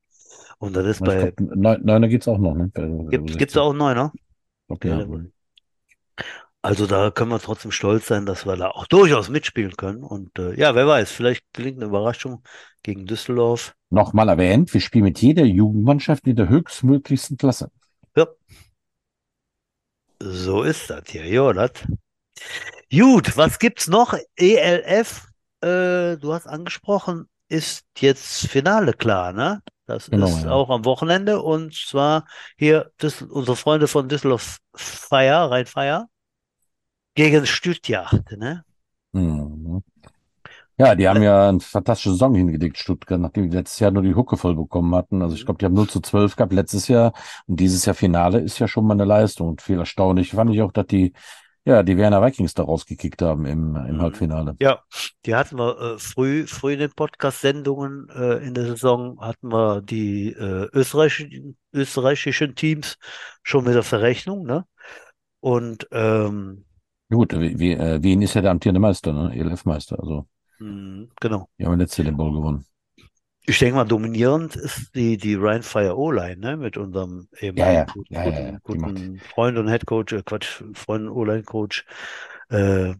Und 0.59 0.75
das 0.75 0.85
ist 0.85 1.01
Ich 1.01 1.07
bei, 1.07 1.31
glaube, 1.31 1.59
neun, 1.59 1.85
Neuner 1.85 2.07
geht's 2.07 2.27
auch 2.27 2.37
noch, 2.37 2.53
ne? 2.53 2.69
Gibt, 2.73 3.29
U16. 3.29 3.37
gibt's 3.37 3.53
da 3.53 3.61
auch 3.61 3.73
Neuner? 3.73 4.11
Okay, 4.67 4.89
ja. 4.89 5.05
Also 6.61 6.85
da 6.85 7.09
können 7.09 7.31
wir 7.31 7.39
trotzdem 7.39 7.71
stolz 7.71 8.07
sein, 8.07 8.25
dass 8.25 8.45
wir 8.45 8.57
da 8.57 8.71
auch 8.71 8.85
durchaus 8.85 9.29
mitspielen 9.29 9.77
können. 9.77 10.03
Und 10.03 10.37
äh, 10.37 10.53
ja, 10.59 10.75
wer 10.75 10.85
weiß, 10.85 11.09
vielleicht 11.09 11.45
gelingt 11.53 11.77
eine 11.77 11.85
Überraschung 11.85 12.43
gegen 12.83 13.05
Düsseldorf. 13.05 13.73
Nochmal 13.89 14.27
erwähnt, 14.27 14.73
wir 14.73 14.81
spielen 14.81 15.05
mit 15.05 15.21
jeder 15.21 15.45
Jugendmannschaft 15.45 16.27
in 16.27 16.35
der 16.35 16.49
höchstmöglichsten 16.49 17.37
Klasse. 17.37 17.71
Ja. 18.17 18.27
So 20.21 20.63
ist 20.63 20.89
das 20.89 21.03
hier, 21.07 21.25
ja, 21.25 21.53
das. 21.53 21.71
Gut, 22.91 23.37
was 23.37 23.57
gibt's 23.59 23.87
noch? 23.87 24.13
ELF, 24.35 25.27
äh, 25.61 26.17
du 26.17 26.33
hast 26.33 26.47
angesprochen, 26.47 27.29
ist 27.47 27.85
jetzt 27.97 28.47
Finale 28.47 28.93
klar, 28.93 29.31
ne? 29.31 29.61
Das 29.89 30.11
Genau, 30.11 30.27
ist 30.37 30.43
ja. 30.43 30.51
auch 30.51 30.69
am 30.69 30.85
Wochenende 30.85 31.41
und 31.41 31.73
zwar 31.75 32.27
hier 32.57 32.91
Düssel 33.01 33.29
unsere 33.31 33.57
Freunde 33.57 33.87
von 33.87 34.07
Düsseldorf 34.07 34.59
Feier, 34.75 35.49
Rhein-Feier, 35.51 36.07
gegen 37.15 37.45
Stuttgart, 37.45 38.31
ne? 38.31 38.63
Mhm. 39.13 39.81
Ja, 40.77 40.95
die 40.95 41.07
haben 41.09 41.21
ja 41.23 41.49
eine 41.49 41.59
fantastische 41.59 42.11
Saison 42.11 42.35
hingelegt, 42.35 42.77
Stuttgart, 42.77 43.19
nachdem 43.19 43.49
die 43.49 43.57
letztes 43.57 43.79
Jahr 43.79 43.91
nur 43.91 44.03
die 44.03 44.15
Hucke 44.15 44.37
voll 44.37 44.55
bekommen 44.55 44.95
hatten. 44.95 45.21
Also 45.21 45.35
ich 45.35 45.45
glaube, 45.45 45.57
die 45.59 45.65
haben 45.65 45.73
0 45.73 45.89
zu 45.89 45.99
12 46.01 46.35
gehabt 46.37 46.53
letztes 46.53 46.87
Jahr 46.87 47.13
und 47.47 47.59
dieses 47.59 47.85
Jahr 47.85 47.95
Finale 47.95 48.39
ist 48.39 48.59
ja 48.59 48.67
schon 48.67 48.87
mal 48.87 48.93
eine 48.93 49.03
Leistung. 49.05 49.49
Und 49.49 49.61
viel 49.61 49.77
erstaunlich 49.79 50.31
fand 50.31 50.51
ich 50.53 50.61
auch, 50.61 50.71
dass 50.71 50.87
die, 50.87 51.13
ja, 51.65 51.83
die 51.83 51.97
Werner 51.97 52.21
Vikings 52.23 52.53
da 52.53 52.63
rausgekickt 52.63 53.21
haben 53.21 53.45
im, 53.45 53.75
im 53.75 54.01
Mhm. 54.01 54.01
Halbfinale. 54.01 54.57
Ja, 54.59 54.83
die 55.25 55.35
hatten 55.35 55.57
wir 55.57 55.79
äh, 55.95 55.99
früh, 55.99 56.45
früh 56.47 56.73
in 56.73 56.79
den 56.79 56.91
Podcast-Sendungen 56.91 58.09
äh, 58.09 58.37
in 58.45 58.53
der 58.53 58.65
Saison, 58.65 59.19
hatten 59.21 59.49
wir 59.51 59.81
die 59.81 60.31
äh, 60.33 60.67
österreichischen, 60.73 61.57
österreichischen 61.73 62.55
Teams 62.55 62.97
schon 63.43 63.63
mit 63.65 63.77
auf 63.77 63.89
der 63.89 64.01
Rechnung, 64.01 64.45
ne? 64.45 64.65
Und 65.41 65.87
ähm, 65.91 66.65
Gut, 67.11 67.33
wie, 67.39 67.59
wie, 67.59 67.73
äh, 67.73 68.01
Wien 68.03 68.21
ist 68.23 68.33
ja 68.35 68.41
der 68.41 68.49
amtierende 68.51 68.79
Meister, 68.79 69.13
ne? 69.13 69.31
ELF-Meister. 69.35 69.99
Also, 69.99 70.27
mh, 70.59 71.07
genau. 71.21 71.49
die 71.59 71.65
haben 71.65 71.77
letztes 71.79 71.97
Jahr 71.99 72.05
den 72.05 72.17
Ball 72.17 72.31
gewonnen. 72.31 72.65
Ich 73.49 73.57
denke 73.57 73.77
mal, 73.77 73.85
dominierend 73.85 74.55
ist 74.55 74.93
die, 74.93 75.17
die 75.17 75.33
Rhein-Fire 75.33 75.97
O-Line, 75.97 76.37
ne? 76.37 76.55
Mit 76.55 76.77
unserem 76.77 77.27
ehemaligen 77.39 77.85
ja. 78.11 78.23
Ja, 78.23 78.29
ja, 78.29 78.59
guten, 78.63 78.79
ja. 78.81 78.87
Guten 78.87 79.19
Freund 79.19 79.57
und 79.57 79.67
Headcoach, 79.67 80.11
äh, 80.11 80.21
Quatsch, 80.23 80.63
Freund 80.75 81.07
und 81.07 81.09
O-Line-Coach. 81.09 81.85
Äh, 82.49 82.93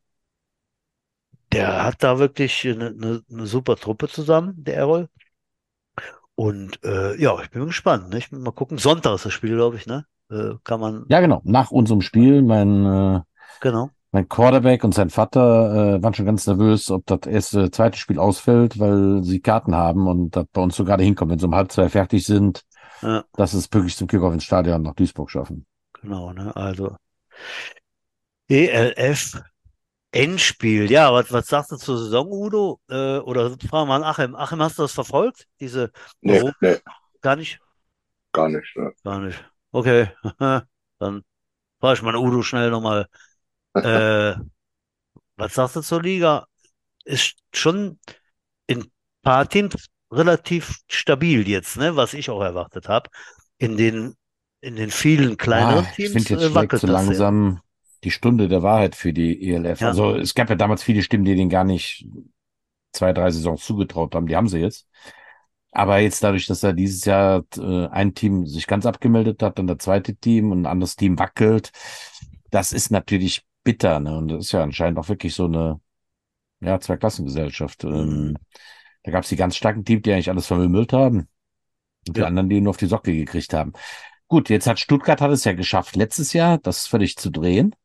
der 1.52 1.84
hat 1.84 2.02
da 2.04 2.18
wirklich 2.18 2.68
eine, 2.68 2.88
eine, 2.88 3.22
eine 3.32 3.46
super 3.46 3.76
Truppe 3.76 4.08
zusammen, 4.08 4.56
der 4.64 4.78
Errol. 4.78 5.08
Und 6.34 6.84
äh, 6.84 7.16
ja, 7.22 7.40
ich 7.42 7.52
bin 7.52 7.66
gespannt. 7.66 8.10
Ne? 8.10 8.18
Ich 8.18 8.32
bin 8.32 8.42
mal 8.42 8.52
gucken. 8.52 8.80
Sonntag 8.80 9.16
ist 9.16 9.26
das 9.26 9.34
Spiel, 9.34 9.56
glaube 9.56 9.76
ich, 9.78 9.86
ne? 9.86 10.06
Äh, 10.32 10.56
kann 10.64 10.80
man, 10.80 11.06
Ja, 11.10 11.20
genau. 11.20 11.42
Nach 11.44 11.70
unserem 11.70 12.02
Spiel, 12.02 12.42
mein, 12.42 12.86
äh, 12.86 13.20
genau. 13.62 13.92
Mein 14.12 14.28
Quarterback 14.28 14.84
und 14.84 14.94
sein 14.96 15.10
Vater 15.12 15.98
äh, 15.98 16.04
waren 16.04 16.14
schon 16.16 16.26
ganz 16.26 16.48
nervös, 16.48 16.90
ob 16.90 17.06
das 17.06 17.20
erste, 17.28 17.70
zweite 17.70 17.98
Spiel 17.98 18.18
ausfällt, 18.18 18.80
weil 18.80 19.24
sie 19.24 19.40
Karten 19.40 19.76
haben 19.76 20.08
und 20.08 20.36
das 20.36 20.46
bei 20.52 20.62
uns 20.62 20.76
so 20.76 20.84
gerade 20.84 21.04
hinkommt, 21.04 21.32
wenn 21.32 21.40
sie 21.40 21.46
um 21.46 21.54
halb 21.56 21.72
zwei 21.72 21.90
fertig 21.90 22.26
sind, 22.26 22.64
Ja, 23.02 23.24
dass 23.34 23.54
es 23.54 23.68
pünktlich 23.68 23.98
zum 23.98 24.08
Kickoff 24.08 24.34
ins 24.34 24.46
Stadion 24.46 24.82
nach 24.82 24.96
Duisburg 24.96 25.30
schaffen. 25.30 25.66
genau, 25.94 26.34
ne? 26.34 26.56
Also 26.56 26.96
ELF 28.50 29.42
Endspiel. 30.12 30.90
Ja, 30.92 31.14
was, 31.14 31.32
was 31.32 31.48
sagst 31.48 31.72
du 31.72 31.78
zur 31.78 32.00
Saison, 32.00 32.28
Udo? 32.32 32.80
Äh, 32.90 33.20
oder 33.20 33.52
fragen 33.70 33.90
wir 33.90 33.94
an 33.96 34.04
Achim. 34.04 34.36
Achim, 34.36 34.62
hast 34.62 34.80
du 34.80 34.84
das 34.84 34.92
verfolgt? 34.94 35.46
Diese 35.60 35.92
Nee, 36.22 36.42
nee, 36.62 36.78
Gar 37.22 37.36
nicht? 37.36 37.60
gar 38.32 38.50
nicht. 38.50 38.76
Ne? 38.76 38.92
Gar 39.04 39.20
nicht. 39.22 39.44
Okay, 39.72 40.10
dann 41.00 41.24
frage 41.80 41.94
ich 41.96 42.02
mal 42.02 42.16
Udo 42.16 42.42
schnell 42.44 42.72
nochmal. 42.72 43.08
Äh, 43.84 44.36
was 45.36 45.54
sagst 45.54 45.76
du 45.76 45.82
zur 45.82 46.02
Liga? 46.02 46.46
Ist 47.06 47.36
schon 47.54 48.00
in 48.68 48.82
ein 48.82 48.92
paar 49.24 49.48
Teams 49.48 49.88
relativ 50.12 50.80
stabil 50.88 51.48
jetzt, 51.48 51.78
ne? 51.78 51.96
Was 51.96 52.14
ich 52.14 52.30
auch 52.30 52.42
erwartet 52.42 52.90
habe. 52.90 53.10
In 53.58 53.78
den, 53.78 54.16
in 54.62 54.76
den 54.76 54.92
vielen 54.92 55.38
kleineren 55.38 55.86
Ah, 55.86 55.90
ich 55.90 55.96
Teams 55.96 56.12
finde, 56.28 56.44
jetzt 56.44 56.52
äh, 56.52 56.56
wackelt 56.56 56.82
so 56.82 56.88
langsam 56.88 57.62
die 58.04 58.12
Stunde 58.12 58.48
der 58.48 58.64
Wahrheit 58.64 58.96
für 58.96 59.14
die 59.14 59.50
ELF. 59.50 59.82
Ja. 59.82 59.88
Also 59.90 60.16
es 60.16 60.34
gab 60.34 60.50
ja 60.50 60.56
damals 60.56 60.84
viele 60.84 61.04
Stimmen, 61.04 61.26
die 61.26 61.36
denen 61.36 61.50
gar 61.50 61.64
nicht 61.66 62.08
zwei, 62.94 63.14
drei 63.14 63.30
Saisons 63.32 63.66
zugetraut 63.66 64.16
haben. 64.16 64.28
Die 64.28 64.36
haben 64.36 64.48
sie 64.48 64.60
jetzt. 64.60 64.88
Aber 65.72 66.00
jetzt 66.00 66.24
dadurch, 66.24 66.48
dass 66.48 66.62
da 66.62 66.74
dieses 66.74 67.06
Jahr 67.06 67.44
äh, 67.58 67.88
ein 67.88 68.16
Team 68.16 68.48
sich 68.48 68.66
ganz 68.66 68.86
abgemeldet 68.86 69.44
hat, 69.44 69.60
dann 69.60 69.68
das 69.68 69.78
zweite 69.80 70.16
Team 70.16 70.52
und 70.52 70.62
ein 70.62 70.66
anderes 70.66 70.96
Team 70.96 71.20
wackelt, 71.20 71.72
das 72.50 72.74
ist 72.74 72.90
natürlich 72.90 73.44
bitter. 73.64 74.00
Ne? 74.00 74.18
Und 74.18 74.30
das 74.30 74.46
ist 74.46 74.52
ja 74.52 74.64
anscheinend 74.64 75.00
auch 75.00 75.10
wirklich 75.10 75.36
so 75.36 75.46
eine 75.46 75.80
ja, 76.62 76.80
Zweiklassengesellschaft. 76.80 77.84
Mhm. 77.84 77.94
Ähm, 77.94 78.38
da 79.04 79.12
gab 79.12 79.24
es 79.24 79.30
die 79.30 79.36
ganz 79.36 79.56
starken 79.56 79.86
Teams, 79.86 80.02
die 80.04 80.14
eigentlich 80.14 80.30
alles 80.30 80.48
vermümmelt 80.48 80.94
haben. 80.94 81.28
Und 82.08 82.18
die 82.18 82.22
Ja. 82.22 82.28
anderen, 82.28 82.50
die 82.50 82.62
nur 82.62 82.72
auf 82.72 82.78
die 82.78 82.86
Socke 82.88 83.14
gekriegt 83.14 83.54
haben. 83.54 83.74
Gut, 84.28 84.50
jetzt 84.50 84.68
hat 84.68 84.80
Stuttgart 84.80 85.22
hat 85.22 85.32
es 85.32 85.44
ja 85.44 85.54
geschafft, 85.54 85.96
letztes 85.96 86.34
Jahr 86.34 86.58
das 86.60 86.88
völlig 86.88 87.18
zu 87.18 87.30
drehen. 87.32 87.76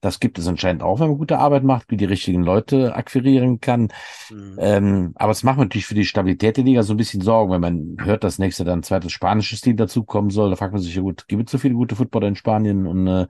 Das 0.00 0.18
gibt 0.18 0.36
es 0.38 0.48
anscheinend 0.48 0.82
auch, 0.82 0.98
wenn 0.98 1.08
man 1.10 1.18
gute 1.18 1.38
Arbeit 1.38 1.62
macht, 1.62 1.90
wie 1.90 1.96
die 1.96 2.06
richtigen 2.06 2.42
Leute 2.42 2.96
akquirieren 2.96 3.60
kann. 3.60 3.92
Mhm. 4.30 4.56
Ähm, 4.58 5.12
aber 5.14 5.30
es 5.30 5.44
macht 5.44 5.58
natürlich 5.58 5.86
für 5.86 5.94
die 5.94 6.04
Stabilität 6.04 6.56
der 6.56 6.64
Liga 6.64 6.82
so 6.82 6.94
ein 6.94 6.96
bisschen 6.96 7.20
Sorgen, 7.20 7.52
wenn 7.52 7.60
man 7.60 7.96
hört, 8.04 8.24
dass 8.24 8.40
nächste 8.40 8.64
dann 8.64 8.80
ein 8.80 8.82
zweites 8.82 9.12
spanisches 9.12 9.60
Team 9.60 9.76
dazukommen 9.76 10.30
soll. 10.30 10.50
Da 10.50 10.56
fragt 10.56 10.72
man 10.72 10.82
sich 10.82 10.94
ja 10.96 11.02
gut, 11.02 11.28
gibt 11.28 11.44
es 11.44 11.52
so 11.52 11.58
viele 11.58 11.74
gute 11.74 11.94
Footballer 11.94 12.26
in 12.26 12.34
Spanien? 12.34 12.86
Und 12.88 13.06
äh, 13.06 13.28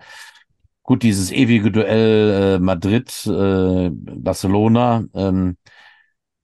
gut, 0.93 1.05
dieses 1.05 1.33
ewige 1.33 1.71
Duell 1.71 2.57
äh, 2.57 2.59
Madrid, 2.59 3.09
äh, 3.27 3.89
Barcelona, 3.91 5.03
ähm, 5.15 5.57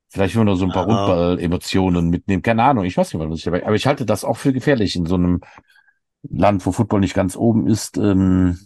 vielleicht 0.09 0.35
will 0.35 0.41
man 0.41 0.47
nur 0.47 0.57
so 0.57 0.65
ein 0.65 0.71
paar. 0.71 0.87
Rundball-Emotionen 0.87 2.09
mitnehmen. 2.09 2.41
Keine 2.41 2.63
Ahnung, 2.63 2.87
ich 2.87 2.97
weiß 2.97 3.13
nicht, 3.13 3.23
was 3.29 3.39
ich 3.39 3.45
dabei. 3.45 3.67
Aber 3.67 3.75
ich 3.75 3.87
halte 3.87 4.07
das 4.07 4.25
auch 4.25 4.39
für 4.39 4.55
gefährlich 4.55 4.97
in 4.97 5.05
so 5.05 5.17
einem 5.17 5.43
Land, 6.23 6.65
wo 6.65 6.73
Football 6.73 7.01
nicht 7.01 7.13
ganz 7.13 7.37
oben 7.37 7.67
ist. 7.67 7.99
Ähm, 7.99 8.59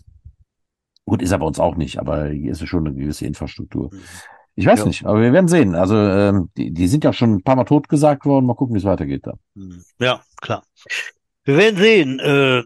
gut, 1.05 1.20
ist 1.20 1.33
er 1.33 1.39
bei 1.39 1.47
uns 1.47 1.59
auch 1.59 1.74
nicht, 1.74 1.99
aber 1.99 2.28
hier 2.28 2.53
ist 2.53 2.62
es 2.62 2.68
schon 2.68 2.87
eine 2.87 2.95
gewisse 2.95 3.26
Infrastruktur. 3.26 3.93
Mhm. 3.93 4.01
Ich 4.55 4.66
weiß 4.66 4.80
Ja. 4.80 4.85
nicht, 4.87 5.05
aber 5.05 5.20
wir 5.20 5.33
werden 5.33 5.49
sehen. 5.49 5.74
Also 5.74 5.97
ähm, 5.97 6.51
die, 6.57 6.70
die 6.70 6.87
sind 6.87 7.03
ja 7.03 7.12
schon 7.12 7.35
ein 7.35 7.43
paar 7.43 7.57
Mal 7.57 7.64
totgesagt 7.64 8.24
worden. 8.24 8.47
Mal 8.47 8.55
gucken, 8.55 8.76
wie 8.76 8.78
es 8.78 8.85
weitergeht 8.85 9.26
da. 9.26 9.35
Mhm. 9.55 9.83
Ja, 9.99 10.22
klar. 10.41 10.62
Wir 11.43 11.57
werden 11.57 11.76
sehen. 11.76 12.20
Äh, 12.20 12.62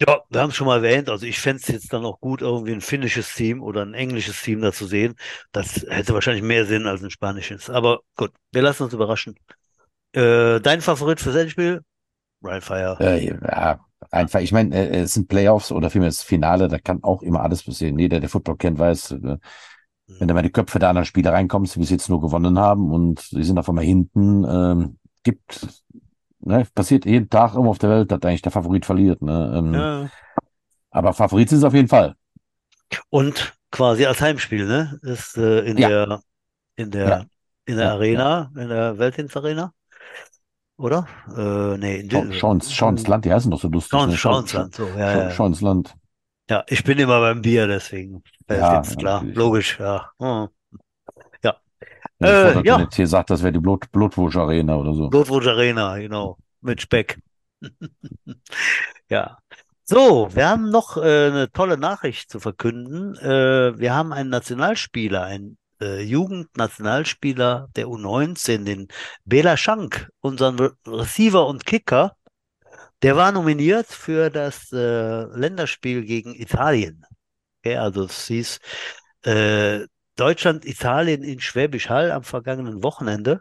ja, 0.00 0.20
wir 0.28 0.40
haben 0.40 0.50
es 0.50 0.56
schon 0.56 0.66
mal 0.66 0.84
erwähnt. 0.84 1.08
Also 1.08 1.26
ich 1.26 1.38
fände 1.38 1.62
es 1.62 1.68
jetzt 1.68 1.92
dann 1.92 2.04
auch 2.04 2.20
gut, 2.20 2.42
irgendwie 2.42 2.72
ein 2.72 2.80
finnisches 2.80 3.32
Team 3.34 3.62
oder 3.62 3.82
ein 3.82 3.94
englisches 3.94 4.42
Team 4.42 4.60
da 4.60 4.72
zu 4.72 4.86
sehen. 4.86 5.14
Das 5.52 5.86
hätte 5.88 6.14
wahrscheinlich 6.14 6.42
mehr 6.42 6.66
Sinn 6.66 6.86
als 6.86 7.02
ein 7.02 7.10
spanisches. 7.10 7.70
Aber 7.70 8.00
gut, 8.16 8.32
wir 8.52 8.62
lassen 8.62 8.84
uns 8.84 8.92
überraschen. 8.92 9.36
Äh, 10.12 10.60
dein 10.60 10.80
Favorit 10.80 11.20
fürs 11.20 11.36
Endspiel? 11.36 11.82
Ryan 12.42 12.60
Fire. 12.60 12.96
Äh, 13.00 13.26
ja, 13.26 13.80
einfach, 14.10 14.40
ich 14.40 14.52
meine, 14.52 14.74
äh, 14.76 15.02
es 15.02 15.14
sind 15.14 15.28
Playoffs 15.28 15.72
oder 15.72 15.90
vielmehr 15.90 16.10
das 16.10 16.22
Finale, 16.22 16.68
da 16.68 16.78
kann 16.78 17.02
auch 17.02 17.22
immer 17.22 17.42
alles 17.42 17.62
passieren. 17.62 17.98
Jeder, 17.98 18.20
der 18.20 18.28
Football 18.28 18.56
kennt, 18.56 18.78
weiß, 18.78 19.12
äh, 19.12 19.38
wenn 20.06 20.28
da 20.28 20.34
mal 20.34 20.42
die 20.42 20.52
Köpfe 20.52 20.78
der 20.78 20.90
anderen 20.90 21.06
Spieler 21.06 21.32
reinkommen, 21.32 21.68
die 21.72 21.78
bis 21.78 21.90
jetzt 21.90 22.08
nur 22.08 22.20
gewonnen 22.20 22.58
haben 22.58 22.92
und 22.92 23.20
sie 23.20 23.42
sind 23.42 23.58
auf 23.58 23.68
einmal 23.68 23.84
hinten, 23.84 24.44
ähm, 24.44 24.98
gibt, 25.22 25.83
ne, 26.44 26.66
passiert 26.74 27.06
jeden 27.06 27.28
Tag 27.30 27.52
irgendwo 27.52 27.70
auf 27.70 27.78
der 27.78 27.90
Welt, 27.90 28.10
dass 28.12 28.22
eigentlich 28.22 28.42
der 28.42 28.52
Favorit 28.52 28.86
verliert. 28.86 29.22
Ne? 29.22 29.54
Ähm, 29.56 29.74
Ja. 29.74 30.08
Aber 30.90 31.12
Favorit 31.12 31.48
sind 31.48 31.60
sie 31.60 31.66
auf 31.66 31.74
jeden 31.74 31.88
Fall. 31.88 32.14
Und 33.10 33.54
quasi 33.70 34.06
als 34.06 34.20
Heimspiel, 34.20 34.66
ne? 34.66 34.98
Ist 35.02 35.36
äh, 35.36 35.60
in 35.60 35.76
Ja. 35.78 35.88
der 35.88 36.20
in 36.76 36.90
der 36.90 37.08
Ja. 37.08 37.24
in 37.66 37.76
der 37.78 37.92
Arena, 37.92 38.52
in 38.56 38.68
der 38.68 38.98
Weltdienstarena, 38.98 39.72
oder? 40.76 41.06
Äh, 41.36 41.78
nee, 41.78 42.00
in 42.00 42.10
Schau- 42.10 42.32
Schau 42.32 42.52
ins, 42.52 42.72
schau 42.72 42.88
ins 42.90 43.06
Land, 43.06 43.24
die 43.24 43.32
heißen 43.32 43.50
doch 43.50 43.60
so 43.60 43.68
lustig. 43.68 43.98
Schau, 43.98 44.06
ne? 44.06 44.16
schau 44.16 44.38
ins 44.38 44.52
Land, 44.52 44.74
so, 44.74 44.86
ja, 44.98 45.30
Schau, 45.30 45.50
ja. 46.50 46.64
ich 46.68 46.84
bin 46.84 46.98
immer 46.98 47.20
beim 47.20 47.42
Bier, 47.42 47.66
deswegen. 47.66 48.22
Ja, 48.48 48.82
klar, 48.82 49.24
logisch, 49.24 49.78
ja. 49.80 50.10
Hm. 50.20 50.48
Äh, 52.24 52.54
ja. 52.64 52.76
Donatier 52.76 53.06
sagt, 53.06 53.30
das 53.30 53.42
wäre 53.42 53.52
die 53.52 53.58
Blut 53.58 53.90
Blutwurst 53.92 54.36
Arena 54.36 54.76
oder 54.76 54.94
so. 54.94 55.08
Blutwurst 55.08 55.48
Arena, 55.48 55.98
genau. 55.98 56.38
Mit 56.60 56.80
Speck. 56.80 57.18
Ja. 59.10 59.38
So, 59.84 60.34
wir 60.34 60.48
haben 60.48 60.70
noch 60.70 60.96
äh, 60.96 61.26
eine 61.26 61.52
tolle 61.52 61.76
Nachricht 61.76 62.30
zu 62.30 62.40
verkünden. 62.40 63.16
Äh, 63.16 63.78
wir 63.78 63.94
haben 63.94 64.14
einen 64.14 64.30
Nationalspieler, 64.30 65.24
einen 65.24 65.58
äh, 65.80 66.02
Jugendnationalspieler 66.02 67.68
der 67.76 67.86
U19, 67.86 68.64
den 68.64 68.88
Bela 69.26 69.58
Schank, 69.58 70.08
unseren 70.20 70.58
Re 70.58 70.72
Receiver 70.86 71.46
und 71.46 71.66
Kicker. 71.66 72.16
Der 73.02 73.16
war 73.16 73.32
nominiert 73.32 73.86
für 73.88 74.30
das 74.30 74.72
äh, 74.72 75.24
Länderspiel 75.24 76.04
gegen 76.04 76.34
Italien. 76.34 77.04
Okay, 77.60 77.76
also 77.76 78.04
es 78.04 78.26
hieß 78.26 78.58
äh, 79.26 79.86
Deutschland, 80.16 80.64
Italien 80.64 81.22
in 81.22 81.40
Schwäbisch 81.40 81.88
Hall 81.88 82.10
am 82.12 82.22
vergangenen 82.24 82.82
Wochenende. 82.82 83.40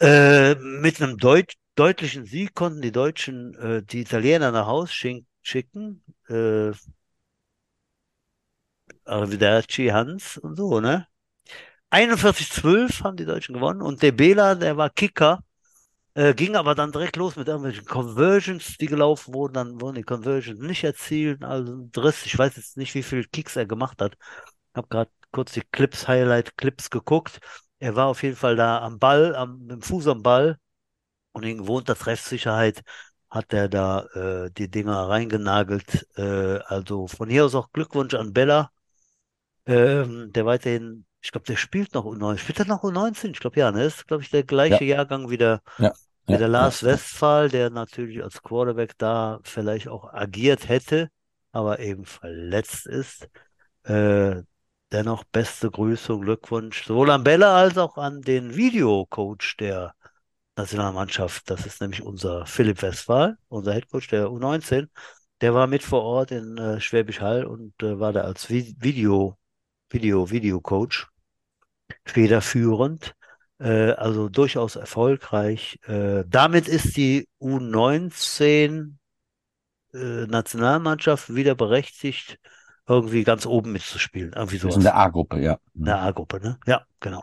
Äh, 0.00 0.54
mit 0.56 1.00
einem 1.00 1.18
deut 1.18 1.54
deutlichen 1.76 2.24
Sieg 2.26 2.54
konnten 2.54 2.82
die 2.82 2.92
Deutschen 2.92 3.54
äh, 3.54 3.82
die 3.82 4.00
Italiener 4.02 4.50
nach 4.52 4.66
Haus 4.66 4.92
schick 4.92 5.24
schicken. 5.42 6.02
Äh, 6.28 6.72
Arrivederci 9.06 9.88
Hans 9.88 10.38
und 10.38 10.56
so, 10.56 10.80
ne? 10.80 11.06
41-12 11.90 13.02
haben 13.04 13.16
die 13.16 13.24
Deutschen 13.26 13.54
gewonnen 13.54 13.82
und 13.82 14.02
der 14.02 14.12
Bela, 14.12 14.54
der 14.54 14.76
war 14.76 14.90
Kicker, 14.90 15.40
äh, 16.14 16.34
ging 16.34 16.56
aber 16.56 16.74
dann 16.74 16.92
direkt 16.92 17.16
los 17.16 17.36
mit 17.36 17.48
irgendwelchen 17.48 17.86
Conversions, 17.86 18.76
die 18.78 18.86
gelaufen 18.86 19.34
wurden. 19.34 19.54
Dann 19.54 19.80
wurden 19.80 19.96
die 19.96 20.02
Conversions 20.02 20.60
nicht 20.60 20.84
erzielt. 20.84 21.42
Also 21.44 21.74
ein 21.74 21.92
Driss. 21.92 22.24
Ich 22.26 22.38
weiß 22.38 22.56
jetzt 22.56 22.76
nicht, 22.76 22.94
wie 22.94 23.02
viele 23.02 23.24
Kicks 23.24 23.56
er 23.56 23.66
gemacht 23.66 24.00
hat. 24.00 24.16
Habe 24.74 24.88
gerade 24.88 25.10
kurz 25.32 25.52
die 25.52 25.62
Clips, 25.72 26.08
Highlight-Clips 26.08 26.90
geguckt. 26.90 27.40
Er 27.78 27.96
war 27.96 28.06
auf 28.06 28.22
jeden 28.22 28.36
Fall 28.36 28.56
da 28.56 28.80
am 28.82 28.98
Ball, 28.98 29.34
am, 29.36 29.60
mit 29.60 29.70
dem 29.72 29.82
Fuß 29.82 30.08
am 30.08 30.22
Ball 30.22 30.58
und 31.32 31.44
in 31.44 31.58
gewohnter 31.58 31.96
Treffsicherheit 31.96 32.82
hat 33.30 33.52
er 33.52 33.68
da 33.68 34.04
äh, 34.14 34.50
die 34.52 34.70
Dinger 34.70 35.08
reingenagelt. 35.08 36.06
Äh, 36.16 36.58
also 36.66 37.08
von 37.08 37.28
hier 37.28 37.44
aus 37.46 37.54
auch 37.54 37.72
Glückwunsch 37.72 38.14
an 38.14 38.32
Bella, 38.32 38.70
ähm, 39.66 40.30
der 40.32 40.46
weiterhin, 40.46 41.06
ich 41.22 41.32
glaube, 41.32 41.46
der 41.46 41.56
spielt 41.56 41.94
noch 41.94 42.04
U19. 42.04 42.42
Spielt 42.42 42.60
er 42.60 42.66
noch 42.66 42.82
U19? 42.84 43.32
Ich 43.32 43.40
glaube, 43.40 43.58
ja, 43.58 43.72
ne? 43.72 43.84
Ist, 43.84 44.06
glaube 44.06 44.22
ich, 44.22 44.30
der 44.30 44.44
gleiche 44.44 44.84
Jahrgang 44.84 45.30
wie 45.30 45.38
der, 45.38 45.62
Ja, 45.78 45.92
wie 46.26 46.32
ja, 46.32 46.38
der 46.38 46.48
Lars 46.48 46.82
ja, 46.82 46.88
ja. 46.90 46.94
Westphal, 46.94 47.48
der 47.48 47.70
natürlich 47.70 48.22
als 48.22 48.42
Quarterback 48.42 48.96
da 48.98 49.40
vielleicht 49.42 49.88
auch 49.88 50.12
agiert 50.12 50.68
hätte, 50.68 51.08
aber 51.52 51.78
eben 51.80 52.04
verletzt 52.04 52.86
ist. 52.86 53.28
Äh, 53.84 54.42
dennoch 54.92 55.24
beste 55.24 55.70
Grüße 55.70 56.14
und 56.14 56.22
Glückwunsch 56.22 56.84
sowohl 56.84 57.10
an 57.10 57.24
Bella 57.24 57.56
als 57.56 57.78
auch 57.78 57.96
an 57.96 58.22
den 58.22 58.56
Videocoach 58.56 59.56
der 59.58 59.94
Nationalmannschaft. 60.56 61.50
Das 61.50 61.66
ist 61.66 61.80
nämlich 61.80 62.02
unser 62.02 62.46
Philipp 62.46 62.82
Westphal, 62.82 63.38
unser 63.48 63.74
Headcoach 63.74 64.08
der 64.08 64.28
U19. 64.28 64.88
Der 65.40 65.54
war 65.54 65.66
mit 65.66 65.82
vor 65.82 66.02
Ort 66.02 66.30
in 66.30 66.56
äh, 66.58 66.80
Schwäbisch 66.80 67.20
Hall 67.20 67.44
und 67.44 67.82
äh, 67.82 67.98
war 67.98 68.12
da 68.12 68.22
als 68.22 68.48
Vi 68.48 68.76
Video, 68.78 69.36
Video, 69.90 70.30
Videocoach 70.30 71.08
federführend. 72.04 73.14
Äh, 73.58 73.92
also 73.92 74.28
durchaus 74.28 74.76
erfolgreich. 74.76 75.78
Äh, 75.86 76.24
damit 76.26 76.68
ist 76.68 76.96
die 76.96 77.28
U19 77.40 78.96
äh, 79.92 80.26
Nationalmannschaft 80.26 81.34
wieder 81.34 81.54
berechtigt, 81.54 82.38
irgendwie 82.86 83.24
ganz 83.24 83.46
oben 83.46 83.72
mitzuspielen. 83.72 84.32
Irgendwie 84.34 84.54
Wir 84.54 84.60
sind 84.60 84.74
in 84.74 84.82
sowas. 84.82 84.84
der 84.84 84.96
A-Gruppe, 84.96 85.40
ja. 85.40 85.58
In 85.74 85.84
der 85.84 86.00
A-Gruppe, 86.02 86.40
ne? 86.40 86.58
Ja, 86.66 86.84
genau. 87.00 87.22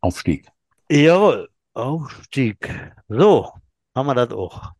Aufstieg. 0.00 0.48
Jawohl, 0.90 1.48
Aufstieg. 1.74 2.68
So, 3.08 3.52
haben 3.94 4.06
wir 4.06 4.14
das 4.14 4.30
auch. 4.32 4.72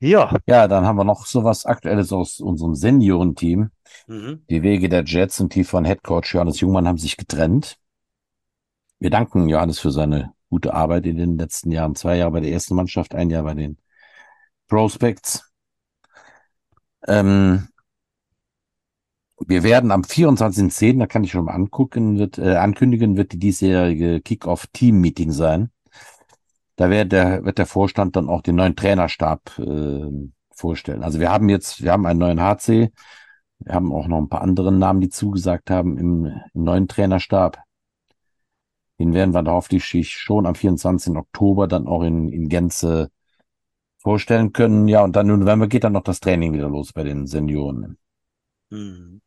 Ja, 0.00 0.36
Ja, 0.46 0.66
dann 0.66 0.84
haben 0.84 0.96
wir 0.96 1.04
noch 1.04 1.26
sowas 1.26 1.64
Aktuelles 1.64 2.12
aus 2.12 2.40
unserem 2.40 2.74
Seniorenteam. 2.74 3.70
mhm. 4.08 4.44
Die 4.50 4.62
Wege 4.62 4.88
der 4.88 5.04
Jets 5.04 5.40
und 5.40 5.54
die 5.54 5.64
von 5.64 5.84
Headcoach 5.84 6.34
Johannes 6.34 6.60
Jungmann 6.60 6.88
haben 6.88 6.98
sich 6.98 7.16
getrennt. 7.16 7.78
Wir 8.98 9.10
danken 9.10 9.48
Johannes 9.48 9.78
für 9.78 9.90
seine 9.92 10.32
gute 10.50 10.74
Arbeit 10.74 11.06
in 11.06 11.16
den 11.16 11.38
letzten 11.38 11.70
Jahren. 11.70 11.94
Zwei 11.94 12.16
Jahre 12.16 12.32
bei 12.32 12.40
der 12.40 12.50
ersten 12.52 12.74
Mannschaft, 12.74 13.14
ein 13.14 13.30
Jahr 13.30 13.42
bei 13.44 13.54
den 13.54 13.78
Prospects. 14.68 15.48
Ähm, 17.06 17.68
wir 19.46 19.62
werden 19.62 19.90
am 19.90 20.02
24.10., 20.02 20.98
da 20.98 21.06
kann 21.06 21.24
ich 21.24 21.32
schon 21.32 21.44
mal 21.44 21.54
angucken, 21.54 22.18
wird, 22.18 22.38
äh, 22.38 22.56
ankündigen, 22.56 23.16
wird 23.16 23.32
die 23.32 23.38
diesjährige 23.38 24.20
Kick-Off-Team-Meeting 24.20 25.32
sein. 25.32 25.70
Da 26.76 26.90
wird 26.90 27.12
der, 27.12 27.44
wird 27.44 27.58
der 27.58 27.66
Vorstand 27.66 28.16
dann 28.16 28.28
auch 28.28 28.42
den 28.42 28.56
neuen 28.56 28.76
Trainerstab 28.76 29.58
äh, 29.58 30.28
vorstellen. 30.54 31.02
Also 31.02 31.20
wir 31.20 31.30
haben 31.30 31.48
jetzt, 31.48 31.82
wir 31.82 31.92
haben 31.92 32.06
einen 32.06 32.18
neuen 32.18 32.40
HC, 32.40 32.92
wir 33.58 33.74
haben 33.74 33.92
auch 33.92 34.08
noch 34.08 34.18
ein 34.18 34.28
paar 34.28 34.42
andere 34.42 34.72
Namen, 34.72 35.00
die 35.00 35.08
zugesagt 35.08 35.70
haben 35.70 35.98
im, 35.98 36.26
im 36.54 36.64
neuen 36.64 36.88
Trainerstab. 36.88 37.62
Den 38.98 39.14
werden 39.14 39.34
wir 39.34 39.42
da 39.42 39.52
hoffentlich 39.52 40.10
schon 40.10 40.46
am 40.46 40.54
24. 40.54 41.16
Oktober 41.16 41.68
dann 41.68 41.86
auch 41.86 42.02
in, 42.02 42.28
in 42.28 42.48
Gänze 42.48 43.10
vorstellen 43.98 44.52
können. 44.52 44.88
Ja, 44.88 45.02
und 45.02 45.16
dann 45.16 45.28
im 45.28 45.40
November 45.40 45.66
geht 45.68 45.84
dann 45.84 45.92
noch 45.92 46.02
das 46.02 46.20
Training 46.20 46.52
wieder 46.52 46.68
los 46.68 46.92
bei 46.92 47.04
den 47.04 47.26
Senioren. 47.26 47.98
Mhm. 48.70 49.20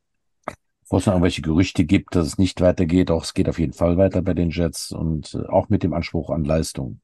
Bevor 0.85 0.99
es 0.99 1.05
noch 1.05 1.13
irgendwelche 1.13 1.41
Gerüchte 1.41 1.83
gibt, 1.83 2.15
dass 2.15 2.27
es 2.27 2.37
nicht 2.37 2.61
weitergeht, 2.61 3.11
auch 3.11 3.23
es 3.23 3.33
geht 3.33 3.49
auf 3.49 3.59
jeden 3.59 3.73
Fall 3.73 3.97
weiter 3.97 4.21
bei 4.21 4.33
den 4.33 4.49
Jets 4.49 4.91
und 4.91 5.33
äh, 5.33 5.45
auch 5.47 5.69
mit 5.69 5.83
dem 5.83 5.93
Anspruch 5.93 6.29
an 6.29 6.43
Leistung. 6.43 7.01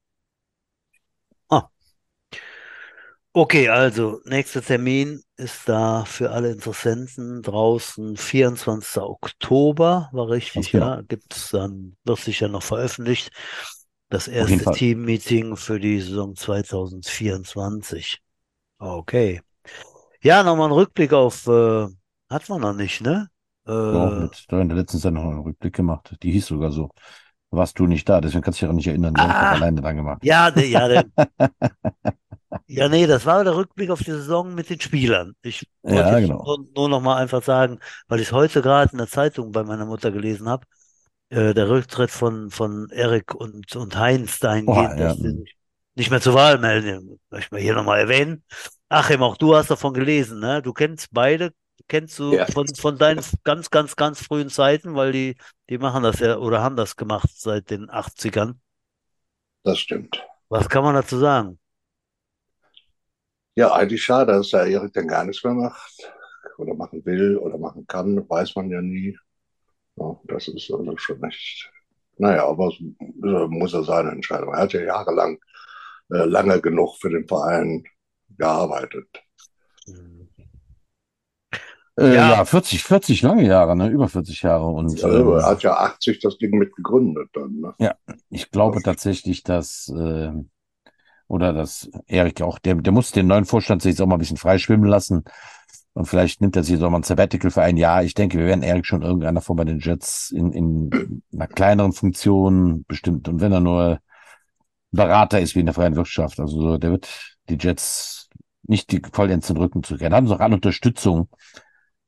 Okay, 3.34 3.70
also 3.70 4.20
nächster 4.26 4.60
Termin 4.60 5.22
ist 5.36 5.66
da 5.66 6.04
für 6.04 6.32
alle 6.32 6.52
Interessenten 6.52 7.40
draußen 7.40 8.18
24. 8.18 9.00
Oktober, 9.02 10.10
war 10.12 10.28
richtig, 10.28 10.72
genau. 10.72 10.96
ja. 10.96 11.00
Gibt's 11.00 11.50
dann, 11.50 11.96
wird 12.04 12.18
sicher 12.18 12.48
noch 12.48 12.62
veröffentlicht, 12.62 13.30
das 14.10 14.28
erste. 14.28 14.70
Team-Meeting 14.72 15.56
für 15.56 15.80
die 15.80 16.02
Saison 16.02 16.36
2024. 16.36 18.18
Okay. 18.78 19.40
Ja, 20.22 20.42
nochmal 20.42 20.68
ein 20.68 20.72
Rückblick 20.72 21.14
auf, 21.14 21.46
äh, 21.46 21.86
hat 22.28 22.48
man 22.50 22.60
noch 22.60 22.74
nicht, 22.74 23.00
ne? 23.00 23.30
Äh, 23.66 23.72
mit, 24.22 24.44
da 24.48 24.60
in 24.60 24.68
der 24.68 24.78
letzten 24.78 24.98
Sendung 24.98 25.24
noch 25.24 25.30
einen 25.32 25.40
Rückblick 25.42 25.74
gemacht. 25.74 26.16
Die 26.22 26.32
hieß 26.32 26.46
sogar 26.46 26.72
so. 26.72 26.90
Warst 27.50 27.78
du 27.78 27.86
nicht 27.86 28.08
da, 28.08 28.20
deswegen 28.20 28.42
kannst 28.42 28.60
du 28.60 28.66
dich 28.66 28.70
auch 28.70 28.74
nicht 28.76 28.86
erinnern. 28.86 29.14
Habe 29.18 29.30
ich 29.30 29.36
Ah. 29.36 29.52
alleine 29.52 29.82
dann 29.82 29.96
gemacht. 29.96 30.22
Ja, 30.24 30.50
der, 30.50 30.66
ja, 30.68 30.88
der, 30.88 31.04
ja, 32.66 32.88
nee, 32.88 33.06
das 33.06 33.26
war 33.26 33.44
der 33.44 33.54
Rückblick 33.56 33.90
auf 33.90 34.00
die 34.00 34.10
Saison 34.12 34.54
mit 34.54 34.70
den 34.70 34.80
Spielern. 34.80 35.34
Ich 35.42 35.66
wollte 35.82 35.98
Ja, 36.10 36.20
genau. 36.20 36.42
nur, 36.44 36.66
nur 36.74 36.88
noch 36.88 37.00
mal 37.00 37.16
einfach 37.16 37.42
sagen, 37.42 37.78
weil 38.08 38.20
ich 38.20 38.28
es 38.28 38.32
heute 38.32 38.62
gerade 38.62 38.92
in 38.92 38.98
der 38.98 39.08
Zeitung 39.08 39.52
bei 39.52 39.64
meiner 39.64 39.84
Mutter 39.86 40.10
gelesen 40.10 40.48
habe, 40.48 40.66
äh, 41.30 41.54
der 41.54 41.68
Rücktritt 41.68 42.10
von, 42.10 42.50
von 42.50 42.88
Erik 42.90 43.34
und, 43.34 43.74
und 43.76 43.96
Heinz 43.98 44.38
dahingehend, 44.40 44.92
Oha, 44.92 44.96
ja, 44.98 45.08
dass 45.08 45.18
sie 45.18 45.30
sich 45.30 45.56
nicht 45.96 46.10
mehr 46.10 46.20
zur 46.20 46.34
Wahl 46.34 46.58
melden. 46.58 47.20
Möchte 47.30 47.46
ich 47.46 47.52
mal 47.52 47.60
hier 47.60 47.74
nochmal 47.74 48.00
erwähnen. 48.00 48.44
Achim, 48.88 49.22
auch 49.22 49.36
du 49.36 49.54
hast 49.54 49.70
davon 49.70 49.94
gelesen, 49.94 50.40
ne? 50.40 50.62
Du 50.62 50.72
kennst 50.72 51.08
beide, 51.12 51.52
kennst 51.92 52.18
du 52.18 52.32
Ja. 52.32 52.46
von, 52.46 52.66
von 52.74 52.96
deinen 52.96 53.22
ganz, 53.44 53.68
ganz, 53.68 53.96
ganz 53.96 54.22
frühen 54.22 54.48
Zeiten, 54.48 54.94
weil 54.94 55.12
die, 55.12 55.36
die 55.68 55.76
machen 55.76 56.02
das 56.02 56.20
ja 56.20 56.38
oder 56.38 56.62
haben 56.62 56.74
das 56.74 56.96
gemacht 56.96 57.28
seit 57.34 57.68
den 57.68 57.90
80ern. 57.90 58.54
Das 59.62 59.78
stimmt. 59.78 60.26
Was 60.48 60.70
kann 60.70 60.84
man 60.84 60.94
dazu 60.94 61.18
sagen? 61.18 61.58
Ja, 63.56 63.74
eigentlich 63.74 64.02
schade, 64.02 64.32
dass 64.32 64.48
der 64.48 64.64
Erik 64.68 64.94
dann 64.94 65.06
gar 65.06 65.24
nichts 65.24 65.44
mehr 65.44 65.52
macht 65.52 66.10
oder 66.56 66.72
machen 66.72 67.04
will 67.04 67.36
oder 67.36 67.58
machen 67.58 67.86
kann, 67.86 68.26
weiß 68.26 68.56
man 68.56 68.70
ja 68.70 68.80
nie. 68.80 69.18
Ja, 69.96 70.18
das 70.24 70.48
ist 70.48 70.70
also 70.70 70.96
schon 70.96 71.22
echt. 71.24 71.70
Naja, 72.16 72.46
aber 72.46 72.68
es 72.68 72.76
muss 73.50 73.74
er 73.74 73.84
seine 73.84 74.12
Entscheidung. 74.12 74.54
Er 74.54 74.60
hat 74.62 74.72
ja 74.72 74.80
jahrelang, 74.80 75.38
äh, 76.10 76.24
lange 76.24 76.58
genug 76.62 76.96
für 76.96 77.10
den 77.10 77.28
Verein 77.28 77.84
gearbeitet. 78.30 79.08
Hm. 79.86 80.21
Äh, 81.98 82.14
Ja. 82.14 82.30
ja, 82.30 82.44
40, 82.44 82.82
40 82.82 83.22
lange 83.22 83.44
Jahre, 83.46 83.76
ne? 83.76 83.88
Über 83.88 84.08
40 84.08 84.42
Jahre. 84.42 84.66
Und 84.66 84.90
Also, 85.04 85.08
er 85.08 85.38
ähm, 85.38 85.44
hat 85.44 85.62
ja 85.62 85.74
80 85.74 86.20
das 86.20 86.38
Ding 86.38 86.56
mit 86.58 86.74
gegründet 86.74 87.28
dann. 87.32 87.60
Ne? 87.60 87.94
ich 88.30 88.50
glaube 88.50 88.82
tatsächlich, 88.82 89.42
dass 89.42 89.92
äh, 89.94 90.32
oder 91.28 91.52
dass 91.52 91.90
Erik 92.06 92.42
auch, 92.42 92.58
der, 92.58 92.74
der 92.74 92.92
muss 92.92 93.10
den 93.10 93.26
neuen 93.26 93.46
Vorstand 93.46 93.82
sich 93.82 93.92
jetzt 93.92 94.02
auch 94.02 94.06
mal 94.06 94.16
ein 94.16 94.20
bisschen 94.20 94.36
freischwimmen 94.36 94.88
lassen. 94.88 95.24
Und 95.94 96.06
vielleicht 96.06 96.40
nimmt 96.40 96.56
er 96.56 96.64
sich 96.64 96.78
so 96.78 96.88
mal 96.88 96.98
ein 96.98 97.02
Sabbatical 97.02 97.50
für 97.50 97.62
ein 97.62 97.76
Jahr. 97.76 98.02
Ich 98.02 98.14
denke, 98.14 98.38
wir 98.38 98.46
werden 98.46 98.62
Erik 98.62 98.86
schon 98.86 99.02
irgendeiner 99.02 99.42
von 99.42 99.56
bei 99.56 99.64
den 99.64 99.78
Jets 99.78 100.30
in, 100.30 100.52
in 100.52 101.22
einer 101.32 101.46
kleineren 101.46 101.92
Funktion 101.92 102.84
bestimmt. 102.88 103.28
Und 103.28 103.40
wenn 103.40 103.52
er 103.52 103.60
nur 103.60 104.00
Berater 104.90 105.40
ist 105.40 105.54
wie 105.54 105.60
in 105.60 105.66
der 105.66 105.74
freien 105.74 105.96
Wirtschaft, 105.96 106.38
also 106.40 106.60
so, 106.60 106.78
der 106.78 106.90
wird 106.90 107.08
die 107.48 107.58
Jets 107.58 108.28
nicht 108.64 108.92
die 108.92 109.02
vollends 109.12 109.48
den 109.48 109.56
Rücken 109.56 109.82
zukehren. 109.82 110.14
Haben 110.14 110.28
sie 110.28 110.34
auch 110.34 110.40
an 110.40 110.54
Unterstützung 110.54 111.28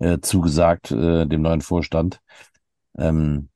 äh, 0.04 0.20
zugesagt, 0.20 0.90
äh, 0.90 1.26
dem 1.26 1.42
neuen 1.42 1.62
Vorstand. 1.62 2.20
Ähm, 2.98 3.48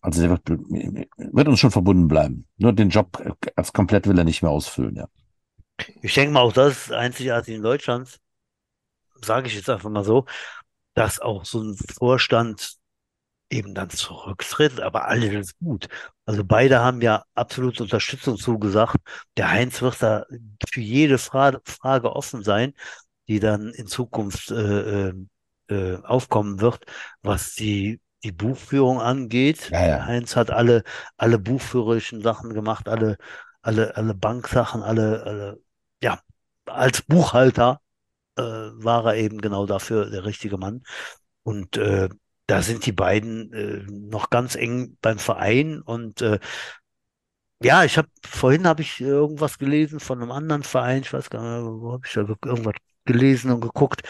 Also 0.00 0.20
der 0.22 0.30
wird, 0.30 0.48
wird 0.48 1.48
uns 1.48 1.60
schon 1.60 1.72
verbunden 1.72 2.08
bleiben. 2.08 2.46
Nur 2.58 2.72
den 2.72 2.90
Job 2.90 3.08
als 3.56 3.72
komplett 3.72 4.06
will 4.06 4.18
er 4.18 4.24
nicht 4.24 4.42
mehr 4.42 4.52
ausfüllen, 4.52 4.96
ja. 4.96 5.08
Ich 6.02 6.14
denke 6.14 6.32
mal, 6.32 6.40
auch 6.40 6.52
das 6.52 6.86
ist 6.86 6.92
einzigartig 6.92 7.54
in 7.54 7.62
Deutschland, 7.62 8.18
sage 9.24 9.48
ich 9.48 9.54
jetzt 9.54 9.70
einfach 9.70 9.90
mal 9.90 10.04
so, 10.04 10.24
dass 10.94 11.20
auch 11.20 11.44
so 11.44 11.62
ein 11.62 11.76
Vorstand 11.98 12.76
eben 13.50 13.74
dann 13.74 13.90
zurücktritt, 13.90 14.80
aber 14.80 15.06
alles 15.06 15.32
ist 15.34 15.58
gut. 15.60 15.88
Also 16.26 16.44
beide 16.44 16.80
haben 16.80 17.02
ja 17.02 17.24
absolute 17.34 17.84
Unterstützung 17.84 18.38
zugesagt. 18.38 18.96
Der 19.36 19.50
Heinz 19.50 19.82
wird 19.82 20.02
da 20.02 20.26
für 20.70 20.80
jede 20.82 21.18
Frage, 21.18 21.60
Frage 21.64 22.14
offen 22.16 22.44
sein, 22.44 22.74
die 23.28 23.40
dann 23.40 23.70
in 23.74 23.86
Zukunft 23.86 24.50
äh, 24.50 25.12
äh, 25.68 25.96
aufkommen 26.02 26.60
wird, 26.60 26.84
was 27.22 27.54
die 27.54 28.00
die 28.24 28.32
Buchführung 28.32 29.00
angeht. 29.00 29.70
Ja, 29.70 29.86
ja. 29.86 30.06
Heinz 30.06 30.34
hat 30.34 30.50
alle 30.50 30.82
alle 31.16 31.38
buchführerischen 31.38 32.20
Sachen 32.22 32.52
gemacht, 32.52 32.88
alle 32.88 33.16
alle 33.62 33.96
alle 33.96 34.14
Banksachen, 34.14 34.82
alle 34.82 35.22
alle 35.24 35.60
ja 36.02 36.20
als 36.66 37.02
Buchhalter 37.02 37.80
äh, 38.36 38.42
war 38.42 39.04
er 39.06 39.16
eben 39.16 39.40
genau 39.40 39.66
dafür 39.66 40.10
der 40.10 40.24
richtige 40.24 40.58
Mann. 40.58 40.82
Und 41.42 41.76
äh, 41.76 42.08
da 42.46 42.62
sind 42.62 42.86
die 42.86 42.92
beiden 42.92 43.52
äh, 43.52 43.84
noch 43.90 44.30
ganz 44.30 44.56
eng 44.56 44.96
beim 45.02 45.18
Verein 45.18 45.80
und 45.82 46.22
äh, 46.22 46.38
ja, 47.60 47.84
ich 47.84 47.98
habe 47.98 48.08
vorhin 48.24 48.66
habe 48.66 48.82
ich 48.82 49.00
irgendwas 49.00 49.58
gelesen 49.58 50.00
von 50.00 50.22
einem 50.22 50.30
anderen 50.30 50.62
Verein, 50.62 51.02
ich 51.02 51.12
weiß 51.12 51.28
gar 51.30 51.42
nicht, 51.42 51.82
wo 51.82 51.92
habe 51.92 52.06
ich 52.06 52.12
da 52.12 52.20
irgendwas 52.20 52.74
gelesen 53.04 53.50
und 53.50 53.60
geguckt. 53.60 54.02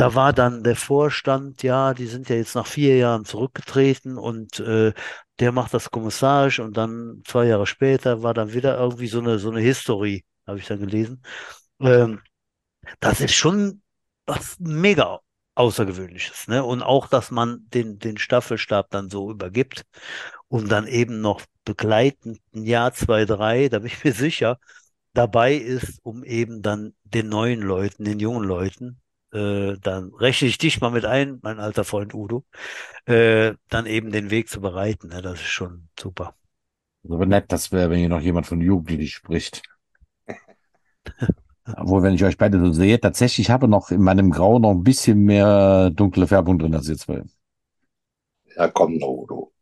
Da 0.00 0.14
war 0.14 0.32
dann 0.32 0.64
der 0.64 0.76
Vorstand, 0.76 1.62
ja, 1.62 1.92
die 1.92 2.06
sind 2.06 2.30
ja 2.30 2.36
jetzt 2.36 2.54
nach 2.54 2.66
vier 2.66 2.96
Jahren 2.96 3.26
zurückgetreten 3.26 4.16
und 4.16 4.58
äh, 4.60 4.94
der 5.40 5.52
macht 5.52 5.74
das 5.74 5.90
kommissarisch 5.90 6.58
und 6.58 6.74
dann 6.78 7.22
zwei 7.26 7.44
Jahre 7.44 7.66
später 7.66 8.22
war 8.22 8.32
dann 8.32 8.54
wieder 8.54 8.78
irgendwie 8.78 9.08
so 9.08 9.18
eine 9.20 9.38
so 9.38 9.50
eine 9.50 9.60
History, 9.60 10.24
habe 10.46 10.58
ich 10.58 10.66
dann 10.66 10.80
gelesen. 10.80 11.22
Ähm, 11.80 12.22
das 13.00 13.20
ist 13.20 13.34
schon 13.34 13.82
was 14.26 14.58
mega 14.60 15.20
Außergewöhnliches, 15.56 16.48
ne? 16.48 16.64
Und 16.64 16.82
auch, 16.82 17.08
dass 17.08 17.30
man 17.30 17.68
den, 17.68 17.98
den 17.98 18.16
Staffelstab 18.18 18.90
dann 18.90 19.10
so 19.10 19.30
übergibt 19.30 19.84
und 20.48 20.70
dann 20.70 20.86
eben 20.86 21.20
noch 21.20 21.42
begleitend 21.66 22.40
ein 22.54 22.64
Jahr, 22.64 22.94
zwei, 22.94 23.26
drei, 23.26 23.68
da 23.68 23.80
bin 23.80 23.88
ich 23.88 24.02
mir 24.04 24.14
sicher, 24.14 24.58
dabei 25.14 25.56
ist, 25.56 26.00
um 26.04 26.24
eben 26.24 26.62
dann 26.62 26.94
den 27.04 27.28
neuen 27.28 27.60
Leuten, 27.60 28.04
den 28.04 28.20
jungen 28.20 28.44
Leuten, 28.44 29.00
äh, 29.32 29.76
dann 29.80 30.12
rechne 30.14 30.48
ich 30.48 30.58
dich 30.58 30.80
mal 30.80 30.90
mit 30.90 31.04
ein, 31.04 31.38
mein 31.42 31.58
alter 31.60 31.84
Freund 31.84 32.14
Udo, 32.14 32.44
äh, 33.06 33.54
dann 33.68 33.86
eben 33.86 34.10
den 34.12 34.30
Weg 34.30 34.48
zu 34.48 34.60
bereiten. 34.60 35.08
Ne? 35.08 35.22
Das 35.22 35.34
ist 35.40 35.46
schon 35.48 35.88
super. 35.98 36.34
Aber 37.08 37.26
nett, 37.26 37.46
das 37.52 37.72
wäre, 37.72 37.90
wenn 37.90 37.98
hier 37.98 38.08
noch 38.08 38.20
jemand 38.20 38.46
von 38.46 38.60
Jugendlichen 38.60 39.08
spricht. 39.12 39.62
Obwohl, 41.76 42.02
wenn 42.02 42.14
ich 42.14 42.24
euch 42.24 42.36
beide 42.36 42.58
so 42.58 42.72
sehe, 42.72 43.00
tatsächlich 43.00 43.50
habe 43.50 43.68
noch 43.68 43.90
in 43.90 44.02
meinem 44.02 44.30
Grau 44.30 44.58
noch 44.58 44.70
ein 44.72 44.82
bisschen 44.82 45.22
mehr 45.22 45.90
dunkle 45.90 46.26
Färbung 46.26 46.58
drin 46.58 46.74
als 46.74 46.88
jetzt 46.88 47.06
bei. 47.06 47.22
Ja, 48.56 48.68
komm, 48.68 49.00
Udo. 49.02 49.52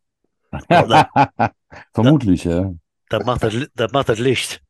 Vermutlich, 1.93 2.45
ja. 2.45 2.73
Das 3.11 3.25
macht 3.25 3.43
das, 3.43 3.55
das 3.75 3.93
macht 3.93 4.09
das 4.09 4.19
Licht. 4.19 4.62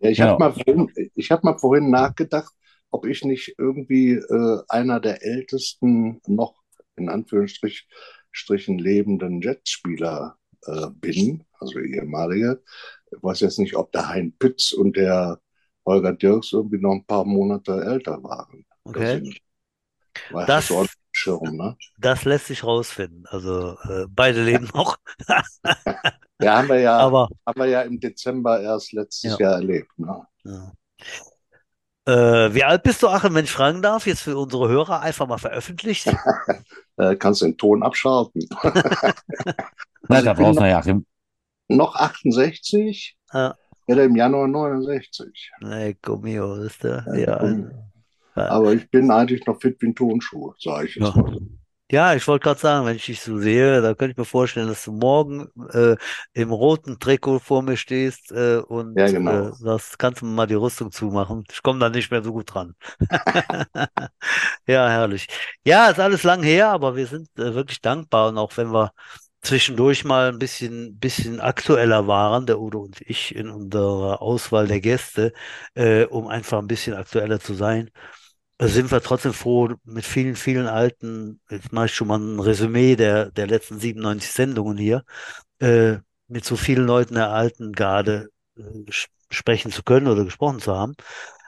Ja, 0.00 0.10
ich 0.10 0.18
Genau. 0.18 0.30
habe 0.38 0.44
mal, 0.44 0.52
vorhin- 0.52 1.10
ich 1.14 1.30
hab 1.30 1.42
mal 1.44 1.58
vorhin 1.58 1.90
nachgedacht, 1.90 2.52
ob 2.90 3.06
ich 3.06 3.24
nicht 3.24 3.54
irgendwie 3.58 4.12
äh, 4.12 4.60
einer 4.68 5.00
der 5.00 5.22
ältesten 5.24 6.20
noch 6.26 6.54
in 6.96 7.08
Anführungsstrichen 7.08 7.86
Strichen 8.32 8.78
lebenden 8.78 9.40
Jetspieler 9.40 10.36
äh, 10.66 10.86
bin, 10.90 11.44
also 11.60 11.78
ehemalige. 11.78 12.62
Ich 13.10 13.22
weiß 13.22 13.40
jetzt 13.40 13.58
nicht, 13.58 13.74
ob 13.76 13.90
der 13.92 14.08
Hein 14.08 14.34
Pütz 14.38 14.72
und 14.72 14.96
der 14.96 15.40
Holger 15.86 16.12
Dirks 16.12 16.52
irgendwie 16.52 16.78
noch 16.78 16.92
ein 16.92 17.06
paar 17.06 17.24
Monate 17.24 17.72
älter 17.82 18.22
waren. 18.22 18.64
Okay. 18.84 19.40
Das- 20.30 20.68
das 20.68 20.88
Schirm, 21.12 21.56
ne? 21.56 21.76
Das 21.98 22.24
lässt 22.24 22.46
sich 22.46 22.64
rausfinden. 22.64 23.24
Also 23.26 23.76
äh, 23.88 24.06
beide 24.08 24.42
leben 24.44 24.68
noch. 24.74 24.98
Ja, 26.40 26.58
haben 26.58 26.68
wir 26.68 26.80
ja, 26.80 26.96
Aber 26.98 27.28
haben 27.46 27.60
wir 27.60 27.66
ja 27.66 27.82
im 27.82 27.98
Dezember 27.98 28.60
erst 28.60 28.92
letztes 28.92 29.32
Ja. 29.32 29.38
Jahr 29.38 29.54
erlebt. 29.54 29.90
Ne? 29.98 30.26
Ja. 30.44 30.72
Äh, 32.08 32.54
wie 32.54 32.64
alt 32.64 32.82
bist 32.84 33.02
du, 33.02 33.08
Achim, 33.08 33.34
wenn 33.34 33.44
ich 33.44 33.50
fragen 33.50 33.82
darf? 33.82 34.06
Jetzt 34.06 34.22
für 34.22 34.36
unsere 34.38 34.68
Hörer 34.68 35.00
einfach 35.02 35.26
mal 35.26 35.38
veröffentlicht. 35.38 36.06
Äh, 37.00 37.14
kannst 37.14 37.42
den 37.42 37.56
Ton 37.56 37.84
abschalten. 37.84 38.42
Na, 38.64 38.66
Also 40.08 40.24
da 40.24 40.32
brauchst 40.32 40.56
noch- 40.56 40.62
du 40.64 40.68
ja, 40.68 40.78
Achim. 40.78 41.06
Noch 41.68 41.94
68, 41.94 43.16
Ja. 43.32 43.54
werde 43.86 44.02
im 44.02 44.16
Januar 44.16 44.48
69. 44.48 45.52
Ecco 45.60 46.16
mio, 46.16 46.54
ist 46.56 46.82
der, 46.82 47.04
Ja, 47.14 47.44
ja. 47.46 48.48
Aber 48.50 48.72
ich 48.72 48.90
bin 48.90 49.12
eigentlich 49.12 49.46
noch 49.46 49.60
fit 49.60 49.76
wie 49.80 49.86
ein 49.90 49.94
Tonschuh, 49.94 50.54
sage 50.58 50.88
ich 50.88 50.96
jetzt 50.96 51.14
Ja. 51.14 51.22
mal. 51.22 51.38
Ja, 51.90 52.14
ich 52.14 52.26
wollte 52.28 52.44
gerade 52.44 52.60
sagen, 52.60 52.86
wenn 52.86 52.96
ich 52.96 53.06
dich 53.06 53.20
so 53.22 53.38
sehe, 53.38 53.80
da 53.80 53.94
könnte 53.94 54.12
ich 54.12 54.16
mir 54.18 54.26
vorstellen, 54.26 54.68
dass 54.68 54.84
du 54.84 54.92
morgen 54.92 55.48
äh, 55.72 55.96
im 56.34 56.52
roten 56.52 56.98
Trikot 56.98 57.38
vor 57.38 57.62
mir 57.62 57.78
stehst 57.78 58.30
äh, 58.30 58.58
und 58.58 59.00
Ja, 59.00 59.10
genau. 59.10 59.48
äh, 59.48 59.52
das 59.64 59.96
kannst 59.96 60.20
du 60.20 60.26
mal 60.26 60.46
die 60.46 60.54
Rüstung 60.54 60.92
zumachen. 60.92 61.44
Ich 61.50 61.62
komme 61.62 61.78
da 61.80 61.88
nicht 61.88 62.10
mehr 62.10 62.22
so 62.22 62.32
gut 62.32 62.52
dran. 62.52 62.74
Ja, 64.66 64.88
herrlich. 64.88 65.26
Ja, 65.64 65.88
ist 65.90 66.00
alles 66.00 66.22
lang 66.24 66.42
her, 66.42 66.68
aber 66.70 66.96
wir 66.96 67.06
sind 67.06 67.28
äh, 67.38 67.54
wirklich 67.54 67.80
dankbar 67.80 68.28
und 68.30 68.38
auch 68.38 68.56
wenn 68.56 68.72
wir 68.72 68.92
zwischendurch 69.42 70.04
mal 70.04 70.28
ein 70.30 70.38
bisschen, 70.38 70.98
bisschen 70.98 71.40
aktueller 71.40 72.06
waren, 72.06 72.46
der 72.46 72.60
Udo 72.60 72.80
und 72.82 73.00
ich 73.02 73.34
in 73.34 73.50
unserer 73.50 74.20
Auswahl 74.22 74.66
der 74.68 74.80
Gäste, 74.80 75.32
äh, 75.74 76.04
um 76.06 76.28
einfach 76.28 76.58
ein 76.58 76.66
bisschen 76.68 76.94
aktueller 76.96 77.40
zu 77.40 77.54
sein, 77.54 77.90
sind 78.60 78.90
wir 78.90 79.00
trotzdem 79.00 79.32
froh 79.32 79.74
mit 79.84 80.04
vielen, 80.04 80.36
vielen 80.36 80.66
alten, 80.66 81.40
jetzt 81.48 81.72
mache 81.72 81.86
ich 81.86 81.94
schon 81.94 82.08
mal 82.08 82.18
ein 82.18 82.40
Resümee 82.40 82.96
der, 82.96 83.30
der 83.30 83.46
letzten 83.46 83.78
97 83.78 84.30
Sendungen 84.30 84.76
hier, 84.76 85.04
äh, 85.60 85.98
mit 86.26 86.44
so 86.44 86.56
vielen 86.56 86.86
Leuten 86.86 87.14
der 87.14 87.30
alten 87.30 87.72
Garde 87.72 88.30
äh, 88.56 88.62
sprechen 89.30 89.70
zu 89.70 89.82
können 89.82 90.08
oder 90.08 90.24
gesprochen 90.24 90.60
zu 90.60 90.74
haben, 90.74 90.94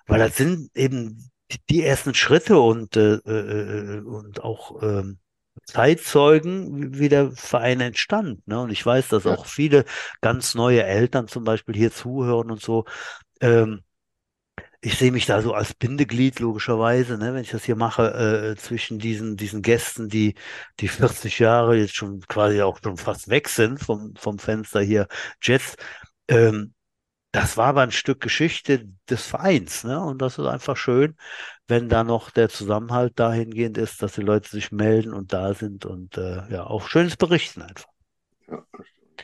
weil 0.06 0.20
das 0.20 0.36
sind 0.36 0.70
eben 0.76 1.30
die, 1.50 1.58
die 1.68 1.82
ersten 1.82 2.14
Schritte 2.14 2.60
und, 2.60 2.96
äh, 2.96 3.14
äh, 3.16 3.98
äh, 3.98 4.00
und 4.00 4.42
auch 4.42 4.82
ähm, 4.82 5.18
Zeitzeugen, 5.64 6.98
wie 6.98 7.08
der 7.08 7.32
Verein 7.32 7.80
entstand. 7.80 8.46
Ne? 8.46 8.60
Und 8.60 8.70
ich 8.70 8.84
weiß, 8.84 9.08
dass 9.08 9.26
auch 9.26 9.46
viele 9.46 9.84
ganz 10.20 10.54
neue 10.54 10.84
Eltern 10.84 11.28
zum 11.28 11.44
Beispiel 11.44 11.74
hier 11.74 11.92
zuhören 11.92 12.50
und 12.50 12.62
so. 12.62 12.84
Ähm, 13.40 13.82
ich 14.82 14.96
sehe 14.96 15.12
mich 15.12 15.26
da 15.26 15.42
so 15.42 15.52
als 15.52 15.74
Bindeglied, 15.74 16.40
logischerweise, 16.40 17.18
ne, 17.18 17.34
wenn 17.34 17.42
ich 17.42 17.50
das 17.50 17.64
hier 17.64 17.76
mache, 17.76 18.54
äh, 18.54 18.56
zwischen 18.56 18.98
diesen, 18.98 19.36
diesen 19.36 19.60
Gästen, 19.62 20.08
die, 20.08 20.34
die 20.80 20.88
40 20.88 21.38
Jahre 21.38 21.76
jetzt 21.76 21.94
schon 21.94 22.20
quasi 22.22 22.62
auch 22.62 22.78
schon 22.82 22.96
fast 22.96 23.28
weg 23.28 23.48
sind 23.48 23.78
vom, 23.80 24.14
vom 24.16 24.38
Fenster 24.38 24.80
hier, 24.80 25.06
Jets. 25.42 25.76
Ähm, 26.28 26.74
das 27.32 27.56
war 27.56 27.68
aber 27.68 27.82
ein 27.82 27.92
Stück 27.92 28.20
Geschichte 28.20 28.88
des 29.08 29.26
Vereins, 29.26 29.84
ne? 29.84 30.02
Und 30.02 30.20
das 30.20 30.38
ist 30.38 30.46
einfach 30.46 30.76
schön, 30.76 31.14
wenn 31.68 31.88
da 31.88 32.02
noch 32.02 32.30
der 32.30 32.48
Zusammenhalt 32.48 33.12
dahingehend 33.20 33.78
ist, 33.78 34.02
dass 34.02 34.14
die 34.14 34.22
Leute 34.22 34.48
sich 34.50 34.72
melden 34.72 35.14
und 35.14 35.32
da 35.32 35.54
sind 35.54 35.86
und 35.86 36.16
äh, 36.16 36.50
ja, 36.50 36.66
auch 36.66 36.88
schönes 36.88 37.16
Berichten 37.16 37.62
einfach. 37.62 37.88
Ja. 38.48 38.64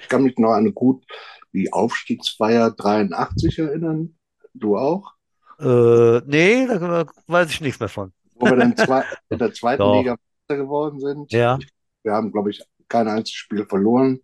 Ich 0.00 0.08
kann 0.08 0.22
mich 0.22 0.38
noch 0.38 0.50
an 0.50 0.60
eine 0.60 0.72
gut 0.72 1.04
die 1.52 1.72
Aufstiegsfeier 1.72 2.70
83 2.70 3.58
erinnern. 3.58 4.16
Du 4.54 4.76
auch? 4.76 5.15
Äh, 5.58 6.20
nee, 6.26 6.66
da 6.66 7.06
weiß 7.26 7.50
ich 7.50 7.60
nichts 7.60 7.80
mehr 7.80 7.88
von. 7.88 8.12
Wo 8.34 8.46
wir 8.46 8.56
dann 8.56 8.76
zwei, 8.76 9.04
in 9.30 9.38
der 9.38 9.52
zweiten 9.52 9.80
Doch. 9.80 9.98
Liga 9.98 10.16
Meister 10.48 10.62
geworden 10.62 11.00
sind. 11.00 11.32
Ja. 11.32 11.58
Wir 12.02 12.12
haben, 12.12 12.32
glaube 12.32 12.50
ich, 12.50 12.62
kein 12.88 13.08
einziges 13.08 13.38
Spiel 13.38 13.66
verloren. 13.66 14.20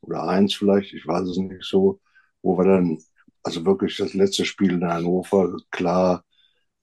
Oder 0.00 0.24
eins 0.24 0.54
vielleicht, 0.54 0.92
ich 0.94 1.06
weiß 1.06 1.28
es 1.28 1.36
nicht 1.36 1.64
so. 1.64 2.00
Wo 2.42 2.58
wir 2.58 2.64
dann, 2.64 2.98
also 3.42 3.64
wirklich 3.64 3.96
das 3.96 4.14
letzte 4.14 4.44
Spiel 4.44 4.72
in 4.72 4.86
Hannover 4.86 5.56
klar 5.70 6.24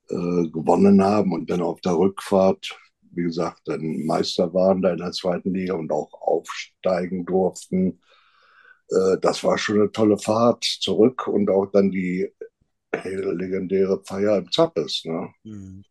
äh, 0.08 0.14
gewonnen 0.48 1.02
haben 1.02 1.32
und 1.32 1.50
dann 1.50 1.62
auf 1.62 1.80
der 1.80 1.96
Rückfahrt, 1.96 2.78
wie 3.12 3.24
gesagt, 3.24 3.62
dann 3.66 4.06
Meister 4.06 4.54
waren 4.54 4.82
da 4.82 4.90
in 4.92 4.98
der 4.98 5.12
zweiten 5.12 5.52
Liga 5.52 5.74
und 5.74 5.92
auch 5.92 6.12
aufsteigen 6.14 7.26
durften. 7.26 8.00
Äh, 8.88 9.18
das 9.20 9.44
war 9.44 9.58
schon 9.58 9.76
eine 9.80 9.92
tolle 9.92 10.18
Fahrt 10.18 10.64
zurück 10.64 11.26
und 11.26 11.50
auch 11.50 11.66
dann 11.66 11.90
die 11.90 12.32
legendäre 12.92 14.02
Feier 14.04 14.38
im 14.38 14.50
Zappes. 14.50 15.02
Ne? 15.04 15.32
Hm. 15.44 15.82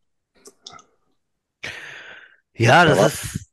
Ja, 2.54 2.84
Da 2.86 2.89
das 2.91 2.97
war- 3.00 3.08
ist 3.08 3.45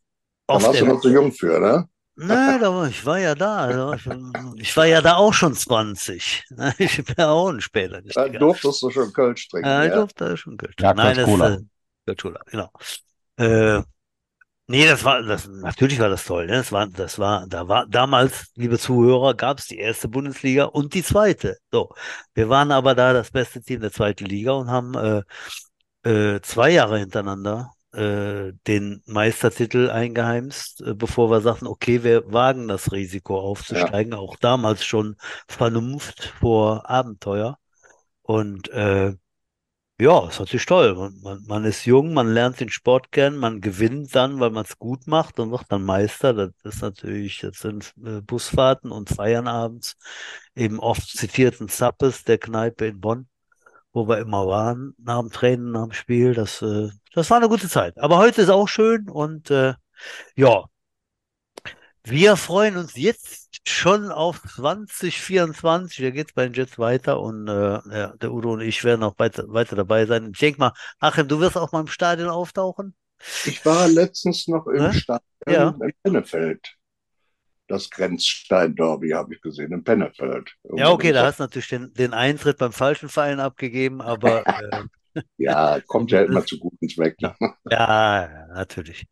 Da 0.48 0.54
oft 0.54 0.66
warst 0.66 0.80
du 0.80 0.86
noch 0.86 1.00
zu 1.00 1.08
jung 1.10 1.32
für, 1.32 1.58
ne? 1.60 1.88
Nein, 2.18 2.60
da 2.60 2.72
war, 2.74 2.88
ich 2.88 3.04
war 3.04 3.18
ja 3.18 3.34
da. 3.34 3.66
da 3.68 3.86
war 3.88 4.54
Ich, 4.56 4.76
war 4.76 4.86
ja 4.86 5.02
da 5.02 5.16
auch 5.16 5.34
schon 5.34 5.54
20. 5.54 6.44
Ich 6.78 7.04
bin 7.04 7.14
ja 7.18 7.28
auch 7.30 7.50
ein 7.50 7.60
später 7.60 8.00
nicht 8.00 8.16
Da 8.16 8.28
durftest 8.28 8.82
du 8.82 8.90
schon 8.90 9.12
Kölsch 9.12 9.48
trinken. 9.48 9.68
Ja, 9.68 9.84
ich 9.84 9.90
ja? 9.90 9.96
durfte 9.96 10.36
schon 10.36 10.56
Kölsch 10.56 10.74
Ja, 10.80 10.94
trinken. 10.94 10.96
Nein, 10.96 11.14
Kölsch 11.14 11.18
das 11.18 11.26
Cola. 11.26 11.54
äh, 11.54 11.60
Kölsch 12.06 12.22
Cola, 12.22 12.40
genau. 12.46 12.70
Äh, 13.36 13.82
Nee, 14.68 14.84
das 14.86 15.04
war, 15.04 15.22
das, 15.22 15.46
natürlich 15.46 16.00
war 16.00 16.08
das 16.08 16.24
toll. 16.24 16.46
Ne? 16.46 16.54
Das 16.54 16.72
war, 16.72 16.88
das 16.88 17.18
war, 17.20 17.46
da 17.46 17.68
war 17.68 17.86
damals, 17.86 18.50
liebe 18.56 18.78
Zuhörer, 18.78 19.34
gab 19.34 19.58
es 19.60 19.66
die 19.66 19.78
erste 19.78 20.08
Bundesliga 20.08 20.64
und 20.64 20.92
die 20.94 21.04
zweite. 21.04 21.58
So, 21.70 21.94
wir 22.34 22.48
waren 22.48 22.72
aber 22.72 22.96
da 22.96 23.12
das 23.12 23.30
beste 23.30 23.62
Team 23.62 23.80
der 23.80 23.92
zweiten 23.92 24.24
Liga 24.24 24.52
und 24.52 24.68
haben 24.68 24.94
äh, 24.96 25.22
äh, 26.36 26.40
zwei 26.42 26.70
Jahre 26.70 26.98
hintereinander 26.98 27.70
äh, 27.92 28.52
den 28.66 29.02
Meistertitel 29.06 29.88
eingeheimst, 29.90 30.80
äh, 30.82 30.94
bevor 30.94 31.30
wir 31.30 31.40
sagten, 31.40 31.66
okay, 31.68 32.02
wir 32.02 32.32
wagen 32.32 32.66
das 32.68 32.90
Risiko 32.92 33.38
aufzusteigen. 33.40 34.14
Auch 34.14 34.36
damals 34.36 34.84
schon 34.84 35.16
Vernunft 35.48 36.24
vor 36.40 36.90
Abenteuer. 36.90 37.58
Und 38.22 38.68
äh, 38.70 39.14
ja, 39.98 40.28
ist 40.28 40.38
natürlich 40.38 40.66
toll. 40.66 40.94
Man, 40.94 41.20
man, 41.22 41.44
man 41.46 41.64
ist 41.64 41.86
jung, 41.86 42.12
man 42.12 42.28
lernt 42.28 42.60
den 42.60 42.68
Sport 42.68 43.12
kennen, 43.12 43.38
man 43.38 43.60
gewinnt 43.60 44.14
dann, 44.14 44.40
weil 44.40 44.50
man 44.50 44.64
es 44.64 44.78
gut 44.78 45.06
macht 45.06 45.38
und 45.40 45.50
wird 45.50 45.64
dann 45.68 45.84
Meister. 45.84 46.34
Das 46.34 46.52
ist 46.64 46.82
natürlich, 46.82 47.40
das 47.40 47.58
sind 47.60 47.94
äh, 48.04 48.20
Busfahrten 48.20 48.90
und 48.92 49.08
Feiern 49.08 49.48
abends 49.48 49.96
im 50.54 50.80
oft 50.80 51.08
zitierten 51.08 51.68
Zappes 51.68 52.24
der 52.24 52.38
Kneipe 52.38 52.86
in 52.86 53.00
Bonn, 53.00 53.28
wo 53.92 54.06
wir 54.08 54.18
immer 54.18 54.46
waren, 54.46 54.94
nach 54.98 55.20
dem 55.20 55.30
Training, 55.30 55.72
nach 55.72 55.84
dem 55.84 55.92
Spiel. 55.92 56.34
Das, 56.34 56.60
äh, 56.62 56.90
das 57.14 57.30
war 57.30 57.38
eine 57.38 57.48
gute 57.48 57.68
Zeit. 57.68 57.98
Aber 57.98 58.18
heute 58.18 58.42
ist 58.42 58.50
auch 58.50 58.68
schön 58.68 59.08
und 59.08 59.50
äh, 59.50 59.74
ja, 60.36 60.64
wir 62.08 62.36
freuen 62.36 62.76
uns 62.76 62.96
jetzt 62.96 63.60
schon 63.68 64.10
auf 64.10 64.40
2024. 64.42 65.98
Da 66.04 66.10
geht 66.10 66.28
es 66.28 66.34
bei 66.34 66.44
den 66.44 66.54
Jets 66.54 66.78
weiter 66.78 67.20
und 67.20 67.48
äh, 67.48 67.52
ja, 67.52 68.16
der 68.16 68.32
Udo 68.32 68.52
und 68.52 68.60
ich 68.60 68.84
werden 68.84 69.02
auch 69.02 69.18
weiter, 69.18 69.44
weiter 69.48 69.76
dabei 69.76 70.06
sein. 70.06 70.30
Ich 70.32 70.38
denke 70.38 70.60
mal, 70.60 70.72
Achim, 71.00 71.28
du 71.28 71.40
wirst 71.40 71.56
auch 71.56 71.72
mal 71.72 71.80
im 71.80 71.86
Stadion 71.88 72.28
auftauchen? 72.28 72.94
Ich 73.44 73.64
war 73.64 73.88
letztens 73.88 74.46
noch 74.48 74.66
im 74.66 74.74
Ne? 74.82 74.92
Stadion 74.94 75.22
Ja. 75.48 75.68
in 75.80 75.92
Pennefeld. 76.02 76.74
Das 77.68 77.90
Grenzstein-Derby 77.90 79.10
habe 79.10 79.34
ich 79.34 79.40
gesehen, 79.40 79.72
in 79.72 79.82
Pennefeld. 79.82 80.52
Ja, 80.76 80.90
okay, 80.90 81.12
da 81.12 81.24
hast 81.26 81.40
du 81.40 81.44
natürlich 81.44 81.68
den, 81.68 81.92
den 81.94 82.14
Eintritt 82.14 82.58
beim 82.58 82.72
falschen 82.72 83.08
Verein 83.08 83.40
abgegeben, 83.40 84.00
aber 84.00 84.44
äh, 85.14 85.22
Ja, 85.36 85.80
kommt 85.80 86.12
ja 86.12 86.22
immer 86.22 86.44
zu 86.46 86.58
guten 86.58 86.88
Zweck. 86.88 87.20
Ne? 87.20 87.34
ja, 87.70 88.46
natürlich. 88.54 89.06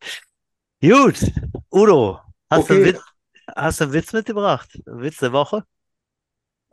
Gut, 0.81 1.19
Udo, 1.71 2.21
hast, 2.49 2.69
du 2.69 2.73
einen 2.75 2.83
Okay. 2.83 2.85
Witz, 2.85 3.01
hast 3.55 3.79
du 3.79 3.85
einen 3.85 3.93
Witz 3.93 4.13
mitgebracht? 4.13 4.79
Witz 4.85 5.17
der 5.19 5.31
Woche? 5.33 5.63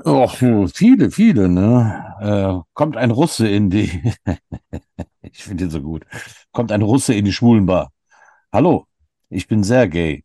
Och, 0.05 0.37
viele, 0.75 1.11
viele, 1.11 1.49
ne? 1.49 2.15
Äh, 2.21 2.61
kommt 2.75 2.97
ein 2.97 3.11
Russe 3.13 3.47
in 3.49 3.71
die, 3.71 4.13
ich 5.23 5.43
finde 5.45 5.65
den 5.65 5.71
so 5.71 5.81
gut, 5.83 6.05
kommt 6.53 6.73
ein 6.73 6.83
Russe 6.83 7.15
in 7.15 7.25
die 7.25 7.33
Schwulenbar. 7.33 7.93
Hallo, 8.53 8.87
ich 9.31 9.49
bin 9.49 9.65
sehr 9.65 9.89
gay. 9.89 10.25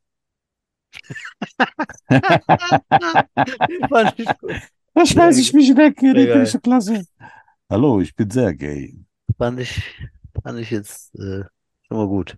Da 4.93 5.05
schmeiß 5.05 5.37
ich 5.37 5.53
mich 5.53 5.75
weg, 5.77 5.99
Sehr 5.99 6.13
die 6.13 6.45
so 6.45 6.59
klasse. 6.59 7.05
Hallo, 7.69 8.01
ich 8.01 8.15
bin 8.15 8.29
sehr 8.29 8.53
gay. 8.53 8.95
Fand 9.37 9.59
ich, 9.59 9.81
fand 10.43 10.59
ich 10.59 10.71
jetzt 10.71 11.13
äh, 11.15 11.43
schon 11.87 11.97
mal 11.97 12.07
gut. 12.07 12.37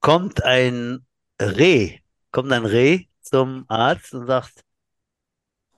Kommt 0.00 0.44
ein 0.44 1.06
Reh, 1.40 2.00
kommt 2.32 2.50
ein 2.50 2.64
Reh 2.64 3.04
zum 3.20 3.64
Arzt 3.68 4.14
und 4.14 4.26
sagt, 4.26 4.64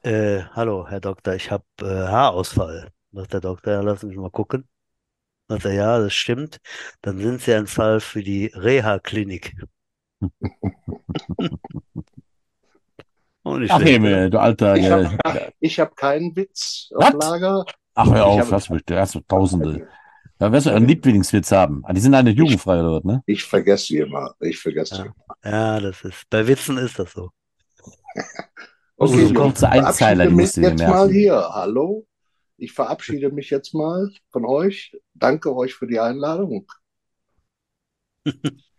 äh, 0.02 0.42
hallo, 0.52 0.86
Herr 0.88 1.00
Doktor, 1.00 1.34
ich 1.34 1.50
habe 1.50 1.64
äh, 1.80 1.84
Haarausfall. 1.84 2.90
Sagt 3.12 3.32
der 3.32 3.40
Doktor, 3.40 3.82
ja, 3.82 3.96
Sie 3.96 4.07
mich 4.07 4.16
mal 4.16 4.30
gucken. 4.30 4.66
Sagt 5.48 5.66
er, 5.66 5.72
ja, 5.72 5.98
das 5.98 6.14
stimmt. 6.14 6.61
Dann 7.02 7.18
sind 7.18 7.40
Sie 7.40 7.55
ein 7.55 7.66
Fall 7.66 8.00
für 8.00 8.22
die 8.22 8.46
Reha-Klinik. 8.46 9.57
Ach, 13.44 13.82
Himmel, 13.82 14.14
oder? 14.14 14.30
du 14.30 14.40
alter. 14.40 14.76
Ich 14.76 14.84
äh, 14.84 14.90
habe 14.90 15.52
ich 15.61 15.78
hab 15.78 15.96
keinen 15.96 16.34
Witz 16.34 16.90
auf 16.94 17.12
Was? 17.12 17.30
Lager. 17.30 17.64
Ach, 17.94 18.11
hör 18.11 18.26
auf, 18.26 18.50
lass 18.50 18.70
mich, 18.70 18.84
du 18.84 18.98
hast 18.98 19.20
Tausende. 19.28 19.86
Da 20.39 20.51
wirst 20.53 20.66
du 20.66 20.70
einen 20.70 20.89
Lieblingswitz 20.89 21.53
haben. 21.53 21.82
Ah, 21.85 21.93
Die 21.93 22.01
sind 22.01 22.14
alle 22.14 22.30
jugendfrei 22.30 22.80
oder 22.80 22.97
was, 22.97 23.05
ne? 23.05 23.22
Ich 23.26 23.45
vergesse 23.45 23.87
sie 23.87 23.99
immer. 23.99 24.35
Ich 24.41 24.59
vergesse 24.59 24.97
Ja. 24.97 25.05
sie. 25.05 25.51
Ja, 25.51 25.80
das 25.80 26.03
ist, 26.03 26.24
bei 26.30 26.47
Witzen 26.47 26.78
ist 26.78 26.99
das 26.99 27.12
so. 27.12 27.30
Also 28.97 29.14
Okay, 29.14 29.26
so 29.26 29.28
ich 29.30 29.35
kurze 29.35 29.68
Einzeiler, 29.68 30.24
verabschiede 30.24 30.28
die 30.28 30.35
mich 30.35 30.45
musst 30.45 30.57
du 30.57 30.61
dir 30.61 30.68
jetzt 30.68 30.78
mal 30.87 31.09
merken. 31.09 31.12
hier. 31.14 31.49
Hallo. 31.53 32.07
Ich 32.59 32.72
verabschiede 32.72 33.30
mich 33.30 33.51
jetzt 33.51 33.74
mal 33.74 34.11
von 34.30 34.45
euch. 34.45 34.97
Danke 35.14 35.55
euch 35.57 35.74
für 35.74 35.87
die 35.89 35.99
Einladung. 35.99 36.66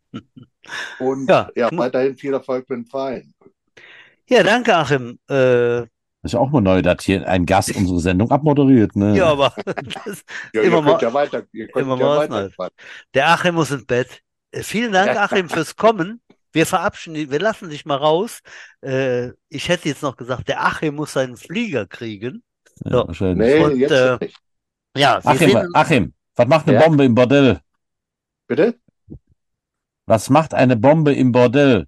Und 1.00 1.30
Ja. 1.30 1.50
ja, 1.56 1.70
weiterhin 1.78 2.18
viel 2.18 2.34
Erfolg 2.34 2.70
mit 2.70 2.78
dem 2.80 2.86
Verein. 2.86 3.34
Ja, 4.30 4.42
danke, 4.44 4.76
Achim. 4.76 5.20
Äh, 5.30 5.86
Das 6.26 6.32
ist 6.32 6.38
ja 6.38 6.40
auch 6.40 6.50
mal 6.50 6.60
neu, 6.62 6.82
dass 6.82 7.04
hier 7.04 7.28
ein 7.28 7.46
Gast 7.46 7.76
unsere 7.76 8.00
Sendung 8.00 8.32
abmoderiert, 8.32 8.96
ne? 8.96 9.16
ja, 9.16 9.28
aber 9.28 9.54
das, 10.06 10.24
Ja, 10.56 10.64
Immer 10.64 10.78
ihr 10.78 10.82
könnt 10.82 10.86
mal- 10.86 11.02
ja 11.04 11.14
weiter, 11.14 11.44
ihr 11.52 11.68
könnt 11.68 11.86
immer 11.86 12.00
ja 12.00 12.04
mal 12.28 12.50
was 12.50 12.58
weiter. 12.58 12.74
Der 13.14 13.30
Achim 13.30 13.54
muss 13.54 13.70
ins 13.70 13.86
Bett. 13.86 14.24
Äh, 14.50 14.64
Vielen 14.64 14.92
Dank, 14.92 15.14
Ja. 15.14 15.22
Achim, 15.26 15.50
fürs 15.50 15.76
Kommen. 15.76 16.22
Wir 16.52 16.66
verabschieden, 16.66 17.30
wir 17.30 17.40
lassen 17.40 17.70
dich 17.70 17.86
mal 17.86 17.98
raus. 17.98 18.40
Äh, 18.82 19.34
ich 19.50 19.70
hätte 19.70 19.88
jetzt 19.88 20.02
noch 20.02 20.18
gesagt, 20.18 20.48
der 20.48 20.66
Achim 20.66 20.96
muss 20.96 21.14
seinen 21.14 21.38
Flieger 21.38 21.86
kriegen. 21.86 22.42
Ja, 22.86 22.92
So. 23.02 23.08
wahrscheinlich. 23.08 23.38
Nee, 23.48 23.64
Und, 23.64 23.78
jetzt 23.78 23.92
äh, 23.92 24.18
nicht. 24.20 24.38
Ja, 24.98 25.20
Achim, 25.24 25.50
sehen, 25.52 25.70
Achim, 25.76 26.14
was 26.36 26.48
macht 26.48 26.68
eine 26.68 26.80
Ja? 26.80 26.88
Bombe 26.88 27.06
im 27.06 27.14
Bordell? 27.14 27.60
Bitte? 28.48 28.80
Was 30.08 30.32
macht 30.32 30.56
eine 30.56 30.76
Bombe 30.76 31.14
im 31.14 31.32
Bordell? 31.32 31.86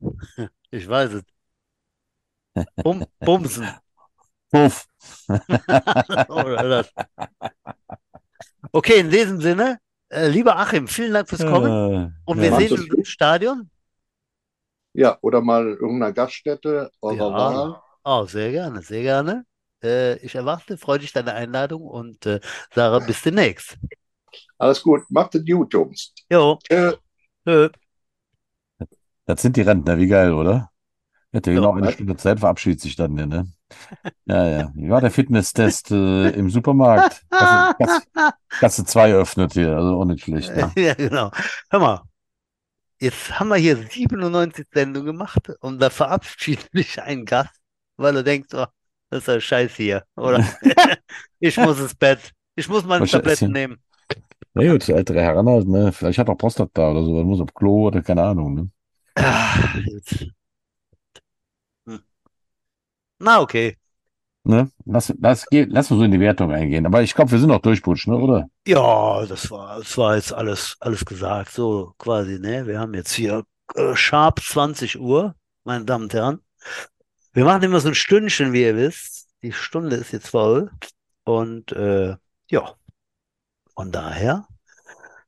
ich 0.70 0.88
weiß 0.88 1.12
es. 1.14 1.22
Bum, 2.76 3.04
Bumsen. 3.20 3.68
Puff. 4.50 4.86
Das. 6.28 6.92
Okay, 8.72 9.00
in 9.00 9.10
diesem 9.10 9.40
Sinne, 9.40 9.78
äh, 10.10 10.28
lieber 10.28 10.56
Achim, 10.56 10.88
vielen 10.88 11.12
Dank 11.12 11.28
fürs 11.28 11.44
Kommen. 11.44 11.70
Äh, 11.70 12.10
Und 12.24 12.40
wir 12.40 12.54
sehen 12.56 12.72
uns 12.72 12.86
im. 12.86 13.04
Stadion. 13.04 13.70
Ja, 14.92 15.18
oder 15.22 15.40
mal 15.40 15.66
irgendeiner 15.66 16.12
Gaststätte 16.12 16.90
eurer 17.00 17.16
Ja. 17.16 17.32
Wahl. 17.32 17.82
Oh, 18.04 18.24
sehr 18.26 18.50
gerne, 18.50 18.82
sehr 18.82 19.02
gerne. 19.02 19.44
Äh, 19.82 20.16
ich 20.18 20.34
erwarte 20.34 20.76
freudig 20.76 21.12
deine 21.12 21.34
Einladung 21.34 21.82
und 21.82 22.26
äh, 22.26 22.40
Sarah, 22.74 22.98
bis 22.98 23.22
demnächst. 23.22 23.78
Alles 24.58 24.82
gut, 24.82 25.02
macht 25.10 25.34
es 25.36 25.44
gut, 25.46 25.72
Jungs. 25.72 26.12
Jo, 26.30 26.58
Tschö. 26.64 26.94
tschö. 27.46 27.68
Das 29.26 29.42
sind 29.42 29.56
die 29.56 29.62
Rentner, 29.62 29.98
wie 29.98 30.08
geil, 30.08 30.32
oder? 30.32 30.70
Ja, 31.32 31.40
genau 31.40 31.74
eine? 31.74 31.92
Stunde 31.92 32.16
Zeit, 32.16 32.40
verabschiedet 32.40 32.80
sich 32.80 32.96
dann, 32.96 33.12
ne? 33.14 33.46
Ja, 34.26 34.46
ja. 34.48 34.72
Wie 34.74 34.88
war 34.88 35.00
der 35.00 35.10
Fitnesstest 35.10 35.90
äh, 35.90 36.30
im 36.30 36.48
Supermarkt? 36.48 37.22
Kasse, 37.30 37.74
Kasse, 37.78 38.02
Kasse 38.48 38.84
2 38.84 39.12
öffnet 39.12 39.52
hier, 39.52 39.76
also 39.76 40.00
auch 40.00 40.04
nicht 40.06 40.24
schlecht. 40.24 40.54
Ne? 40.56 40.72
Ja, 40.76 40.94
genau. 40.94 41.30
Hör 41.70 41.80
mal, 41.80 42.02
jetzt 42.98 43.38
haben 43.38 43.48
wir 43.48 43.56
hier 43.56 43.76
97 43.76 44.66
Sendungen 44.72 45.06
gemacht 45.06 45.50
und 45.60 45.80
da 45.80 45.90
verabschiedet 45.90 46.70
sich 46.72 47.00
ein 47.02 47.24
Gast, 47.26 47.54
weil 47.96 48.16
er 48.16 48.22
denkt, 48.22 48.54
oh, 48.54 48.66
das 49.10 49.20
ist 49.20 49.28
ja 49.28 49.40
Scheiß 49.40 49.76
hier, 49.76 50.04
oder? 50.16 50.44
Ich 51.40 51.56
muss 51.56 51.78
ins 51.78 51.94
Bett. 51.94 52.32
Ich 52.56 52.68
muss 52.68 52.84
meine 52.84 53.02
Was 53.02 53.10
Tabletten 53.10 53.52
nehmen. 53.52 53.78
Na 54.54 54.72
gut, 54.72 54.88
ältere 54.88 55.20
Herren 55.20 55.48
halt, 55.48 55.68
ne? 55.68 55.92
Vielleicht 55.92 56.18
hat 56.18 56.28
er 56.28 56.34
Prostata 56.34 56.90
oder 56.90 57.04
so, 57.04 57.12
man 57.12 57.26
muss 57.26 57.40
auf 57.40 57.54
Klo 57.54 57.86
oder 57.86 58.02
keine 58.02 58.22
Ahnung, 58.22 58.54
ne? 58.54 58.70
Ah, 59.14 59.56
jetzt. 59.84 60.26
Na, 63.18 63.40
okay. 63.40 63.76
Ne? 64.44 64.70
Lass, 64.86 65.12
lass, 65.20 65.44
lass 65.50 65.90
uns 65.90 65.98
so 65.98 66.04
in 66.04 66.10
die 66.10 66.20
Wertung 66.20 66.52
eingehen. 66.52 66.86
Aber 66.86 67.02
ich 67.02 67.14
glaube, 67.14 67.32
wir 67.32 67.38
sind 67.38 67.50
auch 67.50 67.60
durchputsch, 67.60 68.06
ne, 68.06 68.16
oder? 68.16 68.48
Ja, 68.66 69.26
das 69.26 69.50
war, 69.50 69.78
das 69.78 69.98
war 69.98 70.16
jetzt 70.16 70.32
alles, 70.32 70.76
alles 70.80 71.04
gesagt, 71.04 71.52
so 71.52 71.92
quasi, 71.98 72.38
ne? 72.38 72.66
Wir 72.66 72.78
haben 72.80 72.94
jetzt 72.94 73.12
hier 73.12 73.44
äh, 73.74 73.94
sharp 73.94 74.40
20 74.40 74.98
Uhr, 75.00 75.34
meine 75.64 75.84
Damen 75.84 76.04
und 76.04 76.14
Herren. 76.14 76.40
Wir 77.32 77.44
machen 77.44 77.62
immer 77.62 77.80
so 77.80 77.88
ein 77.88 77.94
Stündchen, 77.94 78.52
wie 78.52 78.62
ihr 78.62 78.76
wisst. 78.76 79.28
Die 79.42 79.52
Stunde 79.52 79.96
ist 79.96 80.12
jetzt 80.12 80.28
voll. 80.28 80.70
Und 81.24 81.72
äh, 81.72 82.16
ja, 82.50 82.74
von 83.74 83.92
daher 83.92 84.48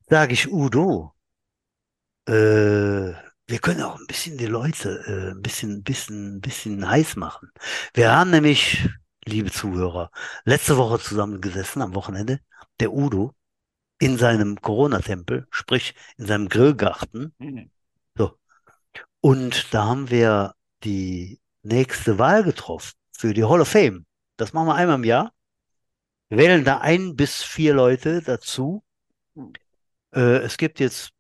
sage 0.08 0.32
ich 0.32 0.50
Udo, 0.50 1.12
äh, 2.26 3.12
wir 3.50 3.58
können 3.58 3.82
auch 3.82 3.98
ein 3.98 4.06
bisschen 4.06 4.38
die 4.38 4.46
Leute 4.46 5.02
äh, 5.06 5.30
ein 5.32 5.42
bisschen, 5.42 5.82
bisschen, 5.82 6.40
bisschen 6.40 6.88
heiß 6.88 7.16
machen. 7.16 7.50
Wir 7.94 8.12
haben 8.12 8.30
nämlich, 8.30 8.88
liebe 9.24 9.50
Zuhörer, 9.50 10.10
letzte 10.44 10.76
Woche 10.76 11.00
zusammengesessen 11.00 11.82
am 11.82 11.96
Wochenende, 11.96 12.40
der 12.78 12.92
Udo 12.92 13.34
in 13.98 14.18
seinem 14.18 14.60
Corona-Tempel, 14.60 15.48
sprich 15.50 15.94
in 16.16 16.26
seinem 16.26 16.48
Grillgarten. 16.48 17.34
So. 18.16 18.38
Und 19.20 19.74
da 19.74 19.84
haben 19.84 20.10
wir 20.10 20.54
die 20.84 21.40
nächste 21.62 22.18
Wahl 22.18 22.44
getroffen 22.44 22.92
für 23.12 23.34
die 23.34 23.44
Hall 23.44 23.60
of 23.60 23.68
Fame. 23.68 24.06
Das 24.36 24.52
machen 24.52 24.68
wir 24.68 24.76
einmal 24.76 24.96
im 24.96 25.04
Jahr. 25.04 25.32
Wir 26.28 26.38
wählen 26.38 26.64
da 26.64 26.78
ein 26.78 27.16
bis 27.16 27.42
vier 27.42 27.74
Leute 27.74 28.22
dazu. 28.22 28.84
Äh, 30.14 30.38
es 30.38 30.56
gibt 30.56 30.78
jetzt 30.78 31.12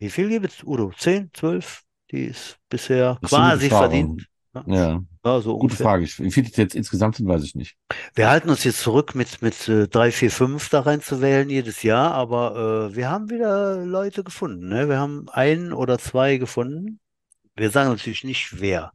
Wie 0.00 0.10
viel 0.10 0.28
gibt 0.30 0.46
es, 0.46 0.64
Udo? 0.64 0.92
10, 0.96 1.30
12? 1.32 1.82
Die 2.10 2.24
ist 2.24 2.56
bisher 2.68 3.18
Das 3.20 3.30
ist 3.30 3.36
quasi 3.36 3.68
Frage. 3.68 3.88
verdient. 3.90 4.26
Ja, 4.66 5.00
Ja, 5.24 5.40
so 5.40 5.58
gute. 5.58 5.76
Frage. 5.76 6.04
Wie 6.06 6.30
viele 6.32 6.48
jetzt 6.48 6.74
insgesamt 6.74 7.16
sind, 7.16 7.28
weiß 7.28 7.44
ich 7.44 7.54
nicht. 7.54 7.76
Wir 8.14 8.28
halten 8.30 8.48
uns 8.50 8.64
jetzt 8.64 8.80
zurück 8.80 9.14
mit, 9.14 9.42
mit 9.42 9.68
äh, 9.68 9.86
3, 9.86 10.10
4, 10.10 10.30
5 10.30 10.68
da 10.70 10.80
reinzuwählen 10.80 11.48
jedes 11.48 11.84
Jahr, 11.84 12.12
aber 12.14 12.88
äh, 12.90 12.96
wir 12.96 13.10
haben 13.10 13.30
wieder 13.30 13.76
Leute 13.76 14.24
gefunden. 14.24 14.68
Ne? 14.68 14.88
Wir 14.88 14.98
haben 14.98 15.28
einen 15.28 15.72
oder 15.72 15.98
zwei 15.98 16.38
gefunden. 16.38 16.98
Wir 17.54 17.70
sagen 17.70 17.90
natürlich 17.90 18.24
nicht 18.24 18.60
wer. 18.60 18.92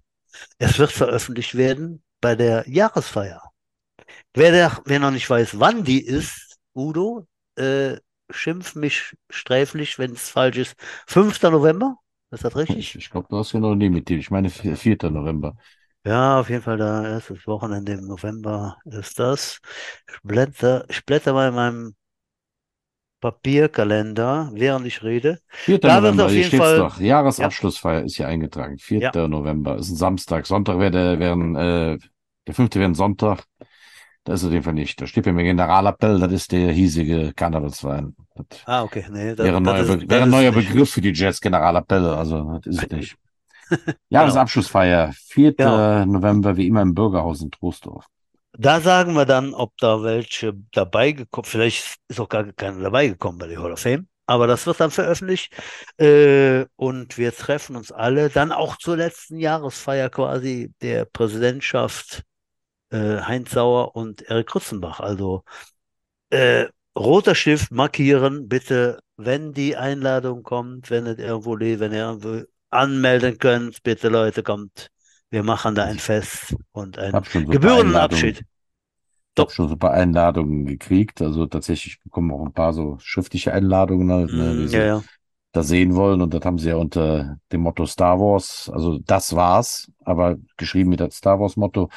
Es 0.57 0.77
wird 0.79 0.91
veröffentlicht 0.91 1.55
werden 1.55 2.03
bei 2.19 2.35
der 2.35 2.67
Jahresfeier. 2.67 3.41
Wer, 4.33 4.51
der, 4.51 4.81
wer 4.85 4.99
noch 4.99 5.11
nicht 5.11 5.29
weiß, 5.29 5.59
wann 5.59 5.83
die 5.85 6.03
ist, 6.03 6.57
Udo, 6.75 7.27
äh, 7.55 7.95
schimpf 8.29 8.75
mich 8.75 9.15
sträflich, 9.29 9.99
wenn 9.99 10.11
es 10.11 10.29
falsch 10.29 10.57
ist. 10.57 10.75
5. 11.07 11.49
November? 11.51 11.97
Ist 12.31 12.43
das 12.43 12.55
richtig? 12.55 12.77
Ich, 12.77 12.95
ich 12.95 13.09
glaube, 13.09 13.27
du 13.29 13.37
hast 13.37 13.51
genau 13.51 13.75
neben 13.75 13.93
mit 13.93 14.09
dir. 14.09 14.17
Ich 14.17 14.31
meine, 14.31 14.49
4. 14.49 15.09
November. 15.09 15.55
Ja, 16.05 16.39
auf 16.39 16.49
jeden 16.49 16.61
Fall 16.61 16.77
da 16.77 17.03
erstes 17.07 17.47
Wochenende 17.47 17.93
im 17.93 18.05
November 18.07 18.77
ist 18.85 19.17
das. 19.19 19.59
Ich 20.07 20.21
blätter, 20.21 20.85
ich 20.89 21.03
blätter 21.05 21.33
mal 21.33 21.49
in 21.49 21.55
meinem 21.55 21.95
Papierkalender, 23.21 24.51
während 24.53 24.85
ich 24.85 25.01
rede. 25.01 25.39
4. 25.49 25.79
Da 25.79 26.03
wird 26.03 26.15
November, 26.15 26.25
auf 26.25 26.31
hier 26.31 26.45
Fall- 26.59 26.77
doch. 26.77 26.99
Jahresabschlussfeier 26.99 28.03
ist 28.03 28.17
hier 28.17 28.27
eingetragen. 28.27 28.77
4. 28.77 28.99
Ja. 28.99 29.27
November 29.27 29.77
ist 29.77 29.89
ein 29.89 29.95
Samstag. 29.95 30.45
Sonntag 30.45 30.77
wäre 30.77 30.91
der, 30.91 31.19
wäre 31.19 31.33
ein, 31.33 31.55
äh, 31.55 31.97
der 32.45 32.53
5. 32.53 32.77
wäre 32.79 32.89
ein 32.89 32.95
Sonntag. 32.95 33.43
Da 34.25 34.33
ist 34.33 34.43
auf 34.43 34.51
jeden 34.51 34.63
Fall 34.63 34.73
nicht. 34.73 34.99
Da 34.99 35.05
steht 35.05 35.23
bei 35.23 35.31
mir 35.31 35.43
Generalappell, 35.43 36.19
das 36.19 36.31
ist 36.31 36.51
der 36.51 36.71
hiesige 36.71 37.31
Karnevalsverein. 37.33 38.15
Das 38.33 38.45
Ah, 38.65 38.81
okay, 38.81 39.05
nee, 39.11 39.35
das, 39.35 39.45
wäre 39.45 39.57
ein 39.57 39.63
das 39.63 39.87
neuer, 39.87 39.97
ist, 39.97 40.01
das 40.01 40.09
wäre 40.09 40.27
neuer. 40.27 40.51
Begriff 40.51 40.89
für 40.89 41.01
die 41.01 41.13
Jazz 41.13 41.39
Generalappell. 41.39 42.05
Also, 42.05 42.59
das 42.63 42.75
ist 42.75 42.83
es 42.83 42.89
nicht. 42.89 43.15
Jahresabschlussfeier, 44.09 45.13
4. 45.13 45.55
Ja. 45.59 46.05
November, 46.07 46.57
wie 46.57 46.67
immer 46.67 46.81
im 46.81 46.95
Bürgerhaus 46.95 47.41
in 47.41 47.51
Troisdorf. 47.51 48.07
Da 48.57 48.81
sagen 48.81 49.13
wir 49.13 49.25
dann, 49.25 49.53
ob 49.53 49.77
da 49.77 50.01
welche 50.01 50.53
dabei 50.71 51.11
gekommen, 51.11 51.45
vielleicht 51.45 51.97
ist 52.07 52.19
auch 52.19 52.29
gar 52.29 52.51
keiner 52.53 52.81
dabei 52.81 53.09
gekommen 53.09 53.37
bei 53.37 53.47
der 53.47 53.61
Hall 53.61 53.73
of 53.73 53.79
Fame, 53.79 54.07
aber 54.25 54.47
das 54.47 54.65
wird 54.65 54.79
dann 54.79 54.91
veröffentlicht 54.91 55.53
äh, 55.97 56.65
und 56.77 57.17
wir 57.17 57.35
treffen 57.35 57.75
uns 57.75 57.91
alle 57.91 58.29
dann 58.29 58.51
auch 58.51 58.77
zur 58.77 58.95
letzten 58.95 59.37
Jahresfeier 59.37 60.09
quasi 60.09 60.71
der 60.81 61.05
Präsidentschaft 61.05 62.23
äh, 62.95 63.21
Heinz 63.21 63.51
Sauer 63.51 63.95
und 63.95 64.21
Erik 64.23 64.47
Krutzenbach. 64.47 64.99
Also 64.99 65.43
äh, 66.29 66.65
roter 66.97 67.35
Stift 67.35 67.71
markieren, 67.71 68.47
bitte, 68.47 68.99
wenn 69.17 69.53
die 69.53 69.75
Einladung 69.75 70.43
kommt, 70.43 70.89
wenn 70.89 71.05
es 71.05 71.17
irgendwo 71.19 71.55
lebt, 71.55 71.81
wenn 71.81 71.91
ihr 71.93 72.05
irgendwo 72.09 72.43
anmelden 72.69 73.37
könnt, 73.37 73.83
bitte 73.83 74.09
Leute, 74.09 74.43
kommt. 74.43 74.89
Wir 75.29 75.43
machen 75.43 75.75
da 75.75 75.85
ein 75.85 75.99
Fest 75.99 76.55
und 76.71 76.97
ein 76.97 77.13
habe 77.13 77.25
schon 77.25 77.45
super 77.47 77.53
gebührenden 77.53 77.95
Einladungen. 77.95 78.03
Abschied. 78.03 78.45
Ich 79.37 79.41
habe 79.41 79.51
schon 79.51 79.67
super 79.67 79.91
Einladungen 79.91 80.65
gekriegt. 80.65 81.21
Also 81.21 81.45
tatsächlich 81.45 82.01
bekommen 82.03 82.31
auch 82.31 82.45
ein 82.45 82.53
paar 82.53 82.73
so 82.73 82.97
schriftliche 82.99 83.51
Einladungen, 83.53 84.11
halt, 84.11 84.31
ne, 84.33 84.53
Mm, 84.53 84.57
die 84.57 84.67
sie 84.67 84.77
ja, 84.77 84.85
ja. 84.85 85.03
da 85.51 85.63
sehen 85.63 85.95
wollen. 85.95 86.21
Und 86.21 86.33
das 86.33 86.45
haben 86.45 86.57
sie 86.57 86.69
ja 86.69 86.77
unter 86.77 87.37
dem 87.51 87.61
Motto 87.61 87.85
Star 87.85 88.19
Wars. 88.19 88.69
Also 88.73 88.99
das 88.99 89.35
war's, 89.35 89.91
aber 90.05 90.37
geschrieben 90.57 90.91
mit 90.91 91.01
das 91.01 91.15
Star 91.15 91.39
Wars 91.39 91.57
Motto. 91.57 91.89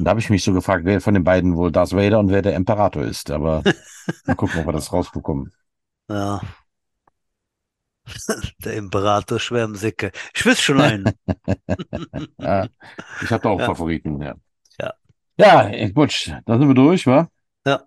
Da 0.00 0.10
habe 0.10 0.20
ich 0.20 0.30
mich 0.30 0.42
so 0.42 0.52
gefragt, 0.52 0.84
wer 0.84 1.00
von 1.00 1.14
den 1.14 1.22
beiden 1.22 1.56
wohl 1.56 1.70
Darth 1.70 1.92
Vader 1.92 2.18
und 2.18 2.30
wer 2.30 2.42
der 2.42 2.56
Imperator 2.56 3.04
ist. 3.04 3.30
Aber 3.30 3.62
mal 4.26 4.34
gucken, 4.34 4.60
ob 4.60 4.66
wir 4.66 4.72
das 4.72 4.92
rausbekommen. 4.92 5.52
Ja. 6.08 6.40
Der 8.64 8.74
Imperator 8.74 9.40
Schwärmsicke. 9.40 10.12
Ich 10.34 10.46
wüsste 10.46 10.62
schon 10.62 10.80
einen. 10.80 11.04
Ja, 12.38 12.68
ich 13.22 13.30
habe 13.30 13.42
da 13.42 13.48
auch 13.48 13.58
Ja. 13.58 13.66
Favoriten, 13.66 14.22
ja. 14.22 14.34
Ja. 14.80 14.94
Ja, 15.38 15.88
gut, 15.88 16.32
dann 16.46 16.60
sind 16.60 16.68
wir 16.68 16.74
durch, 16.74 17.06
wa? 17.06 17.28
Ja. 17.66 17.82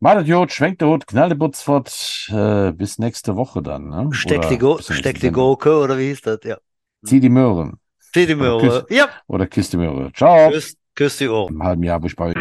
Malet 0.00 0.28
Jod, 0.28 0.52
schwenkt 0.52 0.80
der 0.80 0.88
Hut, 0.88 1.06
knall 1.06 1.30
die 1.30 1.34
Butz 1.34 1.62
fort, 1.62 2.28
äh, 2.30 2.70
bis 2.72 2.98
nächste 2.98 3.34
Woche 3.34 3.62
dann, 3.62 3.88
ne? 3.88 4.08
Steck 4.12 4.38
Oder 4.38 4.48
die, 4.48 4.58
Go 4.58 4.78
Steck 4.80 5.18
die. 5.18 5.32
Gurke, 5.32 5.76
oder 5.78 5.98
wie 5.98 6.08
hieß 6.08 6.22
das? 6.22 6.38
Ja. 6.44 6.58
Zieh 7.04 7.18
die 7.20 7.28
Möhren 7.28 7.80
Zieh 8.12 8.26
die 8.26 8.34
Oder 8.34 8.42
Möhre. 8.42 8.86
Ja. 8.90 9.08
oder 9.26 9.46
kiss 9.46 9.70
die 9.70 9.76
Möhre. 9.76 10.12
Ciao. 10.12 10.50
Küss, 10.50 10.76
küss 10.98 11.16
die 11.18 11.28
Ohren. 11.28 11.54
Im 11.54 11.62
halben 11.62 11.84
Jahr 11.84 12.00
bin 12.00 12.08
ich 12.08 12.16
bei 12.16 12.32